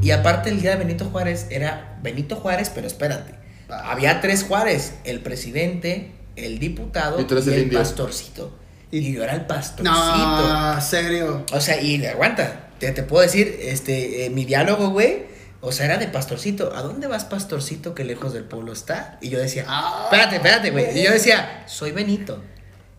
y 0.00 0.10
aparte 0.12 0.48
el 0.50 0.60
día 0.62 0.70
de 0.70 0.76
Benito 0.76 1.04
Juárez 1.06 1.46
era 1.50 1.98
Benito 2.02 2.36
Juárez, 2.36 2.70
pero 2.74 2.86
espérate, 2.86 3.34
Ah. 3.68 3.92
había 3.92 4.20
tres 4.20 4.44
Juárez, 4.44 4.94
el 5.04 5.20
presidente, 5.20 6.12
el 6.36 6.58
diputado 6.58 7.20
Y 7.20 7.24
tú 7.24 7.34
eres 7.34 7.46
el 7.48 7.70
pastorcito. 7.70 8.56
Y- 8.90 8.98
Y, 8.98 9.12
yo 9.12 9.24
era 9.24 9.34
el 9.34 9.46
pastorcito. 9.46 9.90
No, 9.90 10.80
serio. 10.80 11.44
O 11.52 11.60
sea, 11.60 11.80
y 11.80 12.04
aguanta, 12.06 12.68
te, 12.78 12.92
te 12.92 13.02
puedo 13.02 13.22
decir, 13.22 13.58
este, 13.62 14.26
eh, 14.26 14.30
mi 14.30 14.44
diálogo, 14.44 14.90
güey, 14.90 15.24
o 15.60 15.72
sea, 15.72 15.86
era 15.86 15.96
de 15.96 16.06
pastorcito. 16.06 16.72
¿A 16.76 16.82
dónde 16.82 17.06
vas, 17.08 17.24
pastorcito, 17.24 17.94
que 17.94 18.04
lejos 18.04 18.32
del 18.32 18.44
pueblo 18.44 18.72
está? 18.72 19.18
Y 19.20 19.30
yo 19.30 19.38
decía, 19.40 19.64
Ah. 19.66 20.02
espérate, 20.04 20.36
espérate, 20.36 20.70
güey. 20.70 20.96
Y 20.98 21.02
yo 21.02 21.10
decía, 21.10 21.64
soy 21.66 21.90
Benito. 21.92 22.40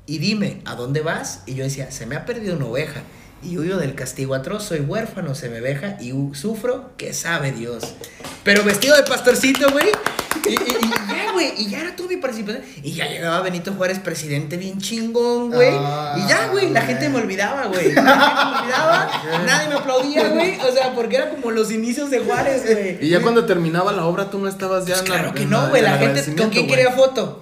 Y 0.07 0.17
dime, 0.17 0.61
¿a 0.65 0.75
dónde 0.75 1.01
vas? 1.01 1.41
Y 1.45 1.55
yo 1.55 1.63
decía, 1.63 1.89
se 1.91 2.05
me 2.05 2.15
ha 2.15 2.25
perdido 2.25 2.55
una 2.57 2.65
oveja. 2.65 3.01
Y 3.43 3.57
huyo 3.57 3.77
del 3.77 3.95
castigo 3.95 4.33
atroz, 4.35 4.63
soy 4.63 4.79
huérfano, 4.79 5.33
se 5.35 5.49
me 5.49 5.61
veja 5.61 5.97
y 6.01 6.11
sufro, 6.33 6.91
que 6.97 7.13
sabe 7.13 7.51
Dios. 7.51 7.93
Pero 8.43 8.63
vestido 8.63 8.95
de 8.97 9.03
pastorcito, 9.03 9.71
güey. 9.71 9.87
Y, 10.47 10.49
y- 10.51 10.53
y 10.53 10.87
güey, 11.35 11.53
y 11.57 11.69
ya 11.69 11.81
era 11.81 11.95
todo 11.95 12.07
mi 12.07 12.17
participación. 12.17 12.63
Y 12.81 12.93
ya 12.93 13.05
llegaba 13.07 13.41
Benito 13.41 13.71
Juárez, 13.73 13.99
presidente 13.99 14.57
bien 14.57 14.79
chingón, 14.79 15.51
güey. 15.51 15.69
Ah, 15.73 16.15
y 16.17 16.27
ya, 16.27 16.47
güey, 16.47 16.71
la 16.71 16.81
gente 16.81 17.07
me 17.09 17.19
olvidaba, 17.19 17.67
güey. 17.67 17.93
La 17.93 18.01
gente 18.01 18.45
me 18.45 18.59
olvidaba, 18.59 19.43
nadie 19.45 19.67
me 19.69 19.75
aplaudía, 19.75 20.27
güey. 20.29 20.59
O 20.61 20.71
sea, 20.73 20.93
porque 20.95 21.17
era 21.17 21.29
como 21.29 21.51
los 21.51 21.71
inicios 21.71 22.09
de 22.09 22.19
Juárez, 22.19 22.63
güey. 22.65 23.05
Y 23.05 23.09
ya 23.09 23.21
cuando 23.21 23.45
terminaba 23.45 23.91
la 23.91 24.05
obra, 24.05 24.29
tú 24.31 24.39
no 24.39 24.47
estabas 24.49 24.85
ya 24.85 24.95
Pues 24.95 25.05
en 25.05 25.09
la- 25.09 25.15
claro 25.19 25.33
que 25.35 25.45
no, 25.45 25.69
güey. 25.69 25.81
La 25.83 25.97
gente, 25.97 26.35
¿con 26.35 26.49
quién 26.49 26.65
quería 26.67 26.91
foto? 26.91 27.41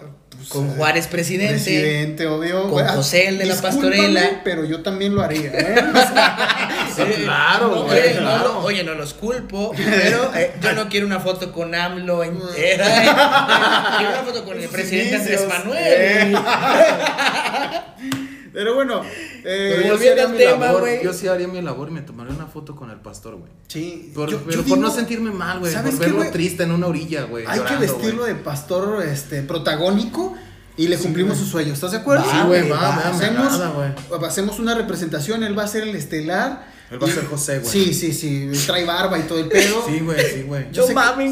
Con 0.49 0.69
Juárez 0.75 1.07
presidente. 1.07 1.53
Presidente, 1.53 2.27
obvio. 2.27 2.69
Con. 2.69 2.85
Ah, 2.85 2.93
José, 2.93 3.27
el 3.27 3.37
de 3.37 3.45
la 3.45 3.55
pastorela. 3.55 4.41
Pero 4.43 4.65
yo 4.65 4.81
también 4.81 5.15
lo 5.15 5.21
haría, 5.21 5.51
¿eh? 5.51 5.75
O 5.91 5.93
sea, 5.93 6.85
Sí, 6.95 7.23
claro, 7.23 7.67
No, 7.69 7.83
güey, 7.85 8.17
claro. 8.17 8.43
no, 8.53 8.59
oye, 8.59 8.83
no 8.83 8.93
los 8.93 9.13
culpo, 9.15 9.73
pero 9.75 10.31
eh, 10.35 10.53
yo 10.61 10.73
no 10.73 10.89
quiero 10.89 11.07
una 11.07 11.19
foto 11.19 11.51
con 11.51 11.73
AMLO 11.73 12.23
en, 12.23 12.35
eh, 12.55 12.77
quiero 13.97 14.11
una 14.11 14.23
foto 14.25 14.43
con 14.45 14.59
el 14.61 14.69
presidente 14.69 15.15
Andrés. 15.15 15.47
Manuel. 15.47 16.37
Pero 18.54 18.76
bueno, 18.76 19.01
eh, 19.43 19.74
Pero 19.78 19.88
yo 19.88 19.97
sí 19.97 20.08
haría 20.08 20.28
mi 20.28 20.38
tema, 20.38 20.66
labor, 20.68 20.88
yo 21.04 21.14
sí 21.14 21.28
haría 21.28 21.47
mi 21.47 21.62
labor 21.62 21.89
y 21.89 21.91
me 21.91 22.01
tomaría 22.01 22.34
una 22.36 22.45
foto 22.45 22.76
con 22.76 22.91
el 22.91 22.97
pastor, 22.97 23.36
güey. 23.36 23.51
sí. 23.68 24.12
Por, 24.14 24.30
yo- 24.30 24.41
pero 24.45 24.62
yo 24.62 24.68
por 24.70 24.78
no 24.78 24.91
sentirme 24.91 25.32
mal, 25.32 25.60
güey. 25.60 25.74
¿sabes 25.74 25.95
Por 25.95 26.06
verlo 26.06 26.32
triste 26.32 26.64
en 26.64 26.72
una 26.72 26.88
orilla, 26.88 27.24
güey. 27.24 27.45
Hay 27.47 27.60
que 27.62 27.76
vestirlo 27.78 28.26
de 28.26 28.36
pastor 28.36 29.04
este, 29.04 29.41
protagónico 29.41 30.36
y 30.78 30.88
le 30.88 30.97
cumplimos 30.97 31.38
su 31.38 31.45
sueño. 31.45 31.74
¿Estás 31.74 31.91
de 31.91 31.97
acuerdo? 31.97 32.26
Sí, 32.30 32.38
güey, 32.47 32.70
va, 32.70 32.78
va, 32.78 32.95
me 32.95 33.01
hacemos, 33.04 33.74
güey. 34.10 34.28
hacemos 34.28 34.60
una 34.60 34.76
representación, 34.76 35.43
él 35.43 35.58
va 35.58 35.64
a 35.64 35.68
ser 35.68 35.84
el 35.84 35.95
estelar. 35.95 36.72
Él 36.91 37.01
va 37.01 37.07
a 37.07 37.11
ser 37.11 37.25
José, 37.25 37.57
güey. 37.59 37.71
Sí, 37.71 37.93
sí, 37.93 38.13
sí. 38.13 38.51
Trae 38.67 38.86
barba 38.86 39.17
y 39.17 39.23
todo 39.23 39.39
el 39.39 39.47
pedo. 39.47 39.84
Sí, 39.88 39.99
güey, 40.01 40.19
sí, 40.31 40.43
güey. 40.43 40.65
Yo 40.71 40.84
que 40.86 40.89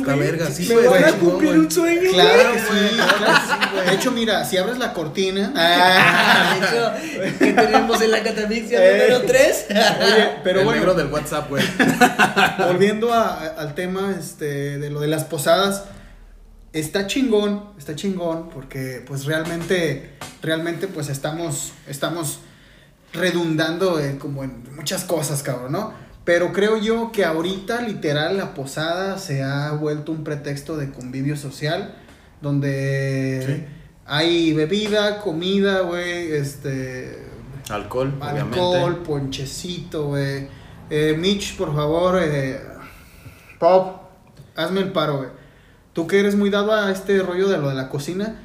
está 0.10 0.16
güey. 0.16 0.28
verga, 0.32 0.49
sí, 0.49 0.66
me 0.68 0.74
güey, 0.74 0.88
van 0.88 1.04
a 1.04 1.12
cumplir 1.14 1.52
un 1.52 1.70
sueño, 1.70 2.12
Claro 2.14 2.41
güey. 2.49 2.54
que 2.54 2.60
sí, 2.60 2.95
claro 2.95 3.34
que 3.34 3.54
sí, 3.54 3.70
güey. 3.74 3.86
De 3.86 3.93
hecho, 3.95 4.12
mira, 4.12 4.45
si 4.45 4.58
abres 4.58 4.78
la 4.80 4.93
cortina. 4.93 5.54
Ah, 5.56 6.58
de 6.60 6.66
hecho, 7.30 7.38
¿qué 7.38 7.54
tenemos 7.54 8.02
en 8.02 8.12
la 8.12 8.24
catafixia 8.24 8.84
Eh. 8.84 8.91
número 9.10 9.22
3? 9.28 9.66
Oye, 9.70 10.30
pero 10.43 10.60
el 10.62 10.66
bueno, 10.66 10.80
negro 10.80 10.93
del 10.95 11.08
WhatsApp, 11.08 11.47
güey. 11.49 11.64
volviendo 12.68 13.14
a- 13.14 13.28
a- 13.34 13.47
al 13.62 13.76
tema 13.76 14.16
este, 14.20 14.78
de 14.80 14.89
lo 14.89 14.99
de 14.99 15.08
las 15.08 15.26
posadas, 15.26 15.84
está 16.74 17.06
chingón, 17.08 17.66
está 17.78 17.95
chingón, 17.95 18.49
porque 18.49 19.04
pues 19.06 19.26
realmente, 19.26 20.12
realmente 20.41 20.88
pues 20.88 21.10
estamos, 21.10 21.74
estamos 21.88 22.39
redundando 23.14 23.99
en, 23.99 24.18
como 24.18 24.43
en 24.43 24.64
muchas 24.76 25.03
cosas, 25.03 25.43
cabrón, 25.43 25.72
¿no? 25.74 25.93
Pero 26.24 26.53
creo 26.53 26.78
yo 26.78 27.12
que 27.12 27.26
ahorita 27.26 27.82
literal 27.82 28.38
la 28.38 28.53
posada 28.53 29.18
se 29.18 29.43
ha 29.43 29.72
vuelto 29.72 30.12
un 30.12 30.24
pretexto 30.24 30.78
de 30.78 30.91
convivio 30.91 31.36
social, 31.36 31.95
donde 32.41 33.43
Sí. 33.45 33.66
hay 34.05 34.53
bebida, 34.53 35.20
comida, 35.22 35.82
güey, 35.82 36.32
este, 36.34 37.26
Alcohol, 37.70 38.14
obviamente. 38.20 38.59
Alcohol, 38.59 38.97
ponchecito, 39.03 40.07
güey. 40.07 40.47
Eh, 40.89 41.16
Mitch, 41.18 41.55
por 41.57 41.74
favor, 41.76 42.20
eh, 42.22 42.59
Pop, 43.59 44.01
hazme 44.55 44.82
el 44.82 44.91
paro, 44.91 45.18
güey. 45.18 45.30
Tú 45.93 46.07
que 46.07 46.20
eres 46.20 46.36
muy 46.36 46.49
dado 46.49 46.74
a 46.74 46.91
este 46.91 47.20
rollo 47.22 47.47
de 47.49 47.57
lo 47.57 47.70
de 47.70 47.76
la 47.76 47.89
cocina, 47.89 48.41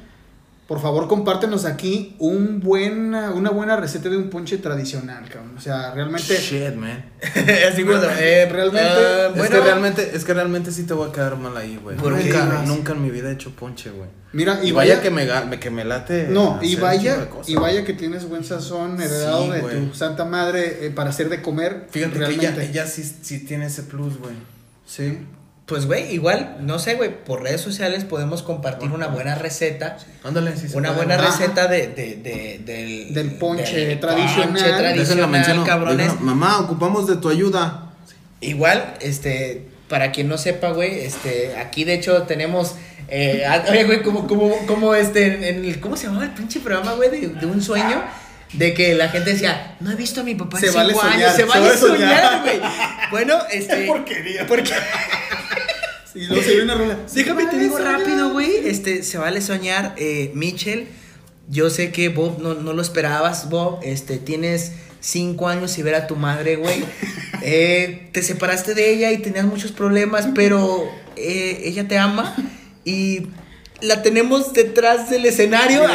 por 0.67 0.81
favor, 0.81 1.07
compártenos 1.07 1.63
aquí 1.63 2.15
un 2.19 2.59
buena, 2.59 3.31
una 3.31 3.51
buena 3.51 3.77
receta 3.77 4.09
de 4.09 4.17
un 4.17 4.29
ponche 4.29 4.57
tradicional, 4.57 5.23
cabrón. 5.29 5.53
O 5.57 5.61
sea, 5.61 5.93
realmente. 5.93 6.35
Shit, 6.37 6.75
man. 6.75 7.05
Así 7.71 7.83
cuando, 7.85 8.09
eh, 8.19 8.49
Realmente, 8.51 8.89
eh, 8.89 9.27
es 9.29 9.37
bueno, 9.37 9.55
que 9.55 9.61
realmente, 9.61 10.11
es 10.13 10.25
que 10.25 10.33
realmente 10.33 10.71
sí 10.73 10.83
te 10.83 10.93
voy 10.93 11.07
a 11.07 11.11
quedar 11.13 11.37
mal 11.37 11.55
ahí, 11.55 11.79
güey. 11.81 11.95
Nunca, 11.95 12.63
nunca 12.65 12.91
en 12.91 13.01
mi 13.01 13.09
vida 13.11 13.29
he 13.29 13.33
hecho 13.33 13.51
ponche, 13.51 13.91
güey. 13.91 14.09
Mira, 14.33 14.59
Y, 14.61 14.73
vaya, 14.73 15.01
que 15.01 15.09
me, 15.09 15.25
que 15.57 15.69
me 15.69 15.85
late. 15.85 16.27
No, 16.29 16.59
y 16.61 16.75
vaya, 16.75 17.27
y 17.47 17.53
güey. 17.55 17.71
vaya 17.73 17.85
que 17.85 17.93
tienes 17.93 18.27
buen 18.27 18.43
sazón 18.43 19.01
heredado 19.01 19.45
Sí, 19.45 19.51
de 19.51 19.61
güey. 19.61 19.87
tu 19.87 19.95
santa 19.95 20.25
madre 20.25 20.85
eh, 20.85 20.91
para 20.91 21.11
hacer 21.11 21.29
de 21.29 21.41
comer. 21.41 21.87
Fíjate 21.91 22.11
que 22.13 22.19
realmente. 22.19 22.45
ella, 22.63 22.63
ella 22.63 22.87
sí, 22.87 23.03
sí 23.21 23.45
tiene 23.45 23.67
ese 23.67 23.83
plus, 23.83 24.17
güey. 24.19 24.33
Sí. 24.85 25.17
Pues, 25.67 25.85
güey, 25.85 26.13
igual, 26.13 26.55
no 26.61 26.79
sé, 26.79 26.95
güey, 26.95 27.23
por 27.25 27.43
redes 27.43 27.59
sociales 27.59 28.05
podemos 28.05 28.41
compartir 28.41 28.89
una 28.89 29.07
buena 29.07 29.35
receta. 29.35 29.97
Ándale, 30.23 30.55
sí 30.55 30.67
Una 30.73 30.91
buena. 30.91 31.15
Ajá. 31.15 31.25
receta 31.27 31.67
de, 31.67 31.87
de, 31.87 32.15
de- 32.15 32.61
del, 32.65 33.13
Del 33.13 33.31
ponche 33.31 33.85
del 33.85 33.99
tradicional. 33.99 34.47
ponche 34.53 34.63
tradicional, 34.73 35.29
menciono. 35.29 35.65
cabrones. 35.65 36.11
Digo, 36.13 36.23
Mamá, 36.23 36.59
ocupamos 36.59 37.05
de 37.07 37.17
tu 37.17 37.27
ayuda. 37.29 37.91
Igual, 38.39 38.93
este, 39.01 39.67
para 39.89 40.13
quien 40.13 40.29
no 40.29 40.37
sepa, 40.37 40.69
güey, 40.71 41.01
este, 41.01 41.57
aquí 41.57 41.83
de 41.83 41.95
hecho 41.95 42.23
tenemos, 42.23 42.75
eh, 43.09 43.43
a- 43.45 43.65
oye, 43.69 43.83
güey, 43.83 44.03
como, 44.03 44.25
como, 44.25 44.55
como 44.67 44.95
este, 44.95 45.27
en, 45.35 45.43
en 45.43 45.65
el, 45.65 45.81
¿cómo 45.81 45.97
se 45.97 46.05
llamaba 46.07 46.23
el 46.25 46.31
pinche 46.31 46.61
programa, 46.61 46.93
güey, 46.93 47.09
de, 47.09 47.27
de 47.27 47.45
un 47.45 47.61
sueño? 47.61 48.03
De 48.53 48.73
que 48.73 48.93
la 48.95 49.09
gente 49.09 49.31
decía, 49.33 49.75
no 49.81 49.91
he 49.91 49.95
visto 49.95 50.21
a 50.21 50.23
mi 50.23 50.33
papá 50.33 50.57
en 50.59 50.61
Se 50.63 50.67
cinco 50.71 50.77
vale 50.79 50.93
años, 50.93 51.11
soñar, 51.11 51.31
se 51.31 51.37
se 51.41 51.43
vale 51.43 51.77
soñar. 51.77 52.41
güey. 52.43 52.61
Bueno, 53.11 53.37
este. 53.51 53.81
Qué 53.81 53.85
porquería. 53.87 54.47
Porque, 54.47 54.71
Y 56.17 56.25
luego 56.25 56.41
se 56.43 56.55
ve 56.55 56.63
una 56.63 56.75
rola. 56.75 56.97
déjame 57.13 57.41
te 57.43 57.47
Vale 57.51 57.63
digo 57.63 57.77
soñar. 57.77 57.99
rápido, 57.99 58.29
güey, 58.31 58.67
este, 58.67 59.03
se 59.03 59.17
vale 59.17 59.41
soñar, 59.41 59.93
eh, 59.97 60.31
Mitchell, 60.33 60.87
yo 61.49 61.69
sé 61.69 61.91
que 61.91 62.09
Bob 62.09 62.39
no, 62.41 62.55
no 62.55 62.73
lo 62.73 62.81
esperabas, 62.81 63.49
Bob, 63.49 63.79
este, 63.83 64.17
tienes 64.17 64.71
cinco 64.99 65.47
años 65.47 65.77
y 65.77 65.83
ver 65.83 65.95
a 65.95 66.07
tu 66.07 66.15
madre, 66.15 66.55
güey. 66.55 66.83
Eh, 67.43 68.09
te 68.13 68.23
separaste 68.23 68.73
de 68.73 68.91
ella 68.91 69.11
y 69.11 69.19
tenías 69.19 69.45
muchos 69.45 69.71
problemas, 69.71 70.27
pero 70.33 70.89
eh, 71.15 71.61
ella 71.65 71.87
te 71.87 71.95
ama 71.99 72.35
y 72.83 73.27
la 73.79 74.01
tenemos 74.01 74.53
detrás 74.53 75.11
del 75.11 75.23
escenario. 75.27 75.83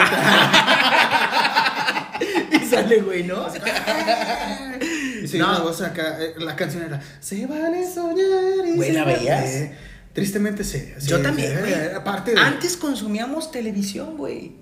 y 2.53 2.59
sale, 2.67 3.01
güey, 3.01 3.25
¿no? 3.25 3.47
Y 5.33 5.39
No. 5.39 5.49
una 5.51 5.59
voz 5.61 5.81
acá, 5.83 6.17
eh, 6.21 6.35
la 6.39 6.55
canción 6.57 6.83
era 6.85 7.01
Se 7.21 7.47
vale 7.47 7.85
soñar 7.93 8.67
y 8.69 8.77
Güey, 8.77 8.93
¿la 8.93 9.05
vale". 9.05 9.19
veías? 9.19 9.71
Tristemente 10.13 10.63
sí. 10.65 10.93
sí, 10.99 11.09
Yo 11.09 11.21
también, 11.21 11.53
eh, 11.53 11.61
güey. 11.61 11.95
Aparte 11.95 12.33
de. 12.35 12.41
Antes 12.41 12.77
consumíamos 12.77 13.51
televisión, 13.51 14.17
güey. 14.17 14.53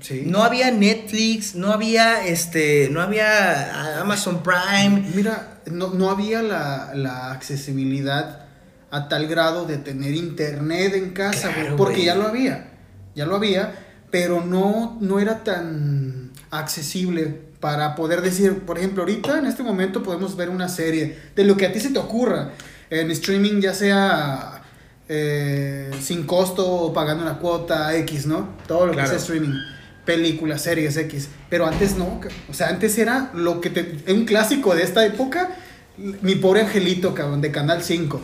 Sí. 0.00 0.24
No 0.26 0.42
había 0.42 0.70
Netflix, 0.70 1.54
no 1.54 1.72
había 1.72 2.26
este, 2.26 2.88
no 2.90 3.00
había 3.00 4.00
Amazon 4.00 4.42
Prime. 4.42 5.10
Mira, 5.14 5.60
no, 5.70 5.90
no 5.94 6.10
había 6.10 6.42
la, 6.42 6.92
la 6.94 7.32
accesibilidad 7.32 8.46
a 8.90 9.08
tal 9.08 9.26
grado 9.26 9.66
de 9.66 9.78
tener 9.78 10.14
internet 10.14 10.94
en 10.94 11.10
casa, 11.10 11.52
Claro, 11.52 11.76
porque 11.76 11.94
güey. 11.96 12.06
ya 12.06 12.14
lo 12.14 12.26
había. 12.26 12.70
Ya 13.14 13.26
lo 13.26 13.36
había, 13.36 13.74
pero 14.10 14.44
no, 14.44 14.98
no 15.00 15.20
era 15.20 15.42
tan 15.44 16.32
accesible 16.50 17.42
para 17.60 17.94
poder 17.94 18.20
decir, 18.20 18.60
por 18.60 18.76
ejemplo, 18.78 19.02
ahorita 19.02 19.38
en 19.38 19.46
este 19.46 19.62
momento 19.62 20.02
podemos 20.02 20.36
ver 20.36 20.48
una 20.50 20.68
serie 20.68 21.16
de 21.34 21.44
lo 21.44 21.56
que 21.56 21.66
a 21.66 21.72
ti 21.72 21.80
se 21.80 21.90
te 21.90 21.98
ocurra 21.98 22.50
en 22.90 23.10
streaming, 23.10 23.60
ya 23.60 23.72
sea 23.72 24.53
eh, 25.08 25.90
sin 26.00 26.24
costo 26.24 26.66
o 26.66 26.92
pagando 26.92 27.22
una 27.24 27.38
cuota 27.38 27.94
X, 27.96 28.26
¿no? 28.26 28.48
Todo 28.66 28.86
lo 28.86 28.92
Claro. 28.92 29.08
que 29.10 29.16
sea 29.16 29.22
streaming. 29.22 29.58
Películas, 30.04 30.62
series 30.62 30.96
X. 30.96 31.28
Pero 31.48 31.66
antes 31.66 31.96
no. 31.96 32.20
O 32.50 32.54
sea, 32.54 32.68
antes 32.68 32.96
era 32.98 33.30
lo 33.34 33.60
que 33.60 33.70
te. 33.70 34.12
Un 34.12 34.24
clásico 34.26 34.74
de 34.74 34.82
esta 34.82 35.04
época. 35.06 35.56
Mi 35.96 36.34
pobre 36.34 36.60
angelito, 36.62 37.14
cabrón, 37.14 37.40
de 37.40 37.50
Canal 37.52 37.82
5. 37.82 38.20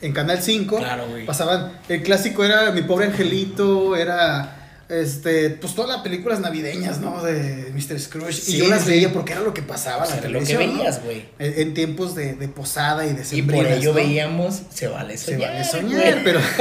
En 0.00 0.12
Canal 0.12 0.40
5 0.42 0.76
Claro, 0.78 1.06
güey. 1.08 1.26
pasaban. 1.26 1.72
El 1.88 2.02
clásico 2.02 2.44
era 2.44 2.70
Mi 2.72 2.82
pobre 2.82 3.06
angelito, 3.06 3.96
era 3.96 4.63
este, 4.88 5.50
pues 5.50 5.74
todas 5.74 5.90
las 5.90 6.02
películas 6.02 6.40
navideñas, 6.40 7.00
¿no? 7.00 7.22
De 7.22 7.72
Mr. 7.74 7.98
Scrooge. 8.00 8.32
Sí, 8.34 8.56
y 8.56 8.58
yo 8.58 8.68
las 8.68 8.82
sí. 8.82 8.90
veía 8.90 9.12
porque 9.12 9.32
era 9.32 9.42
lo 9.42 9.54
que 9.54 9.62
pasaba 9.62 10.04
en 10.04 10.10
la 10.10 10.16
Era 10.18 10.28
lo 10.28 10.38
que 10.40 10.44
televisión. 10.46 10.72
¿no? 10.76 10.78
veías, 10.82 11.02
güey. 11.04 11.24
En, 11.38 11.60
en 11.60 11.74
tiempos 11.74 12.14
de, 12.14 12.34
de 12.34 12.48
posada 12.48 13.06
y 13.06 13.12
de 13.12 13.24
Y 13.36 13.42
por 13.42 13.66
ello 13.66 13.90
¿no? 13.90 13.94
veíamos 13.96 14.62
Se 14.72 14.88
vale 14.88 15.16
Se 15.16 15.32
soñar. 15.32 15.50
vale 15.52 15.68
güey. 15.70 15.70
soñar, 15.82 16.20
pero. 16.24 16.40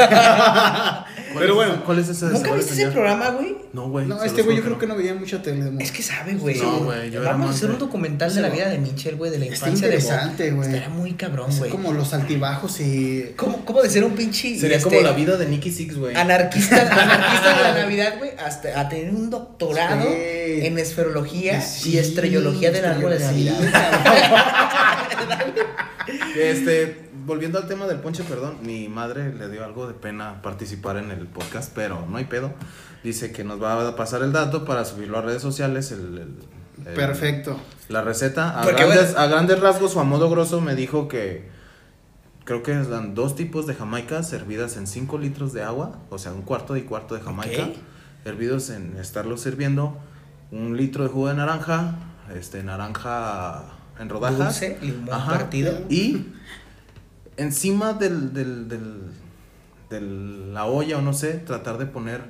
¿Cuál 1.34 1.40
pero 1.40 1.46
es- 1.50 1.54
bueno. 1.56 1.84
¿Cuál 1.86 2.00
es 2.00 2.10
ese 2.10 2.28
de 2.28 2.34
¿Nunca 2.34 2.54
viste 2.54 2.74
ese 2.74 2.88
programa, 2.88 3.30
güey? 3.32 3.56
No, 3.74 3.90
güey. 3.90 4.06
No, 4.06 4.20
se 4.20 4.28
este 4.28 4.44
güey 4.44 4.58
yo 4.58 4.64
creo 4.64 4.78
que 4.78 4.86
no 4.88 4.96
veía 4.96 5.16
mucha 5.16 5.42
tele. 5.42 5.72
Es 5.80 5.92
que 5.92 6.04
sabe, 6.04 6.36
güey. 6.36 6.58
No, 6.60 6.80
güey, 6.82 7.10
Vamos 7.18 7.48
a 7.48 7.54
hacer 7.54 7.72
un 7.72 7.80
documental 7.80 8.34
de 8.34 8.42
la 8.42 8.50
vida 8.50 8.70
de 8.70 8.78
Mitchell, 8.78 9.16
güey, 9.16 9.32
de 9.32 9.40
la 9.40 9.46
infancia 9.46 9.88
de 9.88 9.96
interesante, 9.96 10.52
güey. 10.52 10.68
Estaría 10.70 10.90
muy 10.90 11.14
cabrón, 11.14 11.50
Es 11.50 11.58
güey. 11.60 11.72
como 11.72 11.92
los 11.94 12.14
altibajos 12.14 12.80
y. 12.80 13.34
¿Cómo, 13.36 13.66
¿Cómo 13.66 13.82
de 13.82 13.90
ser 13.90 14.04
un 14.04 14.14
pinche 14.14 14.58
Sería 14.60 14.78
este, 14.78 14.90
como 14.90 15.02
la 15.02 15.14
vida 15.14 15.38
de 15.38 15.48
Nicky 15.48 15.72
Six, 15.72 15.98
güey. 15.98 16.16
anarquista, 16.16 16.82
anarquista 16.82 17.58
de 17.58 17.64
la 17.64 17.74
Navidad, 17.82 18.12
güey, 18.18 18.32
hasta 18.38 18.80
a 18.80 18.89
tener 18.89 19.14
un 19.14 19.30
doctorado 19.30 20.03
Sí. 20.03 20.66
en 20.66 20.78
esferología 20.80 21.59
Sí, 21.61 21.91
y 21.93 21.97
estrellología 21.97 22.72
del 22.72 22.86
árbol 22.86 23.11
de 23.11 23.20
sí, 23.20 23.26
Navidad. 23.26 23.59
Este, 26.36 27.09
volviendo 27.26 27.57
al 27.59 27.68
tema 27.68 27.86
del 27.88 27.99
ponche, 27.99 28.24
perdón, 28.24 28.57
mi 28.64 28.88
madre 28.89 29.34
le 29.34 29.49
dio 29.49 29.64
algo 29.64 29.88
de 29.88 29.93
pena 29.93 30.41
participar 30.41 30.97
en 30.97 31.11
el 31.11 31.28
podcast, 31.28 31.72
pero 31.74 32.05
no 32.09 32.18
hay 32.18 32.26
pedo. 32.26 32.53
Dice 33.03 33.32
que 33.32 33.43
nos 33.43 33.61
va 33.61 33.88
a 33.88 33.95
pasar 33.95 34.22
el 34.24 34.32
dato 34.34 34.66
para 34.66 34.84
subirlo 34.86 35.18
a 35.18 35.22
redes 35.22 35.41
sociales. 35.41 35.91
El, 35.91 35.99
el- 35.99 36.88
el- 36.88 36.93
Perfecto. 36.93 37.59
La 37.89 38.01
receta. 38.01 38.59
A 38.59 38.66
grandes, 38.66 39.11
bueno- 39.14 39.20
a 39.20 39.28
grandes 39.28 39.59
rasgos 39.59 39.95
o 39.95 39.99
a 39.99 40.03
modo 40.03 40.30
grosso 40.30 40.59
me 40.61 40.76
dijo 40.76 41.07
que 41.07 41.47
creo 42.45 42.64
que 42.64 42.74
dan 42.74 43.14
dos 43.16 43.36
tipos 43.36 43.68
de 43.68 43.76
jamaica 43.76 44.24
servidas 44.24 44.76
en 44.78 44.88
5 44.88 45.18
litros 45.18 45.53
de 45.53 45.64
agua, 45.64 45.99
o 46.09 46.18
sea, 46.18 46.34
un 46.34 46.41
cuarto 46.41 46.76
y 46.76 46.82
cuarto 46.82 47.16
de 47.16 47.22
jamaica. 47.22 47.70
Hervidos 48.26 48.70
en 48.70 48.98
estarlo 48.98 49.38
sirviendo, 49.38 49.98
un 50.52 50.78
litro 50.78 51.04
de 51.04 51.10
jugo 51.10 51.28
de 51.30 51.36
naranja, 51.36 51.96
este 52.36 52.64
naranja 52.64 53.64
en 54.00 54.10
rodajas, 54.10 54.38
Dulce, 54.60 54.78
limón 54.82 55.08
partido. 55.26 55.80
y 55.90 56.28
encima 57.38 57.94
del, 57.94 58.34
del, 58.34 58.68
del, 58.68 59.02
de 59.90 60.02
la 60.02 60.66
olla 60.66 60.98
o 60.98 61.02
no 61.02 61.14
sé, 61.14 61.34
tratar 61.34 61.78
de 61.78 61.86
poner 61.86 62.22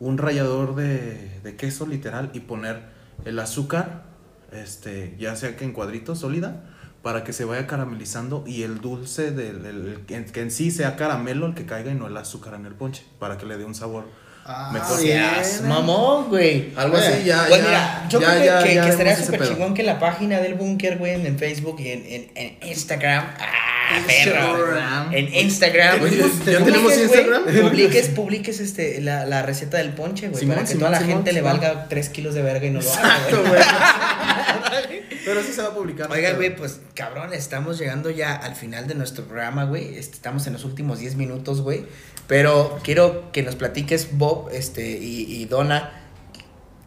un 0.00 0.18
rallador 0.18 0.74
de, 0.74 1.40
de 1.42 1.56
queso 1.56 1.86
literal 1.86 2.30
y 2.34 2.40
poner 2.40 2.82
el 3.24 3.38
azúcar, 3.38 4.04
este, 4.52 5.16
ya 5.18 5.36
sea 5.36 5.56
que 5.56 5.64
en 5.64 5.72
cuadritos 5.72 6.20
sólida, 6.20 6.64
para 7.02 7.22
que 7.24 7.32
se 7.32 7.44
vaya 7.44 7.66
caramelizando 7.66 8.42
y 8.46 8.62
el 8.62 8.80
dulce 8.80 9.30
del 9.30 9.64
el- 9.64 10.00
que 10.06 10.40
en 10.40 10.50
sí 10.50 10.70
sea 10.70 10.96
caramelo 10.96 11.46
el 11.46 11.54
que 11.54 11.64
caiga 11.64 11.92
y 11.92 11.94
no 11.94 12.08
el 12.08 12.16
azúcar 12.16 12.54
en 12.54 12.66
el 12.66 12.74
ponche, 12.74 13.04
para 13.18 13.38
que 13.38 13.46
le 13.46 13.56
dé 13.56 13.64
un 13.64 13.74
sabor 13.74 14.04
Ah, 14.48 14.70
mejor. 14.72 14.98
Seas 15.00 15.60
mamón, 15.62 16.28
güey. 16.28 16.72
Algo 16.76 16.96
así, 16.96 17.24
ya, 17.24 17.46
Pues 17.48 17.60
ya, 17.60 17.66
mira, 17.68 18.06
yo 18.08 18.20
ya, 18.20 18.26
creo 18.28 18.40
que, 18.62 18.74
ya, 18.74 18.82
que- 18.84 18.88
estaría 18.90 19.16
súper 19.16 19.48
chingón 19.48 19.74
que 19.74 19.82
la 19.82 19.98
página 19.98 20.38
del 20.40 20.54
búnker, 20.54 20.98
güey, 20.98 21.14
en, 21.14 21.26
en 21.26 21.38
Facebook 21.38 21.76
y 21.80 21.88
en, 21.90 22.04
en, 22.06 22.30
en 22.34 22.68
Instagram. 22.68 23.24
¡Ah, 23.38 24.00
perro! 24.06 24.76
En 25.12 25.34
Instagram. 25.34 26.02
Oye, 26.02 26.22
¿ya 26.46 26.58
tenemos 26.64 26.96
Instagram? 26.96 27.42
Publiques, 27.62 28.08
publiques 28.08 28.60
este, 28.60 29.00
la, 29.00 29.26
la 29.26 29.42
receta 29.42 29.78
del 29.78 29.90
ponche, 29.94 30.28
güey. 30.28 30.46
Para 30.46 30.60
que 30.60 30.66
Simón, 30.68 30.78
toda 30.80 30.90
la 30.92 30.98
Simón, 30.98 31.12
gente 31.16 31.32
le 31.32 31.40
valga 31.42 31.88
3 31.88 32.08
kilos 32.10 32.34
de 32.34 32.42
verga 32.42 32.66
y 32.66 32.70
no 32.70 32.80
lo 32.80 32.92
haga, 32.92 33.00
Exacto, 33.16 33.36
güey. 33.40 33.50
güey. 33.50 33.62
Pero 35.24 35.40
eso 35.40 35.52
se 35.52 35.62
va 35.62 35.68
a 35.68 35.74
publicar. 35.74 36.10
Oiga, 36.10 36.32
güey, 36.34 36.54
pues 36.54 36.80
cabrón, 36.94 37.32
estamos 37.34 37.78
llegando 37.78 38.10
ya 38.10 38.34
al 38.34 38.54
final 38.54 38.86
de 38.86 38.94
nuestro 38.94 39.24
programa, 39.24 39.64
güey. 39.64 39.96
Este, 39.98 40.14
Estamos 40.14 40.46
en 40.46 40.52
los 40.52 40.64
últimos 40.64 41.00
10 41.00 41.16
minutos, 41.16 41.62
güey. 41.62 41.84
Pero 42.26 42.78
quiero 42.82 43.30
que 43.32 43.42
nos 43.42 43.54
platiques, 43.56 44.16
Bob 44.18 44.48
este, 44.52 44.98
y, 44.98 45.22
y 45.32 45.44
Donna. 45.44 45.92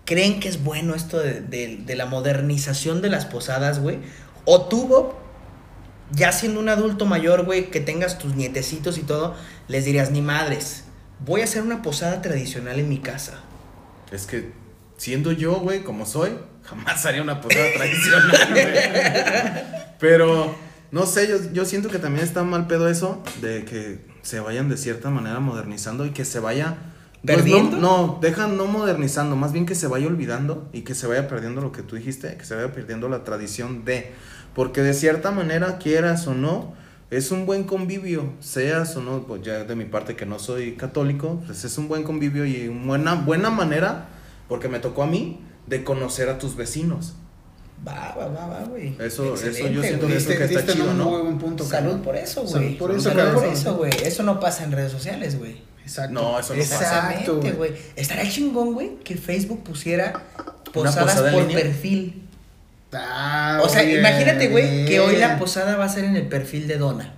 ¿Creen 0.06 0.40
que 0.40 0.50
es 0.50 0.64
bueno 0.64 0.96
esto 0.96 1.20
de, 1.20 1.40
de- 1.42 1.78
de 1.86 1.96
la 1.96 2.06
modernización 2.08 3.02
de 3.02 3.10
las 3.10 3.26
posadas, 3.26 3.80
güey? 3.80 4.00
O 4.46 4.64
tú, 4.68 4.88
Bob, 4.88 5.14
ya 6.12 6.32
siendo 6.32 6.60
un 6.60 6.68
adulto 6.70 7.06
mayor, 7.06 7.46
güey, 7.46 7.70
que 7.70 7.80
tengas 7.80 8.18
tus 8.18 8.36
nietecitos 8.36 8.98
y 8.98 9.04
todo, 9.04 9.36
les 9.68 9.86
dirías, 9.86 10.10
ni 10.12 10.22
madres, 10.22 10.86
voy 11.26 11.42
a 11.42 11.44
hacer 11.44 11.62
una 11.62 11.82
posada 11.84 12.22
tradicional 12.24 12.80
en 12.80 12.90
mi 12.90 12.98
casa. 13.00 13.40
Es 14.12 14.26
que 14.26 14.52
siendo 14.98 15.32
yo, 15.32 15.60
güey, 15.60 15.84
como 15.84 16.06
soy, 16.08 16.32
jamás 16.64 17.06
haría 17.06 17.22
una 17.22 17.40
posada 17.40 17.68
tradicional. 17.76 18.32
Pero, 20.00 20.56
no 20.92 21.06
sé, 21.06 21.28
yo, 21.28 21.38
yo 21.54 21.66
siento 21.66 21.90
que 21.90 22.00
también 22.00 22.26
está 22.26 22.44
mal 22.44 22.66
pedo 22.68 22.90
eso 22.90 23.22
de 23.42 23.64
que 23.66 24.09
se 24.22 24.40
vayan 24.40 24.70
de 24.70 24.78
cierta 24.78 25.10
manera 25.10 25.40
modernizando 25.40 26.06
y 26.06 26.12
que 26.12 26.26
se 26.26 26.40
vaya... 26.40 26.78
pues, 27.24 27.38
¿Perdiendo? 27.38 27.78
no, 27.78 28.08
no, 28.08 28.20
dejan 28.22 28.58
no 28.58 28.66
modernizando, 28.66 29.36
más 29.36 29.52
bien 29.52 29.66
que 29.66 29.76
se 29.76 29.88
vaya 29.88 30.08
olvidando 30.08 30.70
y 30.74 30.82
que 30.82 30.96
se 30.96 31.08
vaya 31.08 31.28
perdiendo 31.28 31.62
lo 31.62 31.72
que 31.72 31.82
tú 31.82 31.96
dijiste, 31.96 32.36
que 32.38 32.46
se 32.46 32.56
vaya 32.56 32.74
perdiendo 32.74 33.10
la 33.10 33.24
tradición 33.24 33.86
de... 33.86 34.12
Porque 34.56 34.82
de 34.82 34.94
cierta 34.94 35.32
manera, 35.32 35.78
quieras 35.78 36.28
o 36.28 36.34
no, 36.34 36.74
es 37.12 37.32
un 37.32 37.46
buen 37.46 37.64
convivio, 37.64 38.34
seas 38.40 38.96
o 38.96 39.02
no, 39.02 39.24
pues 39.24 39.42
ya 39.42 39.64
de 39.64 39.76
mi 39.76 39.86
parte 39.86 40.16
que 40.16 40.26
no 40.26 40.38
soy 40.38 40.74
católico, 40.74 41.42
pues 41.46 41.64
es 41.64 41.78
un 41.78 41.88
buen 41.88 42.04
convivio 42.04 42.46
y 42.46 42.68
una 42.68 42.86
buena, 42.86 43.16
buena 43.16 43.50
manera, 43.50 44.10
porque 44.48 44.68
me 44.68 44.80
tocó 44.80 45.04
a 45.04 45.08
mí, 45.08 45.40
de 45.66 45.84
conocer 45.84 46.30
a 46.30 46.38
tus 46.40 46.56
vecinos. 46.56 47.16
Va, 47.88 48.14
va, 48.18 48.28
va, 48.28 48.48
va, 48.48 48.60
güey. 48.66 48.96
Eso- 49.00 49.34
eso 49.36 49.68
yo 49.70 49.82
siento 49.82 50.08
que 50.08 50.18
eso 50.18 50.30
Diste- 50.32 50.44
está 50.60 50.74
chido, 50.74 50.92
un 50.92 50.98
¿no? 50.98 51.06
muy 51.10 51.22
buen 51.22 51.38
punto. 51.40 51.64
Salud 51.64 51.86
cabrón. 51.88 52.02
por 52.04 52.16
eso, 52.18 52.46
Salud 52.48 52.64
güey. 52.66 52.78
por 52.78 52.92
eso, 52.92 53.02
Salud 53.14 53.34
por 53.34 53.46
eso, 53.46 53.76
güey. 53.76 53.92
Eso 54.04 54.24
no 54.24 54.40
pasa 54.40 54.64
en 54.66 54.72
redes 54.74 54.92
sociales, 54.92 55.38
güey. 55.40 55.62
Exacto. 55.84 56.14
No, 56.14 56.38
eso 56.40 56.54
no 56.54 56.60
pasa. 56.62 56.76
Exactamente, 56.76 57.32
güey. 57.32 57.52
güey. 57.54 57.72
Estaría 57.96 58.30
chingón, 58.30 58.74
güey, 58.74 58.98
que 59.04 59.16
Facebook 59.16 59.64
pusiera 59.64 60.14
posadas 60.74 61.06
posada 61.16 61.32
por 61.32 61.48
perfil. 61.52 62.24
Ah, 62.92 63.60
O 63.64 63.70
sea, 63.70 63.84
imagínate, 63.84 64.50
güey, 64.50 64.86
que 64.86 65.00
hoy 65.00 65.16
la 65.16 65.38
posada 65.40 65.76
va 65.78 65.86
a 65.86 65.90
ser 65.90 66.04
en 66.04 66.16
el 66.16 66.28
perfil 66.28 66.68
de 66.68 66.78
Donna. 66.78 67.14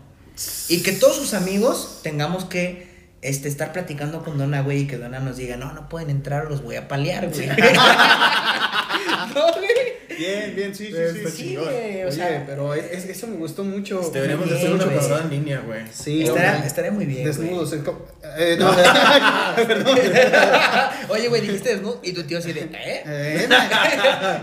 Y 0.69 0.81
que 0.83 0.91
todos 0.91 1.15
sus 1.17 1.33
amigos 1.33 1.99
tengamos 2.03 2.45
que 2.45 2.89
este, 3.21 3.47
estar 3.47 3.71
platicando 3.71 4.23
con 4.23 4.37
Donna, 4.37 4.61
güey, 4.61 4.81
y 4.81 4.87
que 4.87 4.97
Donna 4.97 5.19
nos 5.19 5.37
diga, 5.37 5.55
no, 5.57 5.71
no 5.73 5.87
pueden 5.89 6.09
entrar, 6.09 6.45
los 6.49 6.63
voy 6.63 6.75
a 6.75 6.87
palear, 6.87 7.29
güey. 7.29 7.47
no, 9.35 9.53
güey. 9.53 10.10
Bien, 10.21 10.55
bien, 10.55 10.75
sí, 10.75 10.87
sí, 10.87 10.93
sí. 11.13 11.27
Sí, 11.31 11.43
chingón. 11.49 11.65
güey, 11.65 12.03
o 12.03 12.07
Oye, 12.07 12.11
sea, 12.15 12.43
pero 12.45 12.73
es- 12.75 13.05
eso 13.05 13.27
me 13.27 13.37
gustó 13.37 13.63
mucho. 13.63 14.01
Deberíamos 14.13 14.49
de 14.49 14.55
hacer 14.57 14.71
una 14.71 14.85
güey. 14.85 14.97
posada 14.97 15.21
en 15.23 15.29
línea, 15.31 15.59
güey. 15.65 15.81
Sí, 15.91 16.23
estaría, 16.23 16.51
hombre. 16.53 16.67
estaría 16.67 16.91
muy 16.91 17.05
bien. 17.05 17.23
Desnudos. 17.25 17.73
es 17.73 17.81
como- 17.83 18.05
eh, 18.37 18.55
no, 18.59 18.71
perdón. 19.67 19.97
Oye, 21.09 21.27
güey, 21.27 21.41
dijiste 21.41 21.69
desnudo 21.69 21.99
y 22.03 22.13
tu 22.13 22.23
tío 22.23 22.37
así 22.37 22.53
de, 22.53 22.61
¿eh? 22.61 23.03
Eh, 23.05 23.47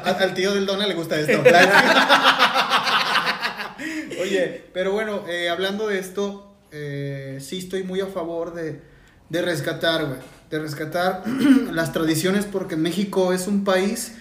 al, 0.05 0.15
al 0.23 0.35
tío 0.35 0.53
del 0.55 0.67
Dona 0.67 0.87
le 0.87 0.95
gusta 0.95 1.19
esto. 1.19 1.43
Oye, 4.21 4.65
pero 4.73 4.93
bueno, 4.93 5.25
eh, 5.29 5.49
hablando 5.49 5.87
de 5.87 5.99
esto, 6.01 6.53
eh, 6.73 7.39
sí 7.41 7.59
estoy 7.59 7.85
muy 7.85 8.01
a 8.01 8.07
favor 8.07 8.53
de, 8.55 8.81
de 9.29 9.43
rescatar, 9.43 10.05
güey. 10.07 10.19
De 10.51 10.59
rescatar 10.59 11.23
las 11.73 11.93
tradiciones 11.93 12.45
porque 12.47 12.77
México 12.77 13.33
es 13.33 13.47
un 13.47 13.65
país 13.65 14.15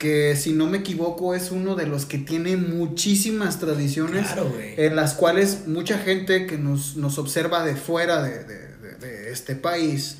que, 0.00 0.34
si 0.34 0.52
no 0.54 0.66
me 0.66 0.78
equivoco, 0.78 1.34
es 1.34 1.50
uno 1.50 1.76
de 1.76 1.86
los 1.86 2.06
que 2.06 2.16
tiene 2.18 2.56
muchísimas 2.56 3.60
tradiciones 3.60 4.26
Claro, 4.28 4.50
en 4.58 4.96
las 4.96 5.12
cuales 5.12 5.66
mucha 5.68 5.98
gente 5.98 6.46
que 6.46 6.56
nos, 6.56 6.96
nos 6.96 7.18
observa 7.18 7.64
de 7.64 7.76
fuera 7.76 8.22
de, 8.22 8.42
de- 8.44 8.76
de- 8.78 8.94
de 8.96 9.30
este 9.30 9.56
país, 9.56 10.16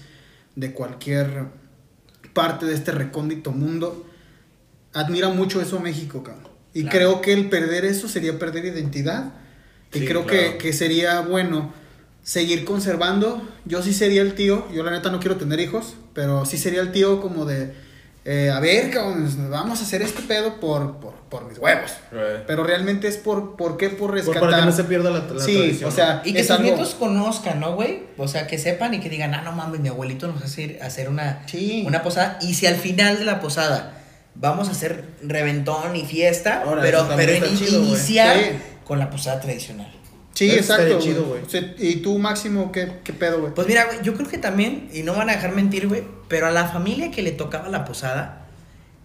de 0.55 0.73
cualquier 0.73 1.47
parte 2.35 2.67
de 2.67 2.75
este 2.75 2.93
recóndito 2.93 3.53
mundo, 3.53 4.07
admira 4.93 5.31
mucho 5.31 5.61
eso 5.63 5.79
a 5.79 5.81
México, 5.81 6.23
cabrón. 6.23 6.49
Y 6.75 6.83
Claro. 6.83 6.97
creo 6.97 7.21
que 7.23 7.33
el 7.33 7.49
perder 7.49 7.85
eso 7.87 8.07
sería 8.07 8.39
perder 8.39 8.67
identidad. 8.67 9.33
Y 9.95 10.05
creo 10.05 10.25
claro. 10.27 10.53
que, 10.53 10.59
que 10.59 10.73
sería 10.75 11.21
bueno 11.23 11.73
seguir 12.23 12.65
conservando. 12.67 13.43
Yo 13.65 13.83
sí 13.83 13.93
sería 13.95 14.21
el 14.23 14.35
tío, 14.35 14.71
yo 14.73 14.85
la 14.85 14.91
neta 14.91 15.11
no 15.11 15.21
quiero 15.21 15.37
tener 15.37 15.59
hijos, 15.59 15.97
pero 16.15 16.45
sí 16.45 16.59
sería 16.59 16.81
el 16.83 16.93
tío 16.93 17.21
como 17.23 17.45
de, 17.47 17.73
eh, 18.33 18.51
a 18.51 18.61
ver, 18.61 18.91
cabrón, 18.91 19.51
vamos 19.51 19.81
a 19.81 19.83
hacer 19.83 20.03
este 20.03 20.23
pedo 20.23 20.61
por, 20.61 20.99
por, 20.99 21.15
por 21.29 21.49
mis 21.49 21.59
huevos. 21.59 21.91
Pero 22.47 22.63
realmente 22.63 23.09
es 23.09 23.17
por, 23.17 23.57
¿por 23.57 23.77
qué? 23.77 23.89
Por 23.89 23.99
Por- 23.99 24.15
rescatar. 24.15 24.41
para 24.41 24.59
que 24.61 24.67
no 24.67 24.73
se 24.73 24.85
pierda 24.85 25.11
la, 25.11 25.19
la 25.19 25.43
sí, 25.45 25.57
tradición. 25.57 25.89
o 25.91 25.93
sea, 25.93 26.23
Y 26.25 26.33
que 26.33 26.43
sus 26.43 26.51
algo- 26.53 26.63
nietos 26.63 26.95
conozcan, 26.99 27.59
¿no, 27.59 27.75
güey? 27.75 28.05
O 28.17 28.29
sea, 28.29 28.47
que 28.47 28.57
sepan 28.59 28.95
y 28.95 29.01
que 29.01 29.09
digan, 29.09 29.35
ah, 29.35 29.43
no 29.43 29.53
mames, 29.53 29.81
mi 29.81 29.89
abuelito 29.89 30.29
nos 30.29 30.43
hace 30.45 30.63
ir 30.63 30.79
a 30.83 30.87
hacer 30.87 31.09
una, 31.09 31.43
Sí. 31.47 31.83
una 31.87 32.03
posada. 32.03 32.39
Y 32.41 32.55
si 32.55 32.67
al 32.67 32.77
final 32.77 33.19
de 33.19 33.25
la 33.25 33.41
posada 33.41 33.95
vamos 34.37 34.69
a 34.69 34.73
hacer 34.73 35.05
reventón 35.23 35.97
y 35.97 36.05
fiesta, 36.05 36.63
Ahora, 36.65 36.83
pero, 36.83 37.09
pero 37.17 37.35
in- 37.35 37.57
chido, 37.59 37.79
güey. 37.81 37.89
iniciar 37.93 38.37
Sí. 38.37 38.43
con 38.85 38.99
la 39.01 39.11
posada 39.11 39.41
tradicional. 39.41 39.91
Sí, 40.35 40.47
Eso 40.51 40.59
exacto. 40.61 40.83
estaría 40.85 40.99
chido, 40.99 41.25
güey. 41.25 41.41
güey. 41.41 41.45
O 41.45 41.49
sea, 41.51 41.75
y 41.79 41.97
tú, 41.97 42.19
Máximo, 42.19 42.73
¿qué, 42.73 42.93
qué 43.05 43.13
pedo, 43.13 43.41
güey? 43.41 43.53
Pues 43.55 43.67
mira, 43.67 43.85
güey, 43.87 43.99
yo 44.03 44.15
creo 44.15 44.29
que 44.29 44.39
también, 44.39 44.89
y 44.93 45.03
no 45.03 45.15
van 45.15 45.29
a 45.29 45.35
dejar 45.35 45.53
mentir, 45.55 45.89
güey, 45.89 46.05
pero 46.29 46.47
a 46.47 46.51
la 46.51 46.67
familia 46.69 47.11
que 47.11 47.23
le 47.23 47.33
tocaba 47.33 47.69
la 47.69 47.85
posada, 47.85 48.47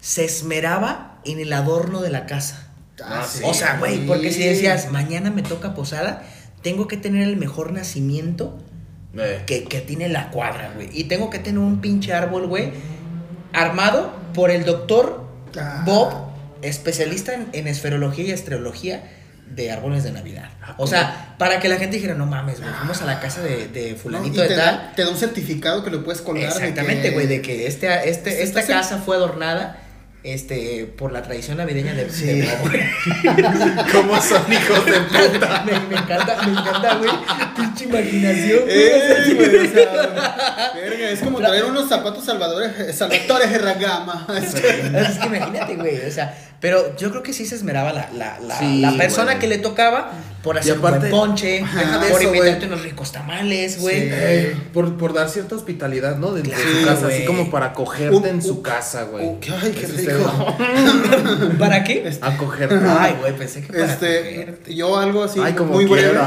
se 0.00 0.24
esmeraba 0.24 1.20
en 1.24 1.40
el 1.40 1.52
adorno 1.52 2.00
de 2.00 2.10
la 2.10 2.26
casa. 2.26 2.68
Ah, 3.04 3.26
sí. 3.30 3.42
o 3.44 3.52
sea, 3.52 3.78
güey, 3.78 4.06
porque 4.06 4.32
si 4.32 4.42
decías, 4.44 4.90
mañana 4.90 5.30
me 5.30 5.42
toca 5.42 5.74
posada, 5.74 6.22
tengo 6.62 6.86
que 6.88 6.96
tener 6.96 7.22
el 7.28 7.36
mejor 7.36 7.72
nacimiento 7.72 8.58
Eh. 9.18 9.42
que, 9.46 9.64
que 9.64 9.80
tiene 9.80 10.08
la 10.08 10.30
cuadra, 10.30 10.72
güey. 10.74 10.88
Y 10.92 11.04
tengo 11.04 11.28
que 11.30 11.38
tener 11.38 11.58
un 11.58 11.80
pinche 11.80 12.12
árbol, 12.14 12.46
güey, 12.46 12.70
armado 13.52 14.12
por 14.34 14.50
el 14.50 14.64
doctor 14.64 15.24
Ah. 15.58 15.82
Bob, 15.86 16.12
especialista 16.62 17.32
en, 17.34 17.48
en 17.52 17.66
esferología 17.66 18.26
y 18.26 18.32
astrología 18.32 19.04
de 19.48 19.70
árboles 19.70 20.02
de 20.04 20.12
Navidad. 20.12 20.50
Ah, 20.62 20.74
O 20.78 20.86
sea, 20.86 21.34
para 21.38 21.60
que 21.60 21.68
la 21.68 21.76
gente 21.76 21.96
dijera, 21.96 22.14
no 22.14 22.26
mames, 22.26 22.60
güey, 22.60 22.72
fuimos 22.74 23.00
a 23.02 23.04
la 23.06 23.20
casa 23.20 23.40
de, 23.42 23.68
de 23.68 23.92
¿no? 23.92 23.96
fulanito 23.96 24.40
de 24.42 24.48
tal. 24.48 24.56
da, 24.56 24.92
te 24.94 25.02
da 25.04 25.10
un 25.10 25.16
certificado 25.16 25.82
que 25.84 25.90
lo 25.90 26.04
puedes 26.04 26.20
colgar. 26.20 26.46
Exactamente, 26.50 27.10
güey, 27.10 27.26
de 27.26 27.40
que 27.42 27.66
este, 27.66 28.08
este, 28.10 28.42
esta 28.42 28.66
casa 28.66 28.98
fue 28.98 29.16
adornada 29.16 29.78
este, 30.24 30.86
por 30.98 31.12
la 31.12 31.22
tradición 31.22 31.58
navideña 31.58 31.94
de, 31.94 32.10
Sí. 32.10 32.26
de. 32.26 32.48
¿Cómo 33.92 34.20
son 34.20 34.52
hijos 34.52 34.84
de 34.84 34.92
puta? 35.00 35.64
me, 35.64 35.78
me 35.80 35.96
encanta, 36.02 36.42
me 36.42 36.52
encanta, 36.52 36.94
güey. 36.96 37.10
Pinche 37.76 37.84
imaginación, 37.84 38.60
güey. 38.64 38.76
Eh, 38.78 39.34
güey, 39.36 39.56
o 39.66 39.72
sea, 39.72 40.72
verga, 40.74 41.10
es 41.10 41.20
como 41.20 41.38
traer 41.38 41.64
unos 41.64 41.88
zapatos 41.88 42.24
salvadores, 42.24 42.96
salvatores 42.96 43.50
de 43.52 43.58
ragama. 43.58 44.26
Es 44.36 44.54
que 45.18 45.26
imagínate, 45.26 45.76
güey. 45.76 46.06
O 46.06 46.10
sea, 46.10 46.34
pero 46.60 46.96
yo 46.96 47.10
creo 47.10 47.22
que 47.22 47.32
sí 47.32 47.44
se 47.46 47.54
esmeraba 47.54 47.92
la, 47.92 48.08
la, 48.16 48.38
la, 48.40 48.58
Sí, 48.58 48.80
la 48.80 48.92
persona 48.96 49.32
güey. 49.32 49.38
que 49.40 49.46
le 49.46 49.58
tocaba 49.58 50.10
por 50.42 50.58
hacer 50.58 50.76
aparte- 50.78 51.06
un 51.06 51.10
buen 51.10 51.28
ponche, 51.28 51.64
por 52.10 52.20
eso, 52.22 52.22
invitarte 52.34 52.56
güey. 52.66 52.68
unos 52.72 52.82
ricos 52.82 53.12
tamales, 53.12 53.80
güey. 53.80 54.00
Sí. 54.02 54.08
Eh, 54.10 54.56
por, 54.72 54.96
por 54.96 55.12
dar 55.12 55.28
cierta 55.28 55.54
hospitalidad, 55.54 56.16
¿no? 56.16 56.32
De, 56.32 56.42
de 56.42 56.50
su 56.56 56.86
casa, 56.86 57.02
güey. 57.06 57.16
así 57.18 57.24
como 57.26 57.50
para 57.50 57.66
acogerte 57.66 58.16
Un- 58.16 58.26
en 58.26 58.42
su 58.42 58.62
casa, 58.62 59.02
güey. 59.04 59.26
un- 59.26 59.38
ay, 59.62 59.72
qué 59.72 59.86
rico. 59.86 60.56
¿Para 61.58 61.84
qué? 61.84 62.10
Acogerte. 62.22 62.76
Ay, 62.88 63.16
güey, 63.20 63.36
pensé 63.36 63.60
que 63.62 63.72
para 63.72 63.84
Este, 63.84 64.56
yo 64.68 64.98
algo 64.98 65.24
así 65.24 65.40
Ay, 65.42 65.52
como 65.52 65.74
muy 65.74 65.84
breve. 65.84 66.18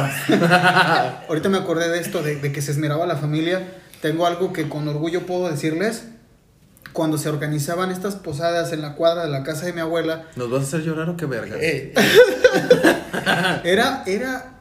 Ahorita 1.39 1.57
me 1.57 1.63
acordé 1.63 1.87
de 1.87 1.99
esto, 1.99 2.21
de, 2.21 2.35
de 2.35 2.51
que 2.51 2.61
se 2.61 2.71
esmeraba 2.71 3.07
la 3.07 3.15
familia. 3.15 3.65
Tengo 4.01 4.25
algo 4.25 4.51
que 4.51 4.67
con 4.67 4.85
orgullo 4.89 5.25
puedo 5.25 5.49
decirles. 5.49 6.03
Cuando 6.91 7.17
se 7.17 7.29
organizaban 7.29 7.91
estas 7.91 8.15
posadas 8.15 8.73
en 8.73 8.81
la 8.81 8.95
cuadra 8.95 9.23
de 9.23 9.29
la 9.29 9.43
casa 9.43 9.65
de 9.65 9.71
mi 9.71 9.79
abuela, 9.79 10.25
¿Nos 10.35 10.51
vas 10.51 10.59
a 10.59 10.63
hacer 10.65 10.81
llorar 10.81 11.07
o 11.07 11.15
qué 11.15 11.25
verga? 11.27 11.55
Eh, 11.61 11.93
era, 13.63 14.03
era 14.05 14.59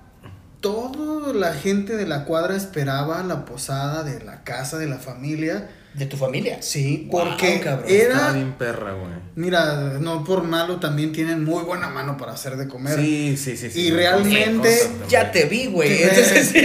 toda 0.61 1.33
la 1.33 1.53
gente 1.53 1.97
de 1.97 2.07
la 2.07 2.25
cuadra 2.25 2.55
esperaba 2.55 3.25
la 3.25 3.45
posada 3.45 4.05
de 4.05 4.23
la 4.25 4.45
casa 4.45 4.79
de 4.79 4.87
la 4.87 4.99
familia. 4.99 5.71
De 5.99 6.07
tu 6.07 6.17
familia. 6.17 6.63
Sí, 6.63 7.07
Wow, 7.11 7.25
porque 7.31 7.61
cabrón, 7.61 7.85
Estaba 7.89 8.21
era, 8.25 8.33
bien 8.33 8.53
perra, 8.53 8.93
güey. 8.93 9.13
mira, 9.35 9.75
no 10.01 10.25
por 10.25 10.45
malo 10.45 10.77
también 10.81 11.13
tienen 11.13 11.45
muy 11.45 11.65
buena 11.65 11.89
mano 11.89 12.17
para 12.17 12.33
hacer 12.33 12.57
de 12.57 12.69
comer. 12.69 12.99
Sí, 12.99 13.37
sí, 13.37 13.57
sí, 13.57 13.71
sí. 13.71 13.81
Y 13.81 13.91
realmente- 13.91 14.91
Ya 15.09 15.31
te 15.33 15.45
vi, 15.45 15.67
güey. 15.67 16.03
Entonces, 16.05 16.49
sí. 16.53 16.63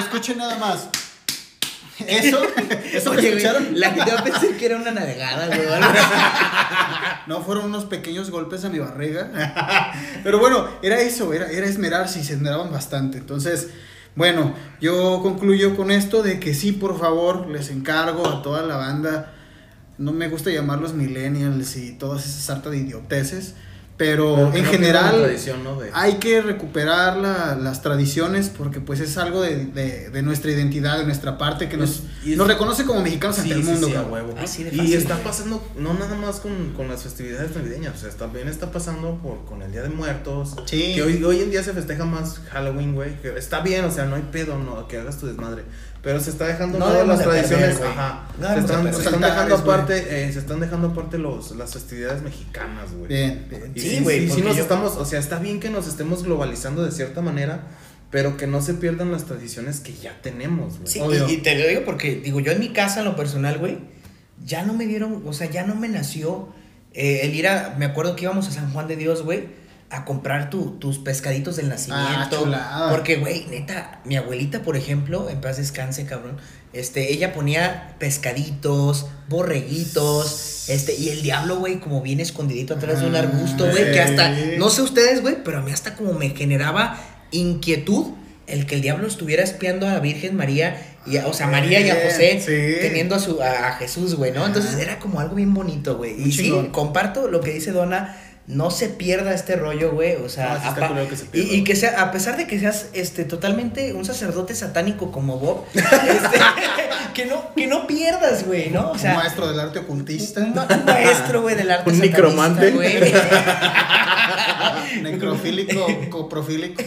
Escuchen 0.00 0.38
nada 0.38 0.58
más. 0.58 0.88
Eso, 2.06 2.40
eso 2.92 3.10
que 3.12 3.18
Oye, 3.18 3.30
güey, 3.32 3.42
escucharon. 3.44 3.68
la 3.80 3.90
gente 3.90 4.12
va 4.12 4.20
a 4.20 4.24
pensar 4.24 4.50
que 4.56 4.66
era 4.66 4.76
una 4.76 4.92
navegada, 4.92 5.46
güey. 5.48 5.60
No, 7.26 7.42
fueron 7.42 7.66
unos 7.66 7.84
pequeños 7.86 8.30
golpes 8.30 8.64
a 8.64 8.68
mi 8.68 8.78
barriga. 8.78 9.92
Pero 10.22 10.38
bueno, 10.38 10.68
era 10.82 11.00
eso, 11.00 11.32
era, 11.32 11.50
era 11.50 11.66
esmerarse 11.66 12.20
y 12.20 12.24
se 12.24 12.34
esmeraban 12.34 12.70
bastante. 12.70 13.18
Entonces, 13.18 13.68
bueno, 14.14 14.54
yo 14.80 15.20
concluyo 15.22 15.76
con 15.76 15.90
esto 15.90 16.22
de 16.22 16.40
que 16.40 16.54
sí, 16.54 16.72
por 16.72 16.98
favor, 16.98 17.48
les 17.48 17.70
encargo 17.70 18.26
a 18.26 18.42
toda 18.42 18.62
la 18.62 18.76
banda. 18.76 19.32
No 19.96 20.12
me 20.12 20.28
gusta 20.28 20.50
llamarlos 20.50 20.94
millennials 20.94 21.76
y 21.76 21.92
todas 21.92 22.24
esas 22.24 22.42
sartas 22.42 22.72
de 22.72 22.78
idioteces. 22.78 23.54
Pero, 23.98 24.54
en 24.54 24.64
general, 24.64 25.16
tradición, 25.22 25.64
¿no? 25.64 25.78
De- 25.80 25.90
hay 25.92 26.14
que 26.14 26.40
recuperar 26.40 27.16
la- 27.16 27.56
las 27.56 27.82
tradiciones 27.82 28.48
porque 28.48 28.80
pues 28.80 29.00
es 29.00 29.18
algo 29.18 29.42
de, 29.42 29.66
de- 29.66 30.08
de 30.10 30.22
nuestra 30.22 30.52
identidad, 30.52 30.98
de 30.98 31.04
nuestra 31.04 31.36
parte 31.36 31.68
que 31.68 31.76
nos, 31.76 32.04
nos 32.24 32.46
reconoce 32.46 32.84
como 32.84 33.02
mexicanos 33.02 33.40
ante 33.40 33.54
el 33.54 33.64
mundo. 33.64 33.88
sí, 33.88 33.94
huevo. 34.08 34.34
Así 34.40 34.62
de 34.62 34.74
y 34.84 34.94
está 34.94 35.16
pasando, 35.24 35.66
no 35.76 35.94
nada 35.94 36.14
más 36.14 36.36
con, 36.38 36.72
con 36.74 36.86
las 36.86 37.02
festividades 37.02 37.54
navideñas, 37.56 37.96
o 37.96 37.98
sea, 37.98 38.10
también 38.10 38.46
está 38.46 38.70
pasando 38.70 39.18
por, 39.20 39.44
con 39.44 39.62
el 39.62 39.72
Día 39.72 39.82
de 39.82 39.88
Muertos. 39.88 40.54
Sí. 40.66 40.92
Que 40.94 41.02
hoy, 41.02 41.24
hoy 41.24 41.40
en 41.42 41.50
día 41.50 41.64
se 41.64 41.72
festeja 41.72 42.04
más 42.04 42.38
Halloween, 42.52 42.94
güey. 42.94 43.10
Está 43.36 43.60
bien, 43.60 43.84
o 43.84 43.90
sea, 43.90 44.04
no 44.04 44.14
hay 44.14 44.28
pedo, 44.30 44.58
no, 44.58 44.86
que 44.86 44.98
hagas 44.98 45.18
tu 45.18 45.26
desmadre. 45.26 45.64
Pero 46.02 46.20
se 46.20 46.30
está 46.30 46.46
dejando 46.46 46.78
No 46.78 47.04
las 47.04 47.18
de 47.18 47.24
tradiciones, 47.24 47.66
perder, 47.66 47.78
güey. 47.78 47.90
ajá. 47.90 48.28
No 48.40 48.48
se 48.48 48.54
de 48.54 48.60
están, 48.60 48.94
se 48.94 49.10
dejando 49.26 49.54
aparte, 49.56 50.24
eh, 50.28 50.32
se 50.32 50.38
están 50.38 50.60
dejando 50.60 50.88
aparte 50.88 51.18
los, 51.18 51.50
las 51.56 51.72
festividades 51.72 52.22
mexicanas, 52.22 52.92
güey. 52.92 53.08
Bien, 53.08 53.46
bien. 53.50 53.72
Y 53.74 53.80
Sí, 53.80 54.00
güey, 54.00 54.20
sí, 54.20 54.26
sí 54.26 54.30
porque 54.34 54.44
nos 54.48 54.56
yo- 54.56 54.62
estamos, 54.62 54.96
o 54.96 55.04
sea, 55.04 55.18
está 55.18 55.38
bien 55.40 55.58
que 55.58 55.70
nos 55.70 55.88
estemos 55.88 56.22
globalizando 56.22 56.84
de 56.84 56.92
cierta 56.92 57.20
manera, 57.20 57.62
pero 58.10 58.36
que 58.36 58.46
no 58.46 58.62
se 58.62 58.74
pierdan 58.74 59.10
las 59.10 59.24
tradiciones 59.24 59.80
que 59.80 59.92
ya 59.92 60.16
tenemos, 60.22 60.76
güey. 60.78 60.86
Sí, 60.88 61.00
Obvio. 61.00 61.28
y, 61.28 61.32
y 61.32 61.36
te 61.38 61.56
lo 61.58 61.66
digo 61.66 61.82
porque, 61.84 62.16
digo, 62.16 62.38
yo 62.40 62.52
en 62.52 62.60
mi 62.60 62.68
casa, 62.68 63.00
en 63.00 63.04
lo 63.06 63.16
personal, 63.16 63.58
güey, 63.58 63.78
ya 64.46 64.62
no 64.64 64.72
me 64.74 64.86
dieron, 64.86 65.24
o 65.26 65.32
sea, 65.32 65.50
ya 65.50 65.66
no 65.66 65.74
me 65.74 65.88
nació 65.88 66.48
eh, 66.94 67.20
el 67.24 67.34
ir 67.34 67.48
a, 67.48 67.74
me 67.76 67.84
acuerdo 67.84 68.14
que 68.16 68.22
íbamos 68.22 68.46
a 68.48 68.50
San 68.52 68.72
Juan 68.72 68.86
de 68.88 68.96
Dios, 68.96 69.22
güey, 69.24 69.48
a 69.90 70.04
comprar 70.04 70.50
tu- 70.50 70.72
tus 70.78 70.98
pescaditos 70.98 71.56
del 71.56 71.68
nacimiento. 71.70 72.42
chulada. 72.44 72.90
porque, 72.90 73.16
güey, 73.16 73.46
neta, 73.50 74.00
mi 74.04 74.16
abuelita, 74.16 74.60
por 74.62 74.76
ejemplo, 74.76 75.30
en 75.30 75.40
paz 75.40 75.56
descanse, 75.56 76.04
cabrón, 76.04 76.36
este, 76.74 77.12
ella 77.12 77.32
ponía 77.32 77.94
pescaditos, 77.98 79.06
borreguitos, 79.28 80.68
este, 80.68 80.94
y 80.94 81.08
el 81.10 81.22
diablo, 81.22 81.56
güey, 81.58 81.80
como 81.80 82.02
bien 82.02 82.20
escondidito 82.20 82.74
atrás 82.74 83.00
de 83.00 83.06
un 83.06 83.16
Ah, 83.16 83.20
arbusto, 83.20 83.68
güey, 83.70 83.92
que 83.92 84.00
hasta, 84.00 84.30
no 84.58 84.68
sé 84.70 84.82
ustedes, 84.82 85.22
güey, 85.22 85.36
pero 85.44 85.58
a 85.58 85.62
mí 85.62 85.72
hasta 85.72 85.94
como 85.94 86.12
me 86.12 86.30
generaba 86.30 86.98
inquietud 87.30 88.08
el 88.46 88.64
que 88.66 88.76
el 88.76 88.80
diablo 88.80 89.06
estuviera 89.06 89.42
espiando 89.42 89.86
a 89.86 89.92
la 89.94 90.00
Virgen 90.00 90.34
María, 90.36 90.76
y 91.06 91.18
a- 91.18 91.26
o 91.26 91.34
sea, 91.34 91.46
a 91.46 91.50
María 91.50 91.80
y 91.80 91.90
a 91.90 91.94
José, 91.96 92.40
Sí. 92.44 92.80
teniendo 92.86 93.14
a, 93.14 93.18
su, 93.18 93.42
a, 93.42 93.68
a 93.68 93.72
Jesús, 93.76 94.14
güey, 94.14 94.32
¿no? 94.32 94.46
Entonces 94.46 94.74
era 94.78 94.98
como 94.98 95.20
algo 95.20 95.34
bien 95.36 95.52
bonito, 95.52 95.96
güey. 95.98 96.14
Y 96.22 96.32
sí, 96.32 96.50
comparto 96.72 97.28
lo 97.28 97.40
que 97.42 97.52
dice 97.52 97.72
Donna, 97.72 98.16
no 98.48 98.70
se 98.70 98.88
pierda 98.88 99.34
este 99.34 99.56
rollo, 99.56 99.92
güey, 99.92 100.16
o 100.16 100.28
sea, 100.28 100.58
No, 100.58 100.70
apa- 100.70 101.06
que 101.08 101.16
se 101.16 101.24
y, 101.24 101.28
pierda, 101.28 101.52
y 101.54 101.64
que 101.64 101.76
sea, 101.76 102.02
a 102.02 102.10
pesar 102.10 102.36
de 102.38 102.46
que 102.46 102.58
seas 102.58 102.86
este 102.94 103.24
totalmente 103.24 103.92
un 103.92 104.04
sacerdote 104.06 104.54
satánico 104.54 105.12
como 105.12 105.38
Bob, 105.38 105.64
este, 105.74 106.38
que 107.14 107.26
no, 107.26 107.52
que 107.54 107.66
no 107.66 107.86
pierdas, 107.86 108.46
güey, 108.46 108.70
¿no? 108.70 108.90
O 108.90 108.94
un 108.94 109.02
maestro 109.02 109.48
del 109.48 109.60
arte 109.60 109.80
ocultista, 109.80 110.40
un, 110.40 110.58
un 110.58 110.84
maestro, 110.86 111.42
güey, 111.42 111.56
del 111.56 111.70
arte 111.70 111.90
Un 111.90 111.96
satanista, 111.96 112.18
necromante. 112.22 112.70
güey. 112.70 112.98
necrofílico, 115.02 115.86
coprofílico. 116.10 116.82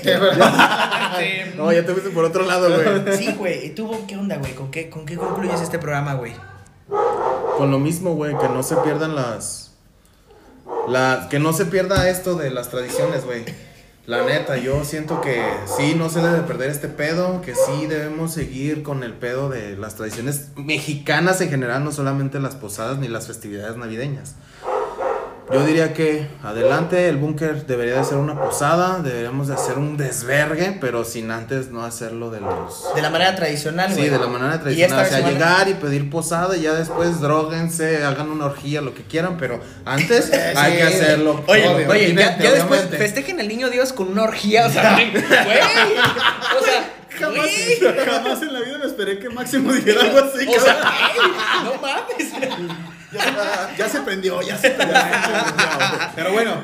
No, 1.58 1.72
ya 1.72 1.86
te 1.86 1.92
fuiste 1.92 2.10
por 2.10 2.26
otro 2.26 2.46
lado, 2.46 2.70
güey. 2.74 3.18
Sí, 3.18 3.34
güey. 3.38 3.68
¿Y 3.68 3.70
tú, 3.70 3.88
Bob, 3.88 4.06
qué 4.08 4.18
onda, 4.18 4.38
güey? 4.38 4.54
¿Con 4.54 4.72
qué, 4.72 4.90
¿Con 4.90 5.06
qué 5.06 5.16
concluyes 5.16 5.62
este 5.62 5.80
programa, 5.80 6.16
güey? 6.16 6.34
Con 7.58 7.72
lo 7.72 7.80
mismo, 7.80 8.16
güey, 8.16 8.38
que 8.38 8.50
no 8.50 8.64
se 8.64 8.76
pierdan 8.78 9.16
las. 9.16 9.71
La, 10.88 11.28
que 11.30 11.40
no 11.40 11.54
se 11.54 11.66
pierda 11.66 12.10
esto 12.10 12.36
de 12.36 12.50
las 12.50 12.70
tradiciones, 12.70 13.26
güey. 13.26 13.44
La 14.08 14.26
neta, 14.26 14.58
yo 14.58 14.84
siento 14.84 15.22
que 15.22 15.44
sí, 15.78 15.94
no 15.96 16.10
se 16.10 16.22
debe 16.22 16.40
perder 16.40 16.72
este 16.72 16.88
pedo, 16.88 17.42
que 17.42 17.54
sí 17.54 17.86
debemos 17.86 18.34
seguir 18.34 18.82
con 18.82 19.04
el 19.04 19.14
pedo 19.14 19.48
de 19.48 19.78
las 19.78 19.96
tradiciones 19.96 20.50
mexicanas 20.56 21.40
en 21.40 21.50
general, 21.50 21.84
no 21.84 21.92
solamente 21.92 22.40
las 22.40 22.56
posadas 22.56 22.98
ni 22.98 23.08
las 23.08 23.28
festividades 23.28 23.78
navideñas. 23.78 24.36
Yo 25.54 25.66
diría 25.66 25.94
que 25.94 26.28
adelante, 26.44 27.10
el 27.10 27.18
búnker 27.18 27.66
debería 27.66 27.96
de 27.96 28.04
ser 28.06 28.18
una 28.18 28.40
posada, 28.40 29.00
deberíamos 29.00 29.48
de 29.50 29.54
hacer 29.56 29.78
un 29.78 29.98
desvergue, 29.98 30.78
pero 30.80 31.04
sin 31.04 31.30
antes 31.30 31.70
no 31.72 31.84
hacerlo 31.84 32.30
de 32.32 32.40
los... 32.40 32.94
De 32.96 33.02
la 33.02 33.10
manera 33.10 33.36
tradicional, 33.36 33.94
Sí, 33.94 34.08
de 34.08 34.18
la 34.18 34.28
manera 34.28 34.60
tradicional. 34.62 35.00
O 35.06 35.10
sea, 35.10 35.18
semana- 35.18 35.34
llegar 35.34 35.68
y 35.70 35.74
pedir 35.74 36.10
posada 36.10 36.56
y 36.56 36.62
ya 36.62 36.74
después 36.74 37.20
droguense, 37.20 38.04
hagan 38.04 38.30
una 38.30 38.46
orgía, 38.46 38.82
lo 38.82 38.94
que 38.94 39.04
quieran, 39.04 39.38
pero 39.38 39.60
antes 39.86 40.32
hay 40.56 40.78
que 40.78 40.84
hacerlo. 40.84 41.44
Oye, 41.48 41.68
Obvio, 41.68 41.90
oye, 41.90 42.14
ya, 42.14 42.14
obviamente, 42.14 42.44
ya 42.44 42.52
después 42.54 42.88
festejen 42.90 43.40
al 43.40 43.48
niño 43.48 43.70
Dios 43.70 43.92
con 43.92 44.08
una 44.10 44.24
orgía, 44.24 44.68
o 44.68 44.70
sea, 44.70 44.94
güey. 44.96 45.18
O 45.18 46.64
sea, 46.64 46.94
Jamás, 47.20 48.42
en 48.42 48.54
la 48.54 48.62
vida 48.62 48.78
me 48.80 48.86
esperé 48.86 49.20
que 49.20 49.30
Máximo 49.30 49.72
dijera 49.74 50.02
algo 50.02 50.20
así. 50.20 50.48
O 50.48 50.60
sea, 50.60 50.80
no 51.66 51.74
mames. 51.76 52.32
Ya, 53.12 53.76
ya 53.78 53.90
se 53.90 54.02
prendió, 54.02 54.42
ya 54.42 54.58
se 54.58 54.72
prendió. 54.72 54.98
Pero 56.16 56.32
bueno, 56.34 56.64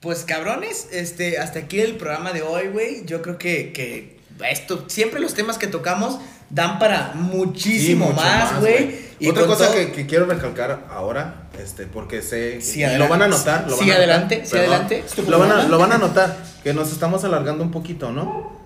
Pues 0.00 0.24
cabrones, 0.24 0.88
este, 0.92 1.38
hasta 1.38 1.58
aquí 1.60 1.80
el 1.80 1.96
programa 1.96 2.32
de 2.32 2.42
hoy, 2.42 2.68
güey. 2.68 3.04
Yo 3.04 3.20
creo 3.22 3.36
que, 3.38 3.72
que 3.72 4.20
esto, 4.48 4.84
siempre 4.88 5.18
los 5.20 5.34
temas 5.34 5.58
que 5.58 5.66
tocamos 5.66 6.18
dan 6.50 6.78
para 6.78 7.12
muchísimo 7.14 8.12
más, 8.12 8.60
güey. 8.60 9.08
Otra 9.28 9.46
cosa 9.46 9.66
todo- 9.66 9.74
que, 9.74 9.90
que 9.92 10.06
quiero 10.06 10.26
recalcar 10.26 10.86
ahora, 10.90 11.48
este, 11.60 11.86
porque 11.86 12.22
sé, 12.22 12.60
Sí, 12.60 12.84
y 12.84 12.96
lo 12.96 13.08
van 13.08 13.22
a 13.22 13.28
notar, 13.28 13.64
lo 13.68 13.74
Sí, 13.76 13.80
van 13.80 13.90
a 13.90 13.94
adelante, 13.96 14.36
notar, 14.36 14.46
sí, 14.48 14.52
perdón. 14.56 14.74
adelante. 14.84 15.04
Lo 15.26 15.38
van, 15.40 15.50
a, 15.50 15.62
lo 15.64 15.78
van 15.78 15.92
a 15.92 15.98
notar, 15.98 16.36
que 16.62 16.72
nos 16.72 16.92
estamos 16.92 17.24
alargando 17.24 17.64
un 17.64 17.72
poquito, 17.72 18.12
¿no? 18.12 18.57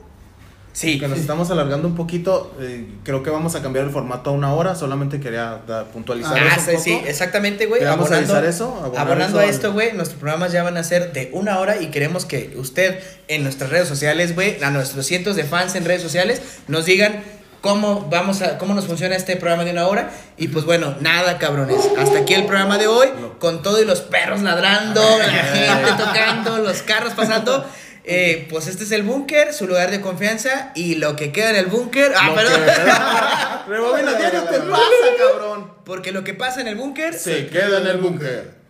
Sí. 0.72 0.98
Que 0.98 1.06
nos 1.06 1.18
estamos 1.18 1.50
alargando 1.50 1.86
un 1.86 1.94
poquito. 1.94 2.54
eh, 2.60 2.86
creo 3.04 3.22
que 3.22 3.28
vamos 3.30 3.54
a 3.54 3.62
cambiar 3.62 3.84
el 3.84 3.90
formato 3.90 4.30
a 4.30 4.32
una 4.32 4.54
hora. 4.54 4.74
Solamente 4.74 5.20
quería 5.20 5.60
da- 5.66 5.84
puntualizar 5.84 6.36
Ah, 6.38 6.56
eso. 6.56 6.70
sí, 6.70 6.76
un 6.76 6.82
sí, 6.82 6.92
poco. 6.96 7.06
exactamente, 7.08 7.66
güey. 7.66 7.80
¿Queremos 7.80 8.06
Abonando, 8.06 8.34
avisar 8.34 8.48
eso? 8.48 8.92
Abonando 8.96 9.38
a 9.38 9.44
esto, 9.44 9.72
güey, 9.72 9.92
nuestros 9.92 10.18
programas 10.18 10.50
ya 10.52 10.62
van 10.62 10.76
a 10.78 10.84
ser 10.84 11.12
de 11.12 11.28
una 11.34 11.58
hora 11.58 11.80
y 11.80 11.88
queremos 11.88 12.24
que 12.24 12.54
usted 12.56 12.98
en 13.28 13.42
nuestras 13.42 13.68
redes 13.70 13.86
sociales, 13.88 14.34
güey, 14.34 14.62
a 14.62 14.70
nuestros 14.70 15.04
cientos 15.06 15.36
de 15.36 15.44
fans 15.44 15.74
en 15.74 15.84
redes 15.84 16.00
sociales, 16.02 16.40
nos 16.68 16.86
digan 16.86 17.22
cómo 17.60 18.08
vamos 18.10 18.42
a, 18.42 18.58
cómo 18.58 18.74
nos 18.74 18.86
funciona 18.86 19.14
este 19.14 19.36
programa 19.36 19.64
de 19.64 19.70
una 19.72 19.86
hora. 19.86 20.10
Y 20.38 20.48
pues 20.48 20.64
bueno, 20.64 20.94
nada, 21.00 21.36
cabrones. 21.38 21.78
Hasta 21.98 22.20
aquí 22.20 22.32
el 22.34 22.44
programa 22.46 22.78
de 22.78 22.86
hoy, 22.86 23.08
con 23.38 23.62
todo 23.62 23.80
y 23.80 23.84
los 23.84 24.00
perros 24.00 24.40
ladrando, 24.42 25.00
la 25.18 25.24
gente 25.84 26.02
tocando, 26.02 26.58
los 26.58 26.82
carros 26.82 27.12
pasando. 27.12 27.64
Eh, 28.04 28.48
pues 28.50 28.66
este 28.66 28.84
es 28.84 28.90
el 28.90 29.04
búnker, 29.04 29.52
su 29.52 29.66
lugar 29.66 29.90
de 29.90 30.00
confianza 30.00 30.72
y 30.74 30.96
lo 30.96 31.14
que 31.14 31.30
queda 31.30 31.50
en 31.50 31.56
el 31.56 31.66
búnker. 31.66 32.12
Ah, 32.16 32.32
perdón. 32.34 32.60
Rebobina 33.68 34.14
diario 34.14 34.42
te 34.44 34.58
pasa, 34.58 34.82
cabrón. 35.18 35.70
Porque 35.84 36.10
lo 36.10 36.24
que 36.24 36.34
pasa 36.34 36.60
en 36.60 36.68
el 36.68 36.76
búnker 36.76 37.14
Se 37.14 37.46
queda 37.46 37.78
en 37.80 37.86
el 37.86 37.98
búnker. 37.98 38.61